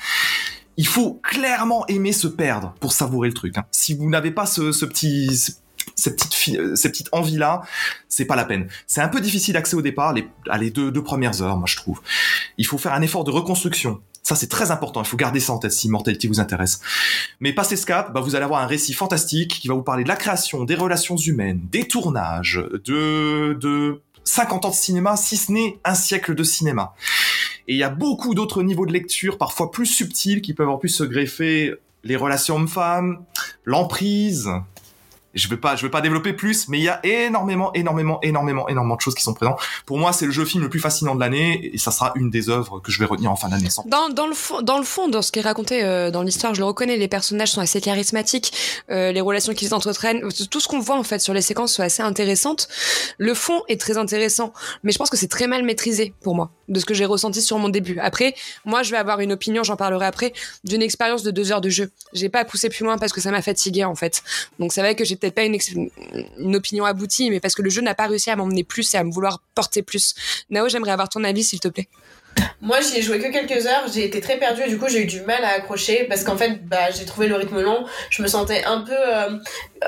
[0.78, 3.58] Il faut clairement aimer se perdre pour savourer le truc.
[3.58, 3.66] hein.
[3.72, 5.52] Si vous n'avez pas ce, ce petit, ce-
[5.96, 7.62] cette petite, euh, petite envie-là,
[8.10, 8.68] c'est pas la peine.
[8.88, 11.68] C'est un peu difficile d'accès au départ, les, à les deux, deux premières heures, moi
[11.68, 12.02] je trouve.
[12.58, 14.02] Il faut faire un effort de reconstruction.
[14.24, 15.04] Ça, c'est très important.
[15.04, 16.80] Il faut garder ça en tête si Immortality vous intéresse.
[17.40, 20.04] Mais passé ce cap, bah, vous allez avoir un récit fantastique qui va vous parler
[20.04, 25.38] de la création, des relations humaines, des tournages, de, de 50 ans de cinéma, si
[25.38, 26.96] ce n'est un siècle de cinéma.
[27.68, 30.78] Et il y a beaucoup d'autres niveaux de lecture, parfois plus subtils, qui peuvent en
[30.78, 33.24] plus se greffer les relations hommes-femmes,
[33.64, 34.50] l'emprise.
[35.36, 38.68] Je veux pas, je veux pas développer plus, mais il y a énormément, énormément, énormément,
[38.68, 39.60] énormément de choses qui sont présentes.
[39.86, 42.30] Pour moi, c'est le jeu film le plus fascinant de l'année, et ça sera une
[42.30, 43.68] des œuvres que je vais retenir en fin d'année.
[43.86, 46.56] Dans, dans, le fond, dans le fond, dans ce qui est raconté euh, dans l'histoire,
[46.56, 48.54] je le reconnais, les personnages sont assez charismatiques,
[48.90, 51.84] euh, les relations qu'ils entretiennent, tout ce qu'on voit en fait sur les séquences sont
[51.84, 52.68] assez intéressantes.
[53.18, 56.52] Le fond est très intéressant, mais je pense que c'est très mal maîtrisé pour moi,
[56.70, 58.00] de ce que j'ai ressenti sur mon début.
[58.00, 60.34] Après, moi, je vais avoir une opinion, j'en parlerai après,
[60.64, 61.92] d'une expérience de deux heures de jeu.
[62.14, 64.24] J'ai pas poussé plus loin parce que ça m'a fatigué en fait.
[64.60, 65.44] Donc c'est vrai que j'ai peut-être pas
[66.38, 68.98] une, opinion aboutie, mais parce que le jeu n'a pas réussi à m'emmener plus et
[68.98, 70.14] à me vouloir porter plus.
[70.50, 71.88] Nao, j'aimerais avoir ton avis s'il te plaît.
[72.62, 75.04] Moi, j'y ai joué que quelques heures, j'ai été très perdue et du coup, j'ai
[75.04, 77.86] eu du mal à accrocher parce qu'en fait, bah, j'ai trouvé le rythme long.
[78.10, 79.30] Je me sentais un peu euh,
[79.84, 79.88] euh,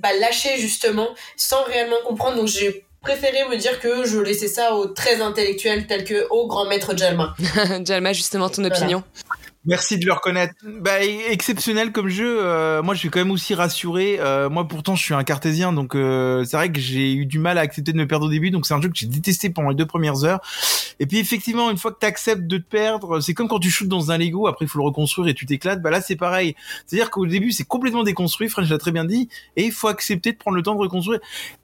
[0.00, 2.36] bah, lâchée justement, sans réellement comprendre.
[2.36, 6.48] Donc, j'ai préféré me dire que je laissais ça aux très intellectuels tels que au
[6.48, 7.34] grand maître Jalma.
[7.84, 8.76] Jalma, justement, ton Voilà.
[8.76, 9.04] opinion.
[9.66, 10.54] Merci de le reconnaître.
[10.62, 12.38] Bah, e- exceptionnel comme jeu.
[12.40, 14.16] euh, moi, je suis quand même aussi rassuré.
[14.20, 17.40] Euh, moi, pourtant, je suis un cartésien, donc euh, c'est vrai que j'ai eu du
[17.40, 18.50] mal à accepter de me perdre au début.
[18.52, 20.38] Donc, c'est un jeu que j'ai détesté pendant les deux premières heures.
[21.00, 23.70] Et puis, effectivement, une fois que tu acceptes de te perdre, c'est comme quand tu
[23.70, 24.46] shootes dans un Lego.
[24.46, 25.82] Après, il faut le reconstruire et tu t'éclates.
[25.82, 26.54] Bah là, c'est pareil.
[26.86, 28.48] C'est-à-dire qu'au début, c'est complètement déconstruit.
[28.48, 29.28] French l'a très bien dit.
[29.56, 31.18] Et il faut accepter de prendre le temps de reconstruire.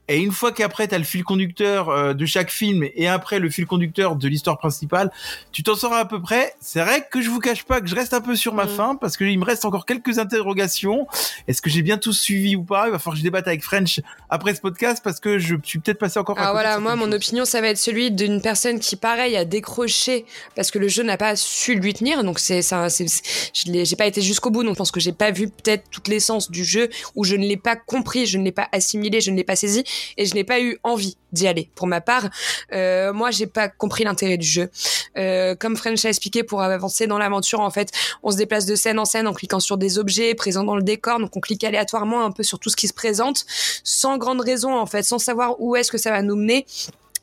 [0.09, 3.39] Et une fois qu'après, tu as le fil conducteur euh, de chaque film et après
[3.39, 5.11] le fil conducteur de l'histoire principale,
[5.53, 6.55] tu t'en sors à peu près.
[6.61, 8.69] C'est vrai que je vous cache pas que je reste un peu sur ma Mm.
[8.69, 11.07] fin parce qu'il me reste encore quelques interrogations.
[11.49, 12.87] Est-ce que j'ai bien tout suivi ou pas?
[12.89, 15.79] Il va falloir que je débatte avec French après ce podcast parce que je suis
[15.79, 16.39] peut-être passé encore.
[16.39, 19.45] à Ah voilà, moi mon opinion ça va être celui d'une personne qui pareil a
[19.45, 20.27] décroché
[20.57, 23.07] parce que le jeu n'a pas su lui tenir donc c'est ça c'est
[23.55, 26.51] j'ai pas été jusqu'au bout donc je pense que j'ai pas vu peut-être toute l'essence
[26.51, 29.37] du jeu ou je ne l'ai pas compris, je ne l'ai pas assimilé, je ne
[29.37, 29.85] l'ai pas saisi
[30.16, 31.70] et je n'ai pas eu envie d'y aller.
[31.74, 32.28] Pour ma part,
[32.72, 34.70] euh, moi j'ai pas compris l'intérêt du jeu.
[35.16, 37.90] Euh, comme French a expliqué pour avancer dans l'aventure en fait,
[38.22, 40.82] on se déplace de scène en scène en cliquant sur des objets présents dans le
[40.82, 43.45] décor donc on clique aléatoirement un peu sur tout ce qui se présente
[43.84, 46.66] sans grande raison en fait, sans savoir où est-ce que ça va nous mener.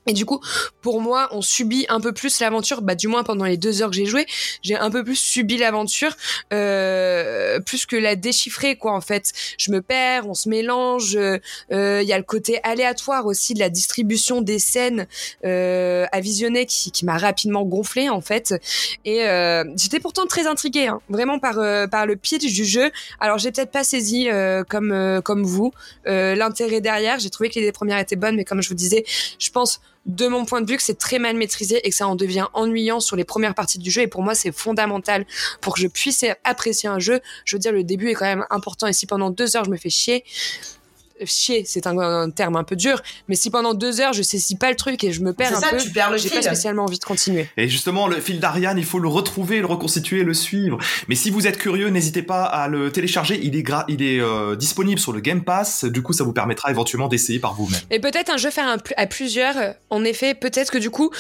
[0.09, 0.41] Et du coup,
[0.81, 3.91] pour moi, on subit un peu plus l'aventure, bah du moins pendant les deux heures
[3.91, 4.25] que j'ai joué,
[4.63, 6.15] j'ai un peu plus subi l'aventure,
[6.51, 9.31] euh, plus que la déchiffrer quoi en fait.
[9.59, 11.39] Je me perds, on se mélange, il
[11.71, 15.05] euh, y a le côté aléatoire aussi de la distribution des scènes
[15.45, 18.55] euh, à visionner qui, qui m'a rapidement gonflé en fait.
[19.05, 22.89] Et euh, j'étais pourtant très intriguée, hein, vraiment par euh, par le pitch du jeu.
[23.19, 25.71] Alors j'ai peut-être pas saisi euh, comme euh, comme vous
[26.07, 27.19] euh, l'intérêt derrière.
[27.19, 29.05] J'ai trouvé que les premières étaient bonnes, mais comme je vous disais,
[29.37, 32.07] je pense de mon point de vue que c'est très mal maîtrisé et que ça
[32.07, 34.01] en devient ennuyant sur les premières parties du jeu.
[34.01, 35.25] Et pour moi, c'est fondamental
[35.61, 37.21] pour que je puisse apprécier un jeu.
[37.45, 38.87] Je veux dire, le début est quand même important.
[38.87, 40.23] Et si pendant deux heures je me fais chier,
[41.25, 44.55] chier, c'est un, un terme un peu dur, mais si pendant deux heures je saisis
[44.55, 46.37] pas le truc et je me perds un ça, peu, tu perds le j'ai fil.
[46.39, 47.47] pas spécialement envie de continuer.
[47.57, 50.77] Et justement, le fil d'Ariane, il faut le retrouver, le reconstituer, le suivre.
[51.07, 53.39] Mais si vous êtes curieux, n'hésitez pas à le télécharger.
[53.43, 55.85] Il est, gra- il est euh, disponible sur le Game Pass.
[55.85, 57.79] Du coup, ça vous permettra éventuellement d'essayer par vous-même.
[57.91, 59.55] Et peut-être un jeu faire un pl- à plusieurs,
[59.89, 61.11] en effet, peut-être que du coup,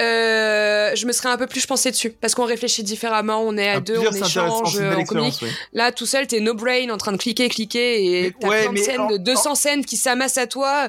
[0.00, 2.10] euh, je me serais un peu plus pensé dessus.
[2.10, 4.24] Parce qu'on réfléchit différemment, on est à, À deux, plusieurs, on
[4.64, 5.38] échange, une euh, on communique.
[5.42, 5.48] oui.
[5.72, 8.72] Là, tout seul, t'es no brain en train de cliquer, cliquer, et t'as Ouais, plein
[8.72, 10.88] de scènes, en- de 200 scènes qui s'amassent à toi.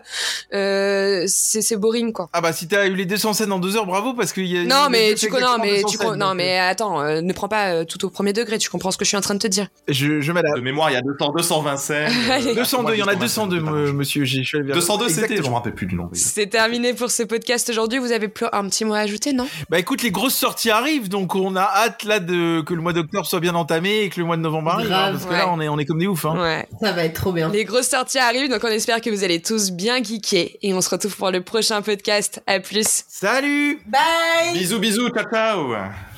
[0.53, 2.29] Euh, c'est c'est boring, quoi.
[2.33, 4.57] Ah bah si t'as eu les 200 scènes en deux heures, bravo parce qu'il y
[4.57, 4.63] a.
[4.63, 7.69] Non, mais tu connais, mais 200 tu scènes, non, mais attends, euh, ne prends pas
[7.73, 8.57] euh, tout au premier degré.
[8.57, 9.67] Tu comprends ce que je suis en train de te dire.
[9.87, 10.55] Je, je m'adapte.
[10.57, 12.11] De mémoire, il y a 200, 220 scènes.
[12.31, 12.55] Allez.
[12.55, 14.23] 202, il y en a 202, me- monsieur.
[14.25, 14.87] j'ai- Je suis allé vérifier.
[14.87, 16.09] 202, c'était, je me rappelle plus du nom.
[16.13, 17.99] C'est terminé pour ce podcast aujourd'hui.
[17.99, 19.47] Vous avez plus un petit mot à ajouter, non?
[19.69, 22.93] Bah écoute, les grosses sorties arrivent, donc on a hâte là de que le mois
[22.93, 25.33] d'octobre soit bien entamé et que le mois de novembre arrive, Grave, hein, parce que
[25.33, 26.25] là on est on est comme des oufs.
[26.25, 26.41] Hein.
[26.41, 26.67] Ouais.
[26.81, 27.49] Ça va être trop bien.
[27.49, 30.57] Les grosses sorties arrivent, donc on espère que vous allez tous bien geeker.
[30.61, 32.41] Et on se retrouve pour le prochain podcast.
[32.47, 33.03] À plus.
[33.07, 36.14] Salut Bye Bisous, bisous, ciao, ciao